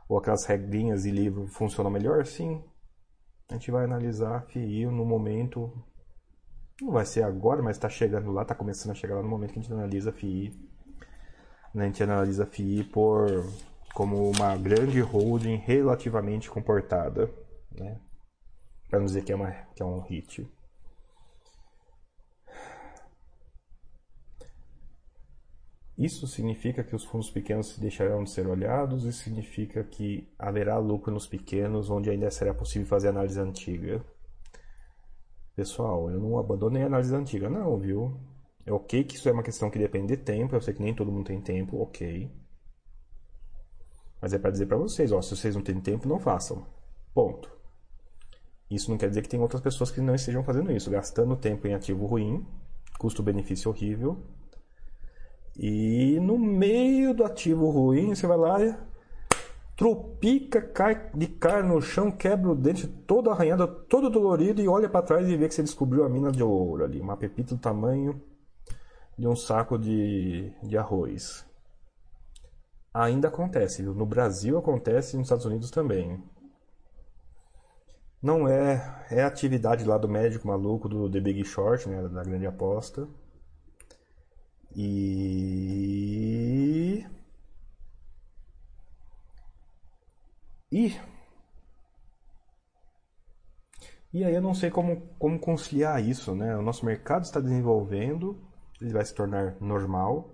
ou 0.08 0.18
aquelas 0.18 0.46
regrinhas 0.46 1.04
de 1.04 1.12
livro 1.12 1.48
funcionam 1.48 1.90
melhor, 1.90 2.26
sim. 2.26 2.64
A 3.50 3.54
gente 3.54 3.72
vai 3.72 3.86
analisar 3.86 4.46
FII 4.48 4.88
no 4.88 5.06
momento 5.06 5.72
não 6.82 6.92
vai 6.92 7.06
ser 7.06 7.24
agora, 7.24 7.62
mas 7.62 7.78
está 7.78 7.88
chegando 7.88 8.32
lá, 8.32 8.42
está 8.42 8.56
começando 8.56 8.92
a 8.92 8.96
chegar 8.96 9.16
lá 9.16 9.22
no 9.22 9.30
momento 9.30 9.54
que 9.54 9.60
a 9.60 9.62
gente 9.62 9.72
analisa 9.72 10.10
a 10.10 10.14
FII. 10.14 10.54
Né? 11.74 11.84
A 11.84 11.88
gente 11.88 12.04
analisa 12.04 12.44
a 12.44 12.48
FII 12.48 12.84
por, 12.86 13.28
como 13.94 14.30
uma 14.30 14.56
grande 14.58 15.00
holding 15.00 15.58
relativamente 15.58 16.50
comportada. 16.50 17.30
Né? 17.72 18.00
Para 18.90 19.00
não 19.00 19.06
dizer 19.06 19.24
que 19.24 19.32
é, 19.32 19.36
uma, 19.36 19.52
que 19.76 19.82
é 19.82 19.86
um 19.86 20.02
hit. 20.02 20.50
Isso 25.98 26.26
significa 26.26 26.84
que 26.84 26.96
os 26.96 27.04
fundos 27.06 27.30
pequenos 27.30 27.78
deixarão 27.78 28.24
de 28.24 28.32
ser 28.32 28.48
olhados, 28.48 29.06
isso 29.06 29.24
significa 29.24 29.84
que 29.84 30.28
haverá 30.39 30.78
lucro 30.80 31.14
nos 31.14 31.28
pequenos, 31.28 31.89
onde 31.89 32.10
ainda 32.10 32.32
será 32.32 32.54
possível 32.54 32.88
fazer 32.88 33.10
análise 33.10 33.39
antiga. 33.39 34.04
Pessoal, 35.56 36.10
eu 36.10 36.20
não 36.20 36.39
abandonei 36.39 36.82
a 36.82 36.88
análise 36.88 37.16
antiga, 37.16 37.48
não, 37.48 37.78
viu? 37.78 38.20
É 38.66 38.74
ok 38.74 39.04
que 39.04 39.16
isso 39.16 39.30
é 39.30 39.32
uma 39.32 39.44
questão 39.44 39.70
que 39.70 39.78
depende 39.78 40.16
de 40.16 40.24
tempo, 40.24 40.56
eu 40.56 40.62
sei 40.62 40.74
que 40.74 40.82
nem 40.82 40.96
todo 40.96 41.12
mundo 41.12 41.28
tem 41.28 41.39
tempo, 41.39 41.80
ok. 41.80 42.32
Mas 44.20 44.34
é 44.34 44.39
para 44.39 44.50
dizer 44.52 44.66
para 44.66 44.78
vocês, 44.78 45.12
ó, 45.12 45.22
se 45.22 45.36
vocês 45.36 45.54
não 45.54 45.62
têm 45.62 45.80
tempo, 45.80 46.08
não 46.08 46.18
façam. 46.18 46.66
Ponto. 47.14 47.52
Isso 48.68 48.89
não 48.89 48.98
quer 48.98 49.10
dizer 49.10 49.22
que 49.22 49.30
tem 49.30 49.39
outras 49.39 49.62
pessoas 49.62 49.91
que 49.91 50.02
não 50.02 50.16
estejam 50.16 50.44
fazendo 50.44 50.72
isso, 50.72 50.89
gastando 50.89 51.36
tempo 51.36 51.68
em 51.68 51.76
ativo 51.76 52.08
ruim, 52.08 52.44
custo-benefício 52.98 53.70
horrível. 53.70 54.18
E 55.58 56.20
no 56.20 56.38
meio 56.38 57.14
do 57.14 57.24
ativo 57.24 57.70
ruim, 57.70 58.16
você 58.16 58.26
vai 58.26 58.38
lá 58.38 58.58
tropica, 59.76 60.62
cai 60.62 61.10
de 61.14 61.28
cara 61.28 61.64
no 61.64 61.82
chão, 61.82 62.12
quebra 62.12 62.51
o 62.51 62.56
dente 62.56 62.88
todo 62.88 63.30
arranhado, 63.30 63.68
todo 63.68 64.10
dolorido 64.10 64.62
e 64.62 64.68
olha 64.68 64.88
para 64.88 65.06
trás 65.06 65.28
e 65.28 65.36
vê 65.36 65.47
que 65.47 65.54
você 65.54 65.64
descobriu 65.64 66.04
a 66.04 66.10
mina 66.10 66.32
de 66.32 66.43
ouro 66.43 66.84
ali, 66.84 67.01
uma 67.01 67.18
pepita 67.18 67.56
do 67.56 67.62
tamanho 67.62 68.22
de 69.18 69.28
um 69.28 69.36
saco 69.36 69.78
de, 69.78 70.51
de 70.64 70.78
arroz. 70.78 71.45
Ainda 72.93 73.28
acontece, 73.28 73.82
viu? 73.82 73.93
No 73.93 74.06
Brasil 74.06 74.58
acontece 74.58 75.16
e 75.16 75.18
nos 75.18 75.26
Estados 75.26 75.45
Unidos 75.45 75.72
também. 75.72 76.22
Não 78.22 78.47
é. 78.47 79.06
É 79.10 79.24
atividade 79.24 79.84
lá 79.84 79.97
do 79.97 80.08
médico 80.08 80.47
maluco 80.47 80.88
do 80.88 81.10
The 81.10 81.20
Big 81.20 81.43
Short, 81.43 81.89
né? 81.89 82.08
Da 82.08 82.24
grande 82.24 82.45
aposta. 82.45 83.08
E. 84.76 85.84
E, 90.71 90.95
e 94.11 94.24
aí 94.24 94.34
eu 94.34 94.41
não 94.41 94.53
sei 94.55 94.71
como, 94.71 95.01
como 95.19 95.39
conciliar 95.39 96.03
isso, 96.03 96.34
né? 96.34 96.55
O 96.57 96.61
nosso 96.63 96.86
mercado 96.86 97.24
está 97.24 97.39
desenvolvendo, 97.39 98.41
ele 98.82 98.91
vai 98.91 99.05
se 99.05 99.13
tornar 99.13 99.55
normal, 99.61 100.34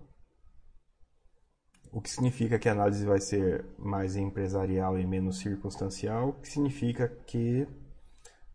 o 1.92 2.02
que 2.02 2.10
significa 2.10 2.60
que 2.60 2.70
a 2.70 2.72
análise 2.72 3.06
vai 3.06 3.20
ser 3.20 3.66
mais 3.78 4.16
empresarial 4.16 4.98
e 5.00 5.06
menos 5.06 5.40
circunstancial, 5.40 6.30
o 6.30 6.34
que 6.34 6.48
significa 6.48 7.08
que 7.26 7.68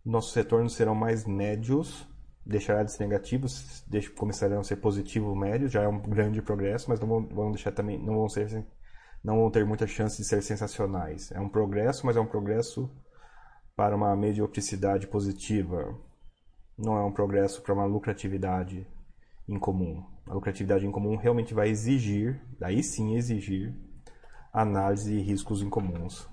nossos 0.05 0.35
retornos 0.35 0.75
serão 0.75 0.95
mais 0.95 1.27
médios, 1.27 2.07
deixará 2.47 2.83
de 2.83 2.93
ser 2.93 3.05
negativos, 3.05 3.85
começarão 4.17 4.61
a 4.61 4.65
ser 4.65 4.77
positivo 4.77 5.35
médio, 5.35 5.69
já 5.69 5.83
é 5.83 5.89
um 5.89 6.01
grande 6.01 6.43
progresso, 6.43 6.91
mas 6.91 7.01
não 7.01 7.09
vão, 7.09 7.27
vão 7.27 7.51
deixar 7.51 7.73
também, 7.73 7.99
não 7.99 8.17
vão 8.17 8.29
ser 8.29 8.65
não 9.23 9.37
vão 9.37 9.51
ter 9.51 9.65
muita 9.65 9.87
chance 9.87 10.19
de 10.19 10.29
ser 10.29 10.43
sensacionais. 10.43 11.33
É 11.33 11.41
um 11.41 11.49
progresso, 11.49 12.05
mas 12.05 12.15
é 12.15 12.21
um 12.21 12.27
progresso 12.27 12.91
para 13.75 13.97
uma 13.97 14.15
mediocricidade 14.15 15.07
positiva. 15.07 15.99
Não 16.77 16.99
é 16.99 17.03
um 17.03 17.11
progresso 17.11 17.63
para 17.63 17.73
uma 17.73 17.87
lucratividade 17.87 18.87
incomum. 19.49 20.05
A 20.27 20.35
lucratividade 20.35 20.87
incomum 20.87 21.17
realmente 21.17 21.55
vai 21.55 21.71
exigir, 21.71 22.39
daí 22.59 22.83
sim 22.83 23.17
exigir, 23.17 23.75
análise 24.53 25.11
de 25.11 25.21
riscos 25.21 25.63
incomuns. 25.63 26.29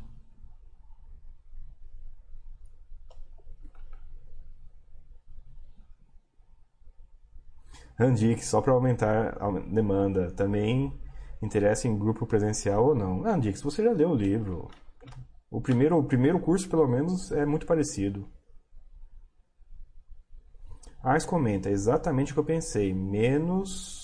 Andic, 8.01 8.43
só 8.43 8.61
para 8.61 8.73
aumentar 8.73 9.37
a 9.41 9.51
demanda. 9.51 10.31
Também 10.31 10.91
interessa 11.41 11.87
em 11.87 11.97
grupo 11.97 12.25
presencial 12.25 12.87
ou 12.87 12.95
não. 12.95 13.25
Ah, 13.25 13.37
Dix, 13.37 13.61
você 13.61 13.83
já 13.83 13.91
leu 13.91 14.09
o 14.09 14.15
livro. 14.15 14.69
O 15.49 15.61
primeiro, 15.61 15.97
o 15.97 16.03
primeiro 16.03 16.39
curso, 16.39 16.69
pelo 16.69 16.87
menos, 16.87 17.31
é 17.31 17.45
muito 17.45 17.65
parecido. 17.65 18.27
Ars 21.03 21.25
comenta 21.25 21.69
exatamente 21.69 22.31
o 22.31 22.35
que 22.35 22.39
eu 22.39 22.45
pensei. 22.45 22.93
Menos 22.93 24.01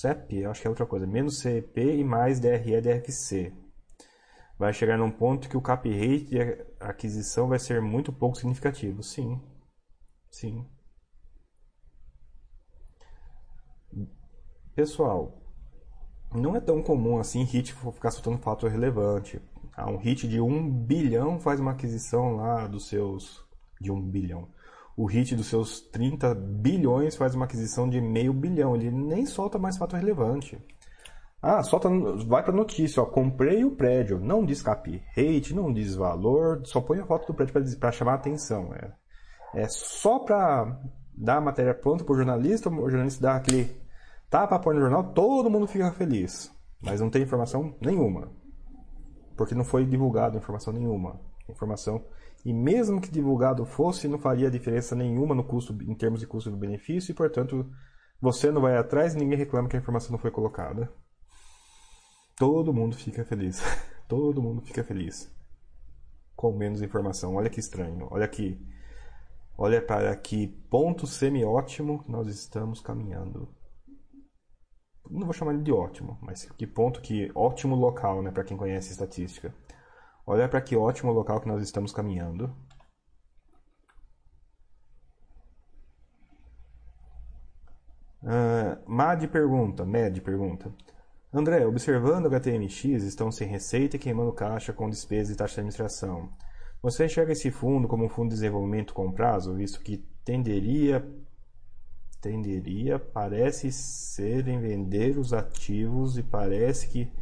CEP, 0.00 0.44
acho 0.44 0.60
que 0.60 0.66
é 0.66 0.70
outra 0.70 0.86
coisa. 0.86 1.06
Menos 1.06 1.38
CP 1.38 1.96
e 1.96 2.04
mais 2.04 2.38
DRE 2.38 2.80
DFC. 2.80 3.52
Vai 4.58 4.72
chegar 4.72 4.96
num 4.96 5.10
ponto 5.10 5.48
que 5.48 5.56
o 5.56 5.62
cap 5.62 5.88
rate 5.88 6.26
de 6.26 6.38
aquisição 6.78 7.48
vai 7.48 7.58
ser 7.58 7.82
muito 7.82 8.12
pouco 8.12 8.36
significativo. 8.36 9.02
Sim. 9.02 9.40
Sim. 10.30 10.64
Pessoal, 14.74 15.40
não 16.34 16.56
é 16.56 16.60
tão 16.60 16.82
comum 16.82 17.18
assim 17.18 17.44
hit 17.44 17.72
ficar 17.72 18.10
soltando 18.10 18.38
fator 18.38 18.68
relevante. 18.68 19.40
Ah, 19.76 19.88
um 19.88 19.96
hit 19.96 20.26
de 20.26 20.40
1 20.40 20.68
bilhão 20.68 21.38
faz 21.38 21.60
uma 21.60 21.70
aquisição 21.70 22.36
lá 22.36 22.66
dos 22.66 22.88
seus. 22.88 23.44
de 23.80 23.92
1 23.92 24.00
bilhão. 24.10 24.48
O 24.96 25.06
hit 25.06 25.36
dos 25.36 25.46
seus 25.46 25.80
30 25.80 26.34
bilhões 26.34 27.14
faz 27.14 27.36
uma 27.36 27.44
aquisição 27.44 27.88
de 27.88 28.00
meio 28.00 28.32
bilhão. 28.32 28.74
Ele 28.74 28.90
nem 28.90 29.26
solta 29.26 29.58
mais 29.58 29.76
fator 29.76 29.98
relevante. 29.98 30.58
Ah, 31.40 31.62
solta, 31.62 31.88
vai 32.26 32.42
para 32.42 32.52
notícia, 32.52 33.02
ó, 33.02 33.06
comprei 33.06 33.64
o 33.64 33.76
prédio. 33.76 34.18
Não 34.18 34.44
diz 34.44 34.60
cap 34.60 34.90
rate, 35.14 35.54
não 35.54 35.72
diz 35.72 35.94
valor, 35.94 36.62
só 36.64 36.80
põe 36.80 36.98
a 36.98 37.06
foto 37.06 37.28
do 37.28 37.34
prédio 37.34 37.78
para 37.78 37.92
chamar 37.92 38.12
a 38.12 38.16
atenção. 38.16 38.72
É, 38.74 38.92
é 39.54 39.68
só 39.68 40.18
para 40.18 40.80
dar 41.16 41.36
a 41.36 41.40
matéria 41.40 41.74
pronta 41.74 42.02
para 42.02 42.12
o 42.12 42.16
jornalista, 42.16 42.68
o 42.68 42.88
jornalista 42.88 43.22
dá 43.22 43.36
aquele 43.36 43.83
Tá 44.34 44.48
para 44.48 44.58
pôr 44.58 44.74
no 44.74 44.80
jornal, 44.80 45.12
todo 45.12 45.48
mundo 45.48 45.68
fica 45.68 45.92
feliz. 45.92 46.52
Mas 46.82 47.00
não 47.00 47.08
tem 47.08 47.22
informação 47.22 47.76
nenhuma. 47.80 48.32
Porque 49.36 49.54
não 49.54 49.64
foi 49.64 49.86
divulgado 49.86 50.36
informação 50.36 50.72
nenhuma. 50.72 51.20
Informação. 51.48 52.04
E 52.44 52.52
mesmo 52.52 53.00
que 53.00 53.12
divulgado 53.12 53.64
fosse, 53.64 54.08
não 54.08 54.18
faria 54.18 54.50
diferença 54.50 54.96
nenhuma 54.96 55.36
no 55.36 55.44
custo, 55.44 55.72
em 55.84 55.94
termos 55.94 56.18
de 56.18 56.26
custo 56.26 56.50
do 56.50 56.56
benefício, 56.56 57.12
e 57.12 57.14
portanto 57.14 57.70
Você 58.20 58.50
não 58.50 58.60
vai 58.60 58.76
atrás 58.76 59.14
e 59.14 59.18
ninguém 59.18 59.38
reclama 59.38 59.68
que 59.68 59.76
a 59.76 59.78
informação 59.78 60.10
não 60.10 60.18
foi 60.18 60.32
colocada. 60.32 60.92
Todo 62.36 62.74
mundo 62.74 62.96
fica 62.96 63.24
feliz. 63.24 63.62
Todo 64.08 64.42
mundo 64.42 64.62
fica 64.62 64.82
feliz. 64.82 65.32
Com 66.34 66.52
menos 66.56 66.82
informação. 66.82 67.36
Olha 67.36 67.48
que 67.48 67.60
estranho. 67.60 68.08
Olha 68.10 68.26
que. 68.26 68.60
Olha 69.56 69.80
para 69.80 70.16
que 70.16 70.48
ponto 70.68 71.06
semi-ótimo 71.06 72.02
nós 72.08 72.26
estamos 72.26 72.80
caminhando. 72.80 73.48
Não 75.14 75.26
vou 75.26 75.32
chamar 75.32 75.54
ele 75.54 75.62
de 75.62 75.70
ótimo, 75.70 76.18
mas 76.20 76.44
que 76.44 76.66
ponto 76.66 77.00
que 77.00 77.30
ótimo 77.36 77.76
local, 77.76 78.20
né, 78.20 78.32
para 78.32 78.42
quem 78.42 78.56
conhece 78.56 78.90
estatística. 78.90 79.54
Olha 80.26 80.48
para 80.48 80.60
que 80.60 80.76
ótimo 80.76 81.12
local 81.12 81.40
que 81.40 81.46
nós 81.46 81.62
estamos 81.62 81.92
caminhando. 81.92 82.52
Uh, 88.22 88.90
Mad 88.90 89.24
pergunta, 89.28 89.84
Med 89.84 90.20
pergunta. 90.20 90.72
André, 91.32 91.64
observando 91.64 92.26
HTMX, 92.26 93.04
estão 93.04 93.30
sem 93.30 93.46
receita 93.46 93.94
e 93.94 93.98
queimando 94.00 94.32
caixa 94.32 94.72
com 94.72 94.90
despesa 94.90 95.32
e 95.32 95.36
taxa 95.36 95.54
de 95.54 95.60
administração. 95.60 96.28
Você 96.82 97.04
enxerga 97.04 97.32
esse 97.32 97.52
fundo 97.52 97.86
como 97.86 98.04
um 98.04 98.08
fundo 98.08 98.30
de 98.30 98.34
desenvolvimento 98.34 98.92
com 98.92 99.12
prazo, 99.12 99.54
visto 99.54 99.80
que 99.80 99.98
tenderia 100.24 101.06
tenderia 102.24 102.98
parece 102.98 103.70
ser 103.70 104.48
em 104.48 104.58
vender 104.58 105.18
os 105.18 105.34
ativos 105.34 106.16
e 106.16 106.22
parece 106.22 106.88
que 106.88 107.12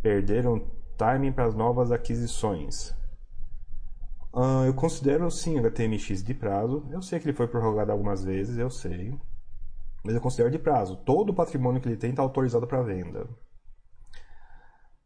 perderam 0.00 0.66
timing 0.96 1.32
para 1.32 1.44
as 1.44 1.54
novas 1.54 1.92
aquisições. 1.92 2.96
Uh, 4.32 4.64
eu 4.66 4.72
considero 4.72 5.30
sim 5.30 5.58
o 5.58 5.66
HTMX 5.66 6.22
de 6.22 6.32
prazo. 6.32 6.86
Eu 6.90 7.02
sei 7.02 7.20
que 7.20 7.26
ele 7.26 7.36
foi 7.36 7.46
prorrogado 7.46 7.92
algumas 7.92 8.24
vezes, 8.24 8.56
eu 8.56 8.70
sei. 8.70 9.14
Mas 10.02 10.14
eu 10.14 10.20
considero 10.20 10.50
de 10.50 10.58
prazo. 10.58 10.96
Todo 10.96 11.30
o 11.30 11.34
patrimônio 11.34 11.80
que 11.80 11.88
ele 11.88 11.96
tem 11.96 12.10
está 12.10 12.22
autorizado 12.22 12.66
para 12.66 12.82
venda. 12.82 13.28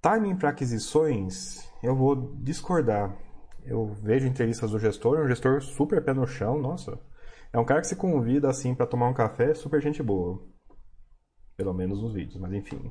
Timing 0.01 0.37
para 0.37 0.51
aquisições, 0.51 1.69
eu 1.83 1.97
vou 1.97 2.37
discordar. 2.37 3.17
Eu 3.65 3.87
vejo 3.87 4.27
entrevistas 4.27 4.71
do 4.71 4.79
gestor, 4.79 5.19
é 5.19 5.25
um 5.25 5.29
gestor 5.29 5.63
super 5.63 6.05
pé 6.05 6.13
no 6.13 6.27
chão, 6.27 6.61
nossa. 6.61 6.99
É 7.53 7.59
um 7.59 7.65
cara 7.65 7.83
que 7.83 7.87
se 7.87 7.97
convida 7.97 8.49
assim 8.49 8.75
para 8.75 8.87
tomar 8.87 9.09
um 9.09 9.15
café, 9.15 9.53
super 9.53 9.81
gente 9.81 10.03
boa. 10.03 10.43
Pelo 11.57 11.75
menos 11.75 12.01
nos 12.01 12.15
vídeos, 12.15 12.41
mas 12.41 12.53
enfim. 12.53 12.91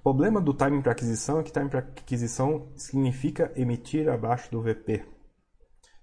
O 0.00 0.02
problema 0.02 0.40
do 0.40 0.52
timing 0.52 0.82
para 0.82 0.92
aquisição 0.92 1.40
é 1.40 1.42
que 1.42 1.52
timing 1.52 1.70
para 1.70 1.80
aquisição 1.80 2.70
significa 2.76 3.50
emitir 3.56 4.08
abaixo 4.08 4.50
do 4.50 4.62
VP. 4.62 5.04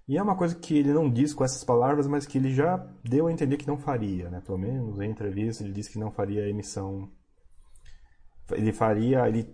E 0.08 0.16
é 0.16 0.22
uma 0.22 0.36
coisa 0.36 0.54
que 0.54 0.76
ele 0.76 0.92
não 0.92 1.10
diz 1.10 1.32
com 1.32 1.44
essas 1.44 1.64
palavras, 1.64 2.06
mas 2.06 2.26
que 2.26 2.38
ele 2.38 2.52
já 2.52 2.76
deu 3.02 3.26
a 3.26 3.32
entender 3.32 3.56
que 3.56 3.66
não 3.66 3.78
faria, 3.78 4.30
né? 4.30 4.40
Pelo 4.40 4.58
menos 4.58 5.00
em 5.00 5.10
entrevista 5.10 5.64
ele 5.64 5.72
disse 5.72 5.90
que 5.90 5.98
não 5.98 6.10
faria 6.10 6.44
a 6.44 6.48
emissão. 6.48 7.10
Ele 8.52 8.72
faria, 8.72 9.28
ele, 9.28 9.52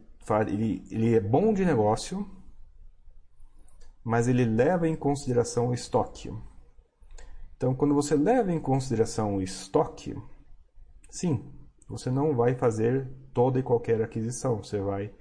ele, 0.49 0.85
ele 0.91 1.15
é 1.15 1.21
bom 1.21 1.55
de 1.55 1.65
negócio, 1.65 2.29
mas 4.05 4.29
ele 4.29 4.45
leva 4.45 4.87
em 4.87 4.95
consideração 4.97 5.69
o 5.69 5.75
estoque. 5.75 6.31
Então, 7.63 7.77
quando 7.77 7.95
você 7.95 8.17
leva 8.17 8.51
em 8.51 8.59
consideração 8.59 9.37
o 9.37 9.41
estoque, 9.41 10.21
sim, 11.09 11.49
você 11.89 12.11
não 12.11 12.35
vai 12.35 12.57
fazer 12.57 13.09
toda 13.33 13.61
e 13.61 13.63
qualquer 13.63 14.03
aquisição. 14.03 14.57
Você 14.57 14.81
vai 14.81 15.15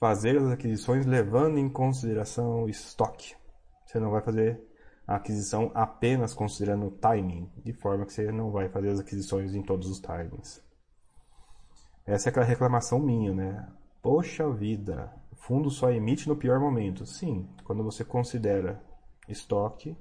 fazer 0.00 0.38
as 0.38 0.50
aquisições 0.50 1.04
levando 1.04 1.58
em 1.58 1.68
consideração 1.68 2.64
o 2.64 2.68
estoque. 2.70 3.36
Você 3.84 4.00
não 4.00 4.10
vai 4.10 4.22
fazer 4.22 4.58
a 5.06 5.16
aquisição 5.16 5.70
apenas 5.74 6.32
considerando 6.32 6.86
o 6.86 6.90
timing, 6.92 7.52
de 7.62 7.74
forma 7.74 8.06
que 8.06 8.14
você 8.14 8.32
não 8.32 8.50
vai 8.50 8.70
fazer 8.70 8.88
as 8.88 8.98
aquisições 8.98 9.54
em 9.54 9.60
todos 9.60 9.90
os 9.90 10.00
timings. 10.00 10.64
Essa 12.06 12.26
é 12.26 12.30
aquela 12.30 12.46
reclamação 12.46 12.98
minha, 13.00 13.34
né? 13.34 13.68
Poxa 14.00 14.50
vida, 14.50 15.12
o 15.30 15.36
fundo 15.36 15.68
só 15.68 15.90
emite 15.90 16.26
no 16.26 16.36
pior 16.36 16.58
momento. 16.58 17.04
Sim, 17.04 17.50
quando 17.64 17.84
você 17.84 18.02
considera 18.02 18.82
estoque, 19.28 19.94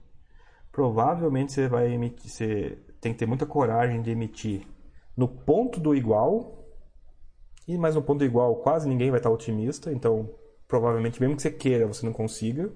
provavelmente 0.72 1.52
você 1.52 1.68
vai 1.68 1.92
emitir, 1.92 2.30
você 2.30 2.78
tem 3.00 3.14
que 3.14 3.20
ter 3.20 3.26
muita 3.26 3.46
coragem 3.46 4.02
de 4.02 4.12
emitir 4.12 4.68
no 5.16 5.28
ponto 5.28 5.80
do 5.80 5.94
igual, 5.94 6.66
e 7.68 7.78
mais 7.78 7.96
no 7.96 8.02
ponto 8.02 8.20
do 8.20 8.26
igual 8.26 8.62
quase 8.62 8.88
ninguém 8.88 9.12
vai 9.12 9.20
estar 9.20 9.30
otimista, 9.30 9.92
então 9.92 10.34
provavelmente 10.68 11.20
mesmo 11.20 11.36
que 11.36 11.42
você 11.42 11.52
queira, 11.52 11.88
você 11.88 12.06
não 12.06 12.14
consiga. 12.14 12.72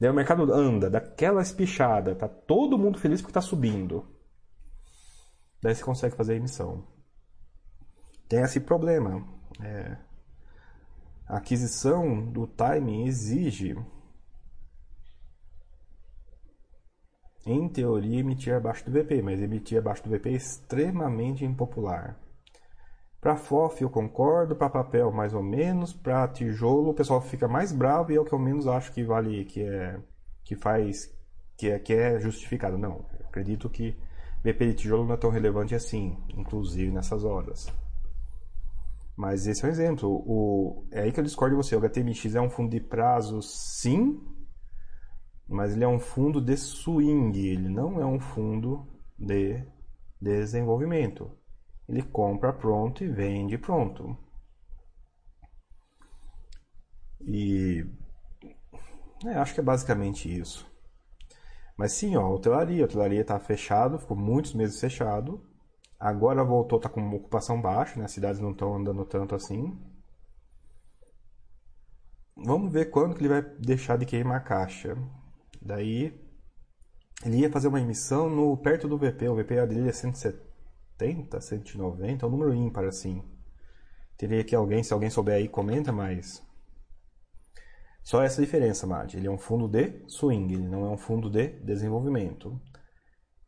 Daí 0.00 0.10
o 0.10 0.14
mercado 0.14 0.52
anda, 0.52 0.90
daquela 0.90 1.40
espichada, 1.40 2.14
tá 2.14 2.28
todo 2.28 2.78
mundo 2.78 2.98
feliz 2.98 3.20
porque 3.20 3.30
está 3.30 3.40
subindo. 3.40 4.06
Daí 5.62 5.74
você 5.74 5.82
consegue 5.82 6.16
fazer 6.16 6.34
a 6.34 6.36
emissão. 6.36 6.86
Tem 8.28 8.40
esse 8.42 8.60
problema. 8.60 9.26
É, 9.62 9.96
a 11.26 11.38
aquisição 11.38 12.24
do 12.30 12.46
timing 12.46 13.06
exige, 13.06 13.74
em 17.46 17.68
teoria, 17.68 18.18
emitir 18.18 18.54
abaixo 18.54 18.84
do 18.84 18.90
VP, 18.90 19.22
mas 19.22 19.40
emitir 19.40 19.78
abaixo 19.78 20.02
do 20.02 20.10
VP 20.10 20.30
é 20.30 20.32
extremamente 20.32 21.44
impopular. 21.44 22.18
Para 23.20 23.36
FOF 23.36 23.82
eu 23.82 23.88
concordo, 23.88 24.56
para 24.56 24.68
papel 24.68 25.12
mais 25.12 25.32
ou 25.32 25.42
menos, 25.42 25.92
para 25.92 26.28
tijolo 26.28 26.90
o 26.90 26.94
pessoal 26.94 27.20
fica 27.20 27.46
mais 27.48 27.72
bravo 27.72 28.12
e 28.12 28.16
é 28.16 28.20
o 28.20 28.24
que 28.24 28.32
eu 28.32 28.38
menos 28.38 28.66
acho 28.66 28.92
que 28.92 29.04
vale, 29.04 29.44
que 29.44 29.62
é 29.62 29.98
que 30.44 30.54
faz, 30.54 31.12
que 31.56 31.70
é, 31.70 31.78
que 31.78 31.92
é 31.92 32.20
justificado. 32.20 32.76
Não, 32.76 33.04
eu 33.18 33.26
acredito 33.26 33.68
que 33.68 33.96
BP 34.42 34.66
de 34.66 34.74
tijolo 34.74 35.04
não 35.04 35.14
é 35.14 35.16
tão 35.16 35.30
relevante 35.30 35.74
assim, 35.74 36.16
inclusive 36.36 36.92
nessas 36.92 37.24
horas. 37.24 37.72
Mas 39.16 39.46
esse 39.46 39.64
é 39.64 39.68
um 39.68 39.70
exemplo. 39.70 40.08
O, 40.08 40.84
é 40.92 41.00
aí 41.02 41.12
que 41.12 41.18
eu 41.18 41.24
discordo 41.24 41.56
de 41.56 41.62
você. 41.62 41.74
O 41.74 41.80
HTMX 41.80 42.34
é 42.34 42.40
um 42.40 42.50
fundo 42.50 42.70
de 42.70 42.80
prazo, 42.80 43.40
sim, 43.40 44.20
mas 45.48 45.74
ele 45.74 45.84
é 45.84 45.88
um 45.88 45.98
fundo 45.98 46.40
de 46.40 46.56
swing, 46.56 47.38
ele 47.38 47.68
não 47.68 48.00
é 48.00 48.06
um 48.06 48.18
fundo 48.18 48.86
de 49.18 49.64
desenvolvimento. 50.20 51.30
Ele 51.88 52.02
compra 52.02 52.52
pronto 52.52 53.04
e 53.04 53.08
vende 53.08 53.56
pronto. 53.56 54.16
E 57.20 57.84
é, 59.24 59.34
acho 59.34 59.54
que 59.54 59.60
é 59.60 59.62
basicamente 59.62 60.28
isso. 60.28 60.66
Mas 61.76 61.92
sim, 61.92 62.16
ó, 62.16 62.28
hotelaria. 62.32 62.82
A 62.82 62.86
hotelaria 62.86 63.20
está 63.20 63.38
fechado, 63.38 63.98
ficou 63.98 64.16
muitos 64.16 64.54
meses 64.54 64.80
fechado. 64.80 65.44
Agora 65.98 66.44
voltou, 66.44 66.78
está 66.78 66.88
com 66.88 67.00
uma 67.00 67.16
ocupação 67.16 67.60
baixa, 67.60 67.98
né? 67.98 68.04
As 68.04 68.12
cidades 68.12 68.40
não 68.40 68.50
estão 68.50 68.74
andando 68.74 69.04
tanto 69.04 69.34
assim. 69.34 69.78
Vamos 72.36 72.72
ver 72.72 72.90
quando 72.90 73.14
que 73.14 73.22
ele 73.22 73.28
vai 73.28 73.42
deixar 73.42 73.96
de 73.96 74.06
queimar 74.06 74.38
a 74.38 74.40
caixa. 74.40 74.96
Daí 75.66 76.18
ele 77.24 77.38
ia 77.38 77.50
fazer 77.50 77.68
uma 77.68 77.80
emissão 77.80 78.30
no 78.30 78.56
perto 78.56 78.88
do 78.88 78.96
VP. 78.96 79.28
O 79.28 79.36
VP 79.36 79.66
dele 79.66 79.88
é 79.88 79.92
170 79.92 80.46
170, 80.98 81.40
190, 81.40 82.24
é 82.24 82.28
um 82.28 82.30
número 82.32 82.54
ímpar 82.54 82.84
assim. 82.84 83.22
Teria 84.16 84.42
que 84.42 84.54
alguém, 84.54 84.82
se 84.82 84.92
alguém 84.92 85.10
souber 85.10 85.34
aí, 85.34 85.48
comenta, 85.48 85.92
mas. 85.92 86.42
Só 88.02 88.22
essa 88.22 88.40
diferença, 88.40 88.86
Mad. 88.86 89.14
Ele 89.14 89.26
é 89.26 89.30
um 89.30 89.38
fundo 89.38 89.68
de 89.68 90.04
swing, 90.08 90.54
ele 90.54 90.66
não 90.68 90.86
é 90.86 90.90
um 90.90 90.96
fundo 90.96 91.28
de 91.28 91.48
desenvolvimento. 91.60 92.58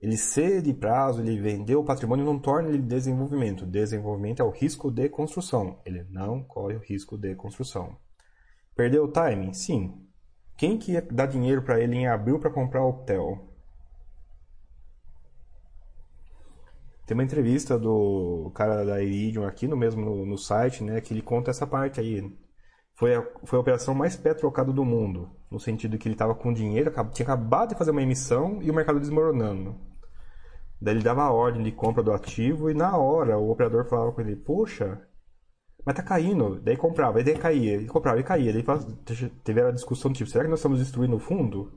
Ele 0.00 0.16
ser 0.16 0.62
de 0.62 0.72
prazo, 0.72 1.22
ele 1.22 1.40
vender 1.40 1.74
o 1.74 1.84
patrimônio 1.84 2.24
não 2.24 2.38
torna 2.38 2.68
ele 2.68 2.82
desenvolvimento. 2.82 3.66
Desenvolvimento 3.66 4.40
é 4.40 4.44
o 4.44 4.50
risco 4.50 4.90
de 4.90 5.08
construção. 5.08 5.80
Ele 5.84 6.04
não 6.10 6.42
corre 6.42 6.76
o 6.76 6.80
risco 6.80 7.16
de 7.16 7.34
construção. 7.34 7.96
Perdeu 8.76 9.04
o 9.04 9.08
timing? 9.08 9.52
Sim. 9.52 10.07
Quem 10.58 10.76
que 10.76 10.92
ia 10.92 11.00
dar 11.00 11.26
dinheiro 11.26 11.62
para 11.62 11.80
ele 11.80 11.94
em 11.94 12.08
abril 12.08 12.40
para 12.40 12.50
comprar 12.50 12.82
o 12.82 12.88
hotel? 12.88 13.38
Tem 17.06 17.16
uma 17.16 17.22
entrevista 17.22 17.78
do 17.78 18.50
cara 18.54 18.84
da 18.84 19.00
Iridium 19.00 19.46
aqui 19.46 19.68
no 19.68 19.76
mesmo 19.76 20.04
no, 20.04 20.26
no, 20.26 20.36
site, 20.36 20.82
né, 20.82 21.00
que 21.00 21.14
ele 21.14 21.22
conta 21.22 21.52
essa 21.52 21.64
parte 21.64 22.00
aí. 22.00 22.36
Foi 22.92 23.14
a, 23.14 23.22
foi 23.44 23.56
a 23.56 23.62
operação 23.62 23.94
mais 23.94 24.16
pé 24.16 24.34
trocado 24.34 24.72
do 24.72 24.84
mundo, 24.84 25.30
no 25.48 25.60
sentido 25.60 25.96
que 25.96 26.08
ele 26.08 26.16
estava 26.16 26.34
com 26.34 26.52
dinheiro, 26.52 26.90
tinha 27.12 27.24
acabado 27.24 27.68
de 27.68 27.78
fazer 27.78 27.92
uma 27.92 28.02
emissão 28.02 28.60
e 28.60 28.68
o 28.68 28.74
mercado 28.74 28.98
desmoronando. 28.98 29.76
Daí 30.82 30.94
ele 30.94 31.04
dava 31.04 31.22
a 31.22 31.30
ordem 31.30 31.62
de 31.62 31.70
compra 31.70 32.02
do 32.02 32.12
ativo 32.12 32.68
e 32.68 32.74
na 32.74 32.96
hora 32.96 33.38
o 33.38 33.48
operador 33.48 33.84
falava 33.84 34.10
com 34.10 34.20
ele: 34.20 34.34
Poxa, 34.34 35.00
mas 35.88 35.96
tá 35.96 36.02
caindo. 36.02 36.60
Daí 36.60 36.76
comprava, 36.76 37.16
aí 37.16 37.24
daí 37.24 37.38
caía, 37.38 37.72
ele 37.72 37.86
comprava 37.86 38.20
e 38.20 38.22
caía. 38.22 38.52
Daí 38.52 38.62
teve 39.42 39.62
a 39.62 39.70
discussão 39.70 40.12
tipo: 40.12 40.28
será 40.28 40.44
que 40.44 40.50
nós 40.50 40.58
estamos 40.58 40.80
destruindo 40.80 41.16
o 41.16 41.18
fundo? 41.18 41.72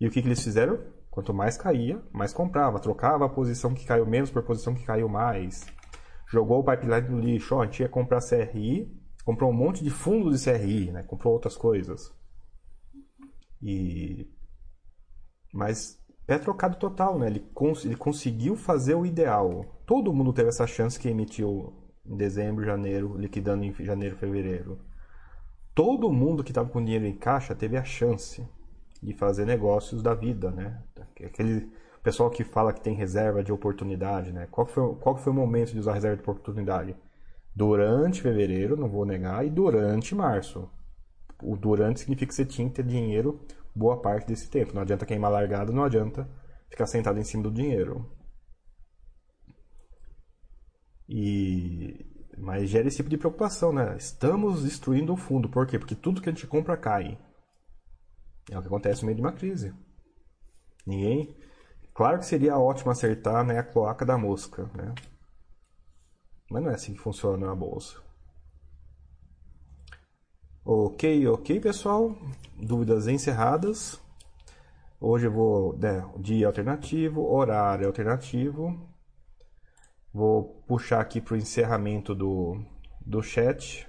E 0.00 0.06
o 0.06 0.10
que, 0.10 0.22
que 0.22 0.28
eles 0.28 0.40
fizeram? 0.40 0.78
Quanto 1.10 1.34
mais 1.34 1.56
caía, 1.56 2.00
mais 2.12 2.32
comprava. 2.32 2.78
Trocava 2.78 3.26
a 3.26 3.28
posição 3.28 3.74
que 3.74 3.84
caiu 3.84 4.06
menos 4.06 4.30
por 4.30 4.44
posição 4.44 4.72
que 4.72 4.84
caiu 4.84 5.08
mais. 5.08 5.66
Jogou 6.28 6.60
o 6.60 6.64
pipeline 6.64 7.08
no 7.08 7.18
lixo. 7.18 7.56
Ó, 7.56 7.62
a 7.62 7.64
gente 7.64 7.82
ia 7.82 7.88
comprar 7.88 8.20
CRI, 8.20 8.88
comprou 9.24 9.50
um 9.50 9.52
monte 9.52 9.82
de 9.82 9.90
fundo 9.90 10.30
de 10.30 10.38
CRI, 10.38 10.92
né? 10.92 11.02
comprou 11.02 11.32
outras 11.32 11.56
coisas. 11.56 12.14
E... 13.60 14.30
Mas 15.52 15.98
pé 16.24 16.38
trocado 16.38 16.76
total, 16.76 17.18
né? 17.18 17.26
Ele, 17.26 17.40
cons 17.52 17.84
ele 17.84 17.96
conseguiu 17.96 18.54
fazer 18.54 18.94
o 18.94 19.04
ideal. 19.04 19.82
Todo 19.84 20.14
mundo 20.14 20.32
teve 20.32 20.50
essa 20.50 20.68
chance 20.68 21.00
que 21.00 21.08
emitiu 21.08 21.79
em 22.04 22.16
dezembro, 22.16 22.64
janeiro, 22.64 23.16
liquidando 23.16 23.64
em 23.64 23.72
janeiro, 23.84 24.16
fevereiro. 24.16 24.78
Todo 25.74 26.12
mundo 26.12 26.42
que 26.42 26.50
estava 26.50 26.68
com 26.68 26.84
dinheiro 26.84 27.06
em 27.06 27.14
caixa 27.14 27.54
teve 27.54 27.76
a 27.76 27.84
chance 27.84 28.46
de 29.02 29.14
fazer 29.14 29.46
negócios 29.46 30.02
da 30.02 30.14
vida, 30.14 30.50
né? 30.50 30.82
Aquele 31.24 31.70
pessoal 32.02 32.30
que 32.30 32.44
fala 32.44 32.72
que 32.72 32.80
tem 32.80 32.94
reserva 32.94 33.42
de 33.42 33.52
oportunidade, 33.52 34.32
né? 34.32 34.46
Qual 34.50 34.66
foi, 34.66 34.94
qual 34.96 35.16
foi 35.16 35.32
o 35.32 35.36
momento 35.36 35.72
de 35.72 35.78
usar 35.78 35.94
reserva 35.94 36.16
de 36.16 36.22
oportunidade? 36.22 36.96
Durante 37.54 38.22
fevereiro, 38.22 38.76
não 38.76 38.88
vou 38.88 39.04
negar, 39.04 39.44
e 39.44 39.50
durante 39.50 40.14
março. 40.14 40.68
O 41.42 41.56
durante 41.56 42.00
significa 42.00 42.28
que 42.28 42.34
você 42.34 42.44
tinha 42.44 42.68
que 42.68 42.74
ter 42.74 42.84
dinheiro 42.84 43.40
boa 43.74 43.96
parte 43.96 44.26
desse 44.26 44.50
tempo. 44.50 44.74
Não 44.74 44.82
adianta 44.82 45.06
queimar 45.06 45.30
largada, 45.30 45.72
não 45.72 45.84
adianta 45.84 46.28
ficar 46.68 46.86
sentado 46.86 47.18
em 47.18 47.24
cima 47.24 47.42
do 47.42 47.50
dinheiro. 47.50 48.06
E 51.10 52.06
mas 52.38 52.70
gera 52.70 52.88
esse 52.88 52.96
tipo 52.96 53.10
de 53.10 53.18
preocupação, 53.18 53.72
né? 53.72 53.96
Estamos 53.98 54.62
destruindo 54.62 55.12
o 55.12 55.16
fundo. 55.16 55.48
Por 55.48 55.66
quê? 55.66 55.78
Porque 55.78 55.94
tudo 55.94 56.22
que 56.22 56.28
a 56.28 56.32
gente 56.32 56.46
compra 56.46 56.76
cai. 56.76 57.18
É 58.50 58.58
o 58.58 58.62
que 58.62 58.68
acontece 58.68 59.02
no 59.02 59.06
meio 59.06 59.16
de 59.16 59.22
uma 59.22 59.32
crise. 59.32 59.74
Ninguém. 60.86 61.36
Claro 61.92 62.18
que 62.18 62.26
seria 62.26 62.58
ótimo 62.58 62.90
acertar 62.90 63.44
né, 63.44 63.58
a 63.58 63.62
cloaca 63.62 64.06
da 64.06 64.16
mosca, 64.16 64.70
né? 64.74 64.94
Mas 66.50 66.62
não 66.62 66.70
é 66.70 66.74
assim 66.74 66.94
que 66.94 67.00
funciona 67.00 67.50
a 67.50 67.54
bolsa. 67.54 68.00
Ok, 70.64 71.28
ok, 71.28 71.60
pessoal. 71.60 72.16
Dúvidas 72.56 73.06
encerradas. 73.06 74.00
Hoje 74.98 75.26
eu 75.26 75.32
vou. 75.32 75.76
Né, 75.76 76.08
dia 76.18 76.46
alternativo, 76.46 77.30
horário 77.30 77.86
alternativo. 77.86 78.89
Vou 80.12 80.62
puxar 80.66 81.00
aqui 81.00 81.20
para 81.20 81.34
o 81.34 81.36
encerramento 81.36 82.14
do, 82.14 82.60
do 83.04 83.22
chat. 83.22 83.86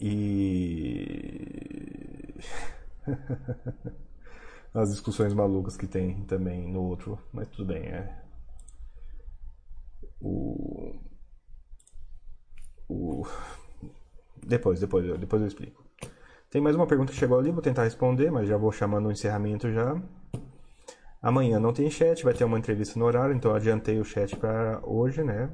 E. 0.00 1.42
As 4.74 4.90
discussões 4.90 5.34
malucas 5.34 5.76
que 5.76 5.86
tem 5.86 6.24
também 6.24 6.66
no 6.70 6.82
outro, 6.82 7.18
mas 7.32 7.48
tudo 7.48 7.66
bem, 7.72 7.84
é. 7.84 8.22
O. 10.20 10.94
O. 12.88 13.26
Depois, 14.44 14.80
depois, 14.80 15.18
depois 15.18 15.42
eu 15.42 15.48
explico. 15.48 15.81
Tem 16.52 16.60
mais 16.60 16.76
uma 16.76 16.86
pergunta 16.86 17.10
que 17.10 17.18
chegou 17.18 17.38
ali, 17.38 17.50
vou 17.50 17.62
tentar 17.62 17.84
responder, 17.84 18.30
mas 18.30 18.46
já 18.46 18.58
vou 18.58 18.70
chamando 18.70 19.06
o 19.06 19.10
encerramento 19.10 19.72
já. 19.72 19.96
Amanhã 21.22 21.58
não 21.58 21.72
tem 21.72 21.90
chat, 21.90 22.22
vai 22.22 22.34
ter 22.34 22.44
uma 22.44 22.58
entrevista 22.58 22.98
no 22.98 23.06
horário, 23.06 23.34
então 23.34 23.54
adiantei 23.54 23.98
o 23.98 24.04
chat 24.04 24.36
para 24.36 24.78
hoje, 24.84 25.24
né? 25.24 25.50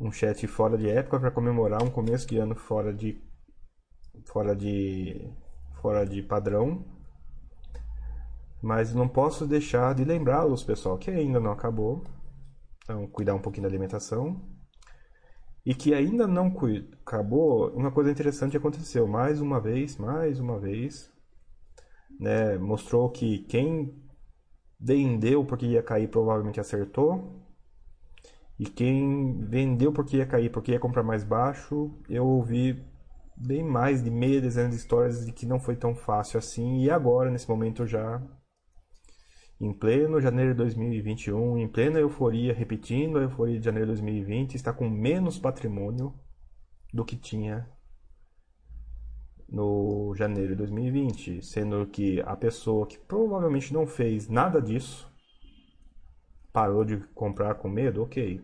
Um 0.00 0.10
chat 0.10 0.46
fora 0.46 0.78
de 0.78 0.88
época 0.88 1.20
para 1.20 1.30
comemorar 1.30 1.82
um 1.82 1.90
começo 1.90 2.26
de 2.26 2.38
ano 2.38 2.54
fora 2.54 2.90
de 2.90 3.20
fora 4.24 4.56
de 4.56 5.30
fora 5.82 6.06
de 6.06 6.22
padrão. 6.22 6.82
Mas 8.62 8.94
não 8.94 9.06
posso 9.06 9.46
deixar 9.46 9.94
de 9.94 10.06
lembrá-los, 10.06 10.64
pessoal, 10.64 10.96
que 10.96 11.10
ainda 11.10 11.38
não 11.38 11.52
acabou. 11.52 12.02
Então, 12.82 13.06
cuidar 13.08 13.34
um 13.34 13.42
pouquinho 13.42 13.64
da 13.64 13.68
alimentação 13.68 14.55
e 15.66 15.74
que 15.74 15.92
ainda 15.92 16.28
não 16.28 16.52
acabou, 17.04 17.72
uma 17.72 17.90
coisa 17.90 18.08
interessante 18.08 18.56
aconteceu. 18.56 19.08
Mais 19.08 19.40
uma 19.40 19.60
vez, 19.60 19.96
mais 19.96 20.38
uma 20.38 20.60
vez, 20.60 21.12
né, 22.20 22.56
mostrou 22.56 23.10
que 23.10 23.40
quem 23.40 23.92
vendeu 24.78 25.44
porque 25.44 25.66
ia 25.66 25.82
cair 25.82 26.08
provavelmente 26.08 26.60
acertou. 26.60 27.42
E 28.56 28.64
quem 28.64 29.40
vendeu 29.40 29.92
porque 29.92 30.18
ia 30.18 30.26
cair, 30.26 30.50
porque 30.50 30.70
ia 30.70 30.78
comprar 30.78 31.02
mais 31.02 31.24
baixo, 31.24 31.90
eu 32.08 32.24
ouvi 32.24 32.86
bem 33.36 33.64
mais 33.64 34.02
de 34.02 34.10
meia 34.10 34.40
dezena 34.40 34.68
de 34.68 34.76
histórias 34.76 35.26
de 35.26 35.32
que 35.32 35.44
não 35.44 35.58
foi 35.58 35.74
tão 35.74 35.96
fácil 35.96 36.38
assim. 36.38 36.84
E 36.84 36.90
agora, 36.90 37.28
nesse 37.28 37.48
momento, 37.48 37.84
já 37.84 38.22
em 39.60 39.72
pleno 39.72 40.20
janeiro 40.20 40.52
de 40.52 40.58
2021, 40.58 41.58
em 41.58 41.68
plena 41.68 41.98
euforia, 41.98 42.52
repetindo 42.52 43.18
a 43.18 43.22
euforia 43.22 43.58
de 43.58 43.64
janeiro 43.64 43.86
de 43.86 44.02
2020, 44.02 44.54
está 44.54 44.72
com 44.72 44.88
menos 44.88 45.38
patrimônio 45.38 46.12
do 46.92 47.04
que 47.04 47.16
tinha 47.16 47.68
no 49.48 50.14
janeiro 50.14 50.50
de 50.50 50.56
2020, 50.56 51.42
sendo 51.42 51.86
que 51.86 52.20
a 52.22 52.36
pessoa 52.36 52.86
que 52.86 52.98
provavelmente 52.98 53.72
não 53.72 53.86
fez 53.86 54.28
nada 54.28 54.60
disso 54.60 55.10
parou 56.52 56.84
de 56.84 56.98
comprar 57.14 57.54
com 57.54 57.68
medo, 57.68 58.02
ok. 58.02 58.42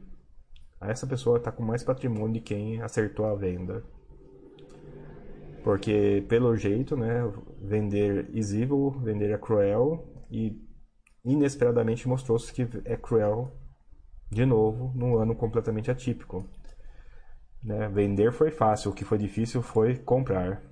Essa 0.80 1.06
pessoa 1.06 1.38
está 1.38 1.52
com 1.52 1.62
mais 1.62 1.82
patrimônio 1.82 2.34
de 2.34 2.40
quem 2.40 2.80
acertou 2.82 3.26
a 3.26 3.34
venda. 3.34 3.84
Porque, 5.62 6.24
pelo 6.28 6.56
jeito, 6.56 6.96
né, 6.96 7.22
vender 7.60 8.28
is 8.34 8.52
vender 9.00 9.30
é 9.30 9.38
cruel 9.38 10.04
e 10.30 10.60
inesperadamente 11.24 12.08
mostrou-se 12.08 12.52
que 12.52 12.68
é 12.84 12.96
cruel 12.96 13.56
de 14.30 14.44
novo 14.44 14.92
num 14.94 15.16
ano 15.18 15.34
completamente 15.34 15.90
atípico. 15.90 16.48
Né? 17.62 17.88
Vender 17.88 18.32
foi 18.32 18.50
fácil, 18.50 18.90
o 18.90 18.94
que 18.94 19.04
foi 19.04 19.18
difícil 19.18 19.62
foi 19.62 19.96
comprar. 19.96 20.62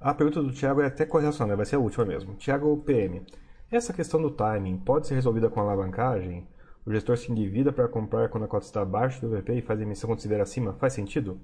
A 0.00 0.14
pergunta 0.14 0.42
do 0.42 0.52
Thiago 0.52 0.80
é 0.80 0.86
até 0.86 1.04
correlacionada, 1.04 1.56
vai 1.56 1.66
ser 1.66 1.76
a 1.76 1.80
última 1.80 2.04
mesmo. 2.04 2.34
Thiago 2.36 2.74
PM. 2.84 3.26
Essa 3.70 3.92
questão 3.92 4.20
do 4.20 4.30
timing 4.30 4.78
pode 4.78 5.06
ser 5.06 5.14
resolvida 5.14 5.50
com 5.50 5.60
alavancagem? 5.60 6.48
O 6.86 6.92
gestor 6.92 7.18
se 7.18 7.30
endivida 7.30 7.72
para 7.72 7.88
comprar 7.88 8.30
quando 8.30 8.44
a 8.44 8.48
cota 8.48 8.64
está 8.64 8.82
abaixo 8.82 9.20
do 9.20 9.30
VP 9.30 9.54
e 9.54 9.62
faz 9.62 9.78
a 9.78 9.82
emissão 9.82 10.08
quando 10.08 10.18
estiver 10.18 10.40
acima? 10.40 10.72
Faz 10.74 10.94
sentido? 10.94 11.40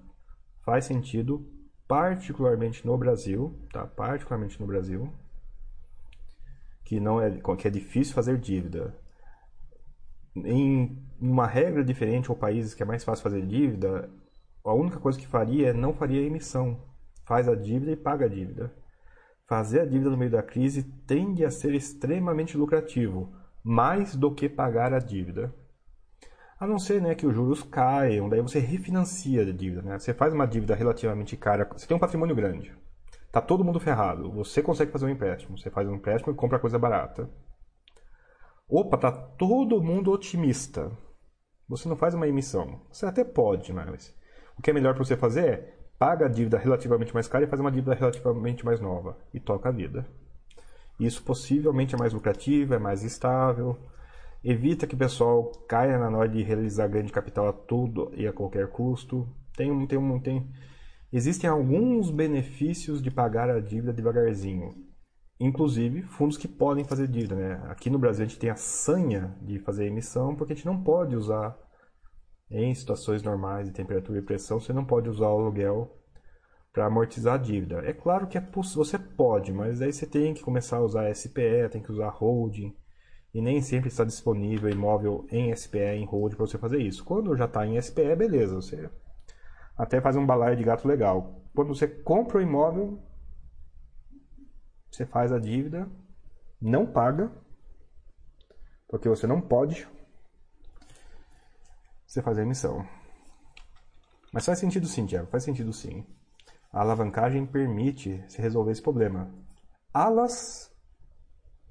Faz 0.65 0.87
sentido 0.87 1.47
particularmente 1.87 2.87
no 2.87 2.97
Brasil, 2.97 3.55
tá? 3.73 3.87
Particularmente 3.87 4.61
no 4.61 4.67
Brasil, 4.67 5.13
que 6.85 7.01
não 7.01 7.21
é 7.21 7.31
que 7.59 7.69
é 7.69 7.71
difícil 7.71 8.15
fazer 8.15 8.39
dívida. 8.39 8.95
Em 10.37 11.03
uma 11.21 11.47
regra 11.47 11.83
diferente 11.85 12.31
ou 12.31 12.37
países 12.37 12.75
que 12.75 12.83
é 12.83 12.87
mais 12.87 13.03
fácil 13.03 13.23
fazer 13.23 13.47
dívida, 13.47 14.11
a 14.65 14.75
única 14.75 14.99
coisa 14.99 15.19
que 15.19 15.27
faria 15.27 15.71
é 15.71 15.73
não 15.73 15.95
faria 15.95 16.21
emissão. 16.21 16.81
Faz 17.25 17.49
a 17.49 17.55
dívida 17.55 17.93
e 17.93 17.97
paga 17.97 18.27
a 18.27 18.29
dívida. 18.29 18.73
Fazer 19.49 19.81
a 19.81 19.87
dívida 19.87 20.11
no 20.11 20.17
meio 20.17 20.31
da 20.31 20.43
crise 20.43 20.83
tende 21.07 21.45
a 21.45 21.51
ser 21.51 21.73
extremamente 21.75 22.57
lucrativo, 22.57 23.33
mais 23.63 24.17
do 24.17 24.35
que 24.35 24.49
pagar 24.49 24.93
a 24.93 24.99
dívida. 24.99 25.55
A 26.59 26.67
não 26.67 26.79
ser 26.79 27.03
né, 27.03 27.15
que 27.15 27.27
os 27.27 27.35
juros 27.35 27.63
caiam, 27.63 28.29
daí 28.29 28.41
você 28.41 28.59
refinancia 28.59 29.43
a 29.43 29.53
dívida. 29.53 29.83
Né? 29.83 29.99
Você 29.99 30.15
faz 30.15 30.33
uma 30.33 30.47
dívida 30.47 30.75
relativamente 30.75 31.37
cara, 31.37 31.69
você 31.71 31.87
tem 31.87 31.97
um 31.97 32.01
patrimônio 32.01 32.35
grande, 32.35 32.75
tá 33.31 33.43
todo 33.43 33.65
mundo 33.65 33.79
ferrado, 33.79 34.33
você 34.33 34.63
consegue 34.63 34.91
fazer 34.91 35.05
um 35.05 35.11
empréstimo, 35.11 35.59
você 35.59 35.71
faz 35.71 35.87
um 35.87 35.95
empréstimo 35.95 36.33
e 36.33 36.37
compra 36.37 36.59
coisa 36.59 36.79
barata. 36.79 37.29
Opa, 38.69 38.97
tá 38.97 39.13
todo 39.13 39.83
mundo 39.83 40.11
otimista. 40.11 40.91
Você 41.69 41.89
não 41.89 41.97
faz 41.97 42.15
uma 42.15 42.27
emissão. 42.27 42.81
Você 42.91 43.07
até 43.07 43.23
pode, 43.23 43.73
mas 43.73 44.15
o 44.59 44.63
que 44.63 44.71
é 44.71 44.73
melhor 44.73 44.95
para 44.95 45.05
você 45.05 45.17
fazer 45.17 45.47
é 45.47 45.77
paga 45.99 46.27
a 46.27 46.29
dívida 46.29 46.59
relativamente 46.59 47.15
mais 47.15 47.29
cara 47.29 47.45
e 47.45 47.49
faz 47.49 47.61
uma 47.61 47.71
dívida 47.71 47.95
relativamente 47.95 48.65
mais 48.65 48.81
nova 48.81 49.19
e 49.33 49.39
toca 49.39 49.69
a 49.69 49.73
vida. 49.73 50.07
Isso 50.99 51.23
possivelmente 51.23 51.95
é 51.95 51.99
mais 51.99 52.13
lucrativo, 52.13 52.75
é 52.75 52.79
mais 52.79 53.03
estável, 53.03 53.79
evita 54.43 54.87
que 54.87 54.95
o 54.95 54.99
pessoal 54.99 55.51
caia 55.69 55.99
na 55.99 56.17
hora 56.17 56.29
de 56.29 56.43
realizar 56.43 56.89
grande 56.89 57.13
capital 57.13 57.49
a 57.49 57.53
tudo 57.53 58.13
e 58.15 58.27
a 58.27 58.33
qualquer 58.33 58.69
custo. 58.69 59.29
Tem, 59.57 59.87
tem, 59.87 60.21
tem, 60.21 60.53
existem 61.13 61.49
alguns 61.49 62.11
benefícios 62.11 63.03
de 63.03 63.11
pagar 63.11 63.51
a 63.51 63.61
dívida 63.61 63.93
devagarzinho. 63.93 64.75
Inclusive, 65.39 66.03
fundos 66.03 66.39
que 66.39 66.49
podem 66.49 66.85
fazer 66.85 67.09
dívida. 67.09 67.35
Né? 67.35 67.63
Aqui 67.69 67.91
no 67.91 67.99
Brasil 67.99 68.25
a 68.25 68.29
gente 68.29 68.39
tem 68.39 68.51
a 68.51 68.57
sanha 68.57 69.37
de 69.43 69.59
fazer 69.59 69.87
emissão, 69.87 70.35
porque 70.35 70.53
a 70.53 70.57
gente 70.57 70.67
não 70.67 70.83
pode 70.83 71.15
usar, 71.15 71.57
em 72.51 72.73
situações 72.75 73.23
normais 73.23 73.67
de 73.67 73.75
temperatura 73.75 74.19
e 74.19 74.23
pressão, 74.23 74.61
você 74.61 74.73
não 74.73 74.85
pode 74.85 75.09
usar 75.09 75.29
o 75.29 75.39
aluguel 75.41 75.93
para 76.73 76.87
amortizar 76.87 77.35
a 77.35 77.39
dívida. 77.39 77.79
É 77.85 77.93
claro 77.93 78.27
que 78.27 78.39
é 78.39 78.41
você 78.41 78.99
pode, 78.99 79.53
mas 79.53 79.83
aí 79.83 79.93
você 79.93 80.07
tem 80.07 80.33
que 80.33 80.43
começar 80.43 80.77
a 80.77 80.85
usar 80.85 81.13
SPE, 81.13 81.69
tem 81.71 81.83
que 81.83 81.91
usar 81.91 82.09
holding 82.09 82.75
e 83.37 83.43
nem 83.43 83.61
sempre 83.61 83.89
está 83.89 84.03
disponível 84.03 84.71
imóvel 84.71 85.27
em 85.31 85.55
SPE, 85.55 85.79
em 85.79 86.07
hold, 86.07 86.35
para 86.35 86.47
você 86.47 86.57
fazer 86.57 86.79
isso. 86.79 87.05
Quando 87.05 87.37
já 87.37 87.45
está 87.45 87.67
em 87.67 87.79
SPE, 87.79 88.17
beleza, 88.17 88.55
você 88.55 88.91
até 89.77 90.01
faz 90.01 90.17
um 90.17 90.25
balaio 90.25 90.57
de 90.57 90.65
gato 90.65 90.89
legal. 90.89 91.43
Quando 91.55 91.69
você 91.69 91.87
compra 91.87 92.39
o 92.39 92.41
imóvel, 92.41 92.99
você 94.91 95.05
faz 95.05 95.33
a 95.33 95.39
dívida, 95.39 95.87
não 96.59 96.87
paga, 96.87 97.31
porque 98.89 99.07
você 99.07 99.27
não 99.27 99.39
pode, 99.39 99.87
você 102.07 102.23
faz 102.23 102.39
a 102.39 102.43
emissão. 102.43 102.89
Mas 104.33 104.47
faz 104.47 104.59
sentido 104.59 104.87
sim, 104.87 105.05
Tiago, 105.05 105.27
faz 105.27 105.45
sentido 105.45 105.75
sim. 105.75 106.07
A 106.73 106.81
alavancagem 106.81 107.45
permite 107.45 108.25
se 108.29 108.41
resolver 108.41 108.73
esse 108.73 108.81
problema. 108.81 109.31
Alas, 109.93 110.75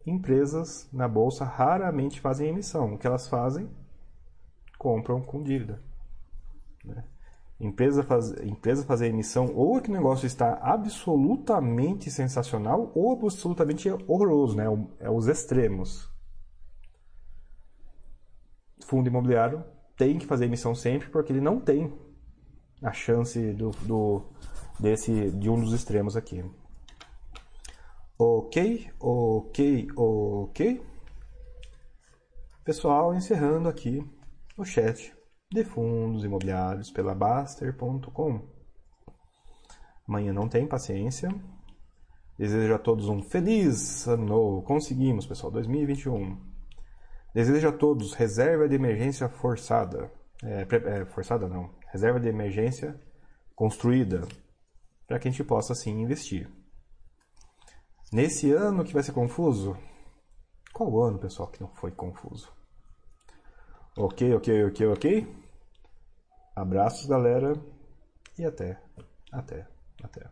empresas 0.06 0.88
na 0.94 1.08
bolsa 1.08 1.44
raramente 1.44 2.22
fazem 2.22 2.50
emissão. 2.50 2.94
O 2.94 2.98
que 2.98 3.08
elas 3.08 3.28
fazem? 3.28 3.70
Compram 4.78 5.22
com 5.22 5.42
dívida. 5.42 5.82
Né? 6.84 7.04
Empresa, 7.60 8.04
faz, 8.04 8.32
empresa 8.44 8.84
fazer 8.84 9.08
emissão, 9.08 9.52
ou 9.56 9.78
é 9.78 9.82
que 9.82 9.90
o 9.90 9.94
negócio 9.94 10.26
está 10.26 10.60
absolutamente 10.62 12.12
sensacional, 12.12 12.92
ou 12.94 13.14
absolutamente 13.14 13.90
horroroso, 14.08 14.58
né? 14.58 14.66
É 15.00 15.10
os 15.10 15.28
extremos. 15.28 16.12
Fundo 18.86 19.08
imobiliário 19.08 19.64
tem 19.98 20.18
que 20.20 20.26
fazer 20.26 20.46
emissão 20.46 20.76
sempre, 20.76 21.08
porque 21.10 21.32
ele 21.32 21.40
não 21.40 21.60
tem 21.60 21.94
a 22.84 22.92
chance 22.92 23.54
do, 23.54 23.72
do 23.84 24.22
desse 24.78 25.32
de 25.32 25.50
um 25.50 25.60
dos 25.60 25.72
extremos 25.72 26.18
aqui. 26.18 26.44
Ok, 28.18 28.90
ok, 28.98 29.88
ok. 29.94 30.82
Pessoal, 32.64 33.14
encerrando 33.14 33.68
aqui 33.68 34.02
o 34.58 34.64
chat 34.64 35.14
de 35.52 35.66
fundos 35.66 36.24
imobiliários 36.24 36.90
pela 36.90 37.14
Baster.com. 37.14 38.40
Amanhã 40.08 40.32
não 40.32 40.48
tem 40.48 40.66
paciência. 40.66 41.30
Desejo 42.40 42.74
a 42.74 42.80
todos 42.80 43.10
um 43.10 43.22
feliz 43.22 44.08
ano 44.08 44.26
novo. 44.26 44.62
Conseguimos, 44.62 45.26
pessoal, 45.26 45.52
2021. 45.52 46.42
Desejo 47.34 47.68
a 47.68 47.74
todos 47.74 48.14
reserva 48.14 48.70
de 48.70 48.76
emergência 48.76 49.28
forçada. 49.28 50.10
É, 50.42 50.66
é, 51.02 51.06
forçada 51.06 51.50
não. 51.50 51.70
Reserva 51.92 52.22
de 52.22 52.30
emergência 52.30 52.98
construída 53.54 54.26
para 55.06 55.20
que 55.20 55.28
a 55.28 55.32
gente 55.32 55.44
possa 55.44 55.74
assim 55.74 56.00
investir. 56.00 56.50
Nesse 58.12 58.52
ano 58.52 58.84
que 58.84 58.94
vai 58.94 59.04
ser 59.04 59.12
confuso? 59.14 59.78
Qual 60.74 61.02
ano, 61.04 61.18
pessoal, 61.18 61.48
que 61.50 61.62
não 61.62 61.70
foi 61.70 61.92
confuso? 61.92 62.52
Ok, 63.98 64.34
ok, 64.36 64.66
ok, 64.66 64.88
ok. 64.88 65.28
Abraços, 66.56 67.08
galera. 67.08 67.54
E 68.38 68.46
até, 68.46 68.80
até, 69.32 69.68
até. 70.04 70.30